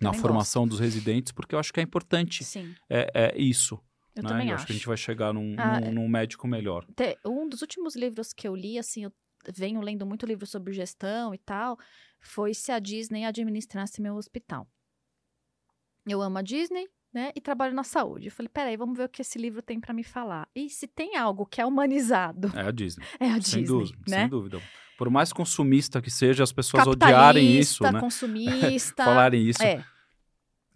[0.00, 0.70] na formação gosto.
[0.70, 2.42] dos residentes, porque eu acho que é importante
[2.88, 3.78] é, é, isso.
[4.14, 4.28] Eu né?
[4.28, 4.62] também eu acho.
[4.62, 6.86] acho que a gente vai chegar num, ah, num, num, médico melhor.
[7.24, 9.12] Um dos últimos livros que eu li, assim, eu
[9.54, 11.78] venho lendo muito livro sobre gestão e tal,
[12.20, 14.68] foi Se a Disney Administrasse Meu Hospital.
[16.06, 17.30] Eu amo a Disney, né?
[17.34, 18.26] E trabalho na saúde.
[18.26, 20.48] Eu falei, peraí, vamos ver o que esse livro tem para me falar.
[20.54, 22.50] E se tem algo que é humanizado.
[22.54, 23.04] É a Disney.
[23.20, 23.64] É a sem Disney.
[23.66, 24.20] Dúvida, né?
[24.20, 24.62] Sem dúvida.
[24.98, 27.98] Por mais consumista que seja, as pessoas odiarem isso, né?
[28.00, 29.04] consumista.
[29.04, 29.62] Falarem isso.
[29.62, 29.84] É.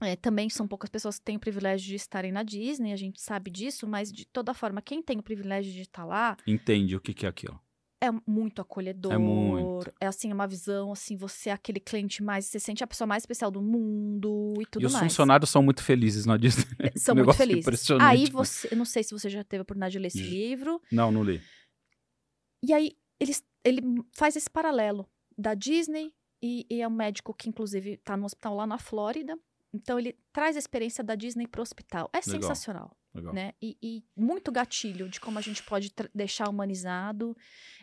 [0.05, 3.21] É, também são poucas pessoas que têm o privilégio de estarem na Disney, a gente
[3.21, 6.37] sabe disso, mas de toda forma, quem tem o privilégio de estar lá.
[6.47, 7.61] Entende o que, que é aquilo.
[8.05, 9.13] É muito acolhedor.
[9.13, 9.93] É muito.
[9.99, 12.45] É assim, uma visão, assim, você é aquele cliente mais.
[12.45, 14.93] Você sente a pessoa mais especial do mundo e tudo mais.
[14.93, 16.65] E os funcionários são muito felizes na Disney.
[16.97, 17.91] São muito felizes.
[18.01, 18.69] Aí você.
[18.71, 20.83] Eu não sei se você já teve a oportunidade de ler esse livro.
[20.93, 21.41] Não, não li.
[22.63, 23.33] E aí, ele,
[23.65, 23.81] ele
[24.13, 26.13] faz esse paralelo da Disney
[26.43, 29.39] e, e é um médico que, inclusive, está no hospital lá na Flórida.
[29.75, 32.09] Então ele traz a experiência da Disney para o hospital.
[32.13, 32.43] É Legal.
[32.43, 32.97] sensacional.
[33.13, 33.33] Legal.
[33.33, 33.53] Né?
[33.63, 37.37] E, e, muito gatilho de como a gente pode deixar humanizado.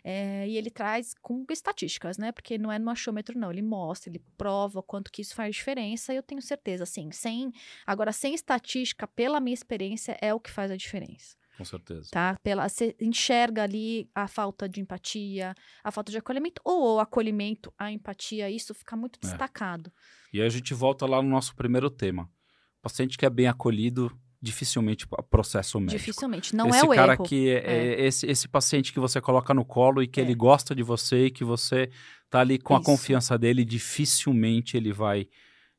[0.03, 2.31] É, e ele traz com estatísticas, né?
[2.33, 3.51] Porque não é no achômetro, não.
[3.51, 6.13] Ele mostra, ele prova quanto que isso faz diferença.
[6.13, 7.51] E eu tenho certeza, assim, sem.
[7.85, 11.35] Agora, sem estatística, pela minha experiência, é o que faz a diferença.
[11.57, 12.09] Com certeza.
[12.11, 12.37] Tá?
[12.43, 15.53] Pela, você enxerga ali a falta de empatia,
[15.83, 19.27] a falta de acolhimento, ou o acolhimento, a empatia, isso fica muito É.
[19.27, 19.93] destacado.
[20.33, 22.23] E aí a gente volta lá no nosso primeiro tema.
[22.23, 25.99] O paciente que é bem acolhido, dificilmente processa o médico.
[25.99, 26.55] Dificilmente.
[26.55, 27.23] Não esse é o cara erro.
[27.25, 27.59] que é,
[28.01, 30.23] é esse, esse paciente que você coloca no colo e que É.
[30.23, 31.89] ele gosta de você e que você
[32.29, 32.85] tá ali com a Isso.
[32.85, 35.27] confiança dele, dificilmente ele vai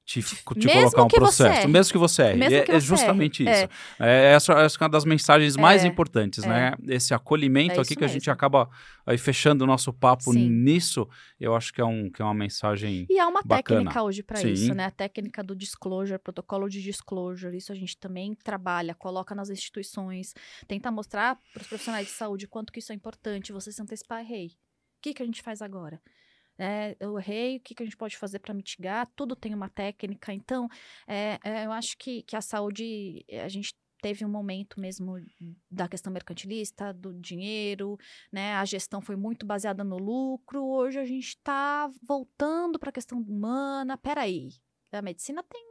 [0.04, 2.36] te, te mesmo colocar um processo, mesmo que você erre.
[2.38, 3.64] Mesmo é, que é você justamente erre.
[3.64, 3.68] isso.
[4.00, 4.32] É.
[4.32, 6.48] essa, é uma das mensagens mais É, importantes, é.
[6.48, 6.74] né?
[6.88, 8.32] Esse acolhimento É aqui que a gente mesmo.
[8.32, 8.68] acaba
[9.06, 10.48] aí fechando o nosso papo Sim.
[10.50, 11.08] nisso,
[11.38, 13.06] eu acho que é, um, que é uma mensagem.
[13.08, 13.62] E há uma Bacana.
[13.80, 14.86] técnica hoje para isso, né?
[14.86, 17.56] A técnica do disclosure, protocolo de disclosure.
[17.56, 20.34] Isso a gente também trabalha, coloca nas instituições,
[20.66, 23.52] tenta mostrar para os profissionais de saúde quanto que isso é importante.
[23.52, 24.48] Você se antecipar, errei.
[24.48, 26.00] O que, que a gente faz agora?
[26.62, 29.10] É, eu errei, o que, que a gente pode fazer para mitigar?
[29.16, 30.32] Tudo tem uma técnica.
[30.32, 30.68] Então,
[31.08, 35.16] é, é, eu acho que, que a saúde, a gente teve um momento mesmo
[35.68, 37.98] da questão mercantilista, do dinheiro,
[38.30, 38.54] né?
[38.54, 40.64] A gestão foi muito baseada no lucro.
[40.64, 43.98] Hoje a gente está voltando para a questão humana.
[43.98, 44.50] Peraí,
[44.92, 45.64] a medicina tem,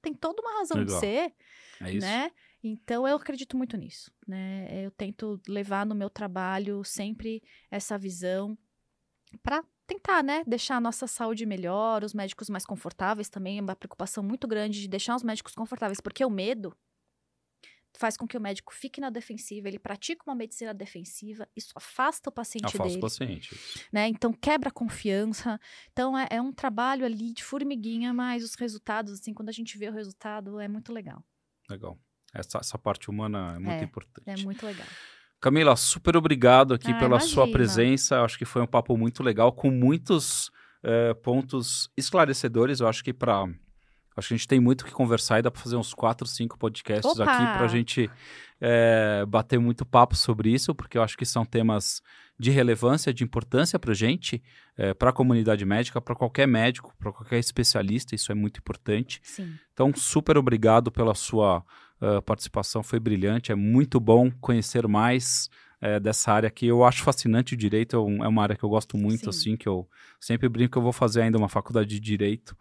[0.00, 0.94] tem toda uma razão Legal.
[0.94, 1.34] de ser,
[1.82, 2.06] É isso.
[2.06, 2.30] né?
[2.62, 4.68] Então eu acredito muito nisso, né?
[4.84, 8.56] Eu tento levar no meu trabalho sempre essa visão
[9.42, 13.74] para tentar, né, deixar a nossa saúde melhor, os médicos mais confortáveis também, é uma
[13.74, 16.76] preocupação muito grande de deixar os médicos confortáveis, porque o medo
[17.98, 22.30] faz com que o médico fique na defensiva, ele pratica uma medicina defensiva, isso afasta
[22.30, 23.50] o paciente Afasta dele o paciente.
[23.92, 24.06] né?
[24.06, 25.58] Então quebra a confiança.
[25.92, 29.76] Então é, é um trabalho ali de formiguinha, mas os resultados, assim, quando a gente
[29.76, 31.22] vê o resultado, é muito legal.
[31.68, 31.98] Legal.
[32.32, 34.40] Essa, essa parte humana é muito É, importante.
[34.40, 34.86] É muito legal.
[35.40, 37.52] Camila, super obrigado aqui Ah, pela sua imagina.
[37.58, 38.20] presença.
[38.22, 40.50] Acho que foi um papo muito legal, com muitos
[40.82, 42.80] eh, pontos esclarecedores.
[42.80, 43.48] Eu acho que para.
[44.16, 46.26] Acho que a gente tem muito o que conversar e dá para fazer uns quatro,
[46.26, 47.24] cinco podcasts Opa!
[47.24, 48.10] aqui para a gente
[48.60, 52.02] eh, bater muito papo sobre isso, porque eu acho que são temas
[52.38, 54.42] de relevância, de importância para a gente,
[54.98, 58.14] para a comunidade médica, para qualquer médico, para qualquer especialista.
[58.14, 59.20] Isso é muito importante.
[59.22, 59.54] Sim.
[59.74, 61.62] Então, super obrigado pela sua
[62.24, 63.52] participação, foi brilhante.
[63.52, 65.48] É muito bom conhecer mais
[65.82, 67.54] eh, dessa área que eu acho fascinante.
[67.54, 69.28] O direito é, um- é uma área que eu gosto muito, Sim.
[69.30, 69.88] assim, que eu
[70.20, 72.54] sempre brinco que eu vou fazer ainda uma faculdade de direito.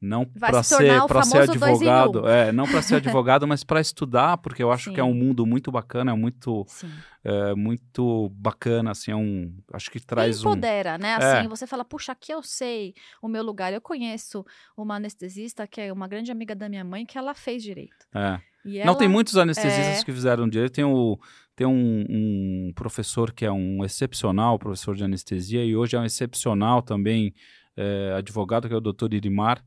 [0.00, 1.42] Não para ser, o pra ser um.
[1.42, 5.10] advogado, é, não para ser advogado, mas para estudar, porque eu acho que é Sim.
[5.10, 6.90] um mundo muito bacana, é muito, Sim.
[7.24, 11.12] é, muito bacana, assim, é um, acho que traz e um, empodera, né?
[11.12, 11.14] É.
[11.38, 13.72] Assim, você fala, puxa, aqui eu sei o meu lugar.
[13.72, 14.44] Eu conheço
[14.76, 18.06] uma anestesista que é uma grande amiga da minha mãe que ela fez direito.
[18.14, 18.38] é.
[18.68, 20.04] E Não, ela- tem muitos anestesistas é.
[20.04, 20.72] que fizeram direito.
[20.72, 21.16] Tem, o,
[21.54, 26.04] tem um, um professor que é um excepcional professor de anestesia e hoje é um
[26.04, 27.32] excepcional também
[27.76, 29.64] é, advogado, que é o doutor Irimar.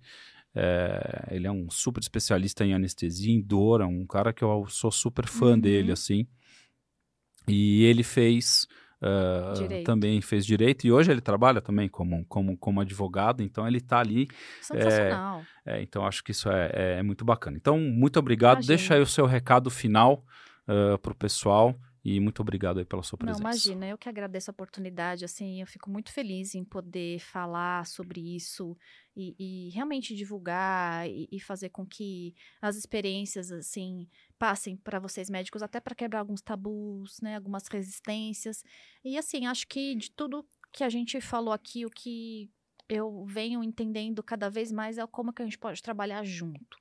[0.55, 4.65] É, ele é um super especialista em anestesia, em dor, é um cara que eu
[4.67, 5.59] sou super fã Uhum.
[5.59, 6.27] dele, assim.
[7.47, 8.67] E ele fez...
[9.55, 9.85] Direito.
[9.85, 13.99] também fez direito e hoje ele trabalha também como, como, como advogado, então ele está
[14.01, 14.27] ali
[14.59, 15.41] Sensacional.
[15.65, 17.55] é, então acho que isso é, é- é muito bacana.
[17.55, 18.57] Então, muito obrigado.
[18.57, 18.75] Imagina.
[18.75, 20.25] Deixa aí o seu recado final
[21.01, 23.41] para o pessoal e muito obrigado aí pela sua Não, presença.
[23.41, 28.35] imagina, eu que agradeço a oportunidade, assim, eu fico muito feliz em poder falar sobre
[28.35, 28.77] isso
[29.15, 34.07] e, e realmente divulgar e, e fazer com que as experiências, assim,
[34.37, 38.63] passem para vocês médicos, até para quebrar alguns tabus, né, algumas resistências.
[39.03, 42.49] E, assim, acho que de tudo que a gente falou aqui, o que
[42.87, 46.77] eu venho entendendo cada vez mais é como que a gente pode trabalhar junto.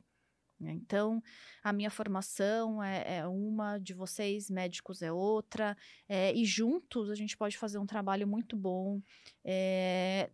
[0.61, 0.73] Né?
[0.73, 1.23] Então,
[1.63, 5.77] a minha formação é, é uma, de vocês, médicos, é outra,
[6.09, 9.01] é, e juntos a gente pode fazer um trabalho muito bom,
[9.45, 10.31] é,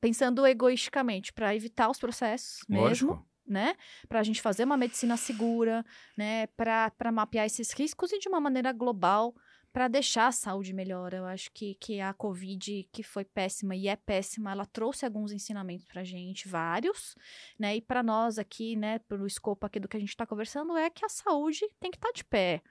[0.00, 3.28] pensando egoisticamente, para evitar os processos mesmo, Lógico.
[3.46, 3.74] né?
[4.08, 5.84] Para a gente fazer uma medicina segura,
[6.16, 6.46] né?
[6.48, 9.34] Para mapear esses riscos e de uma maneira global
[9.72, 11.12] para deixar a saúde melhor.
[11.12, 15.30] Eu acho que, que a Covid, que foi péssima e é péssima, ela trouxe alguns
[15.32, 17.14] ensinamentos para gente, vários,
[17.58, 17.76] né?
[17.76, 20.88] E para nós aqui, né, pelo escopo aqui do que a gente está conversando, é
[20.90, 22.62] que a saúde tem que estar de pé.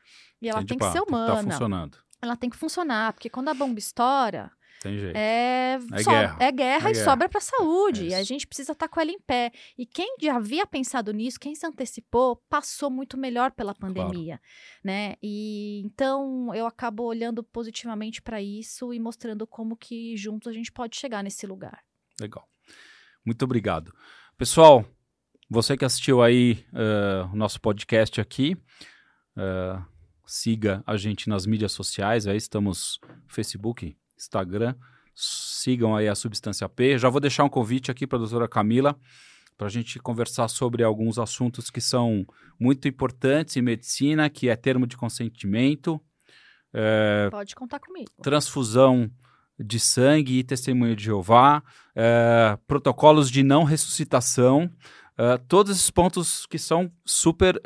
[0.41, 1.43] E ela de tem que pá, ser Tá humana.
[1.51, 1.97] funcionando.
[2.21, 5.15] ela tem que funcionar, porque quando a bomba estoura, Tem jeito.
[5.15, 6.37] é, É so- guerra.
[6.39, 7.05] é guerra É e guerra.
[7.05, 8.05] sobra para a saúde.
[8.05, 9.51] É e a gente precisa estar com ela em pé.
[9.77, 14.39] E quem já havia pensado nisso, quem se antecipou, passou muito melhor pela pandemia,
[14.83, 15.15] né?
[15.21, 20.71] E então eu acabo olhando positivamente para isso e mostrando como que juntos a gente
[20.71, 21.81] pode chegar nesse lugar.
[22.19, 22.47] Legal.
[23.25, 23.91] Muito obrigado.
[24.37, 24.85] Pessoal,
[25.49, 28.55] você que assistiu aí eh, o nosso podcast aqui,
[29.37, 29.81] eh,
[30.25, 34.75] siga a gente nas mídias sociais, aí estamos no Facebook, Instagram,
[35.15, 36.97] sigam aí a Substância P.
[36.97, 38.95] Já vou deixar um convite aqui para a doutora Camila,
[39.57, 42.25] para a gente conversar sobre alguns assuntos que são
[42.59, 45.99] muito importantes em medicina, que é termo de consentimento,
[46.73, 48.11] eh, Pode contar comigo.
[48.21, 49.09] transfusão
[49.59, 51.63] de sangue e testemunho de Jeová,
[51.95, 54.69] eh, protocolos de não ressuscitação,
[55.17, 57.59] eh, todos esses pontos que são super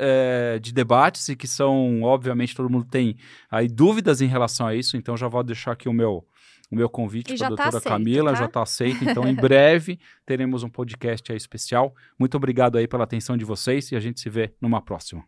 [0.62, 3.16] de debates e que são, obviamente, todo mundo tem
[3.50, 6.26] aí dúvidas em relação a isso, então já vou deixar aqui o meu,
[6.72, 8.38] o meu convite para a tá doutora aceito, Camila, tá?
[8.38, 9.04] já está aceito.
[9.04, 11.94] Então, em breve, teremos um podcast aí especial.
[12.18, 15.22] Muito obrigado aí pela atenção de vocês e a gente se vê numa próxima.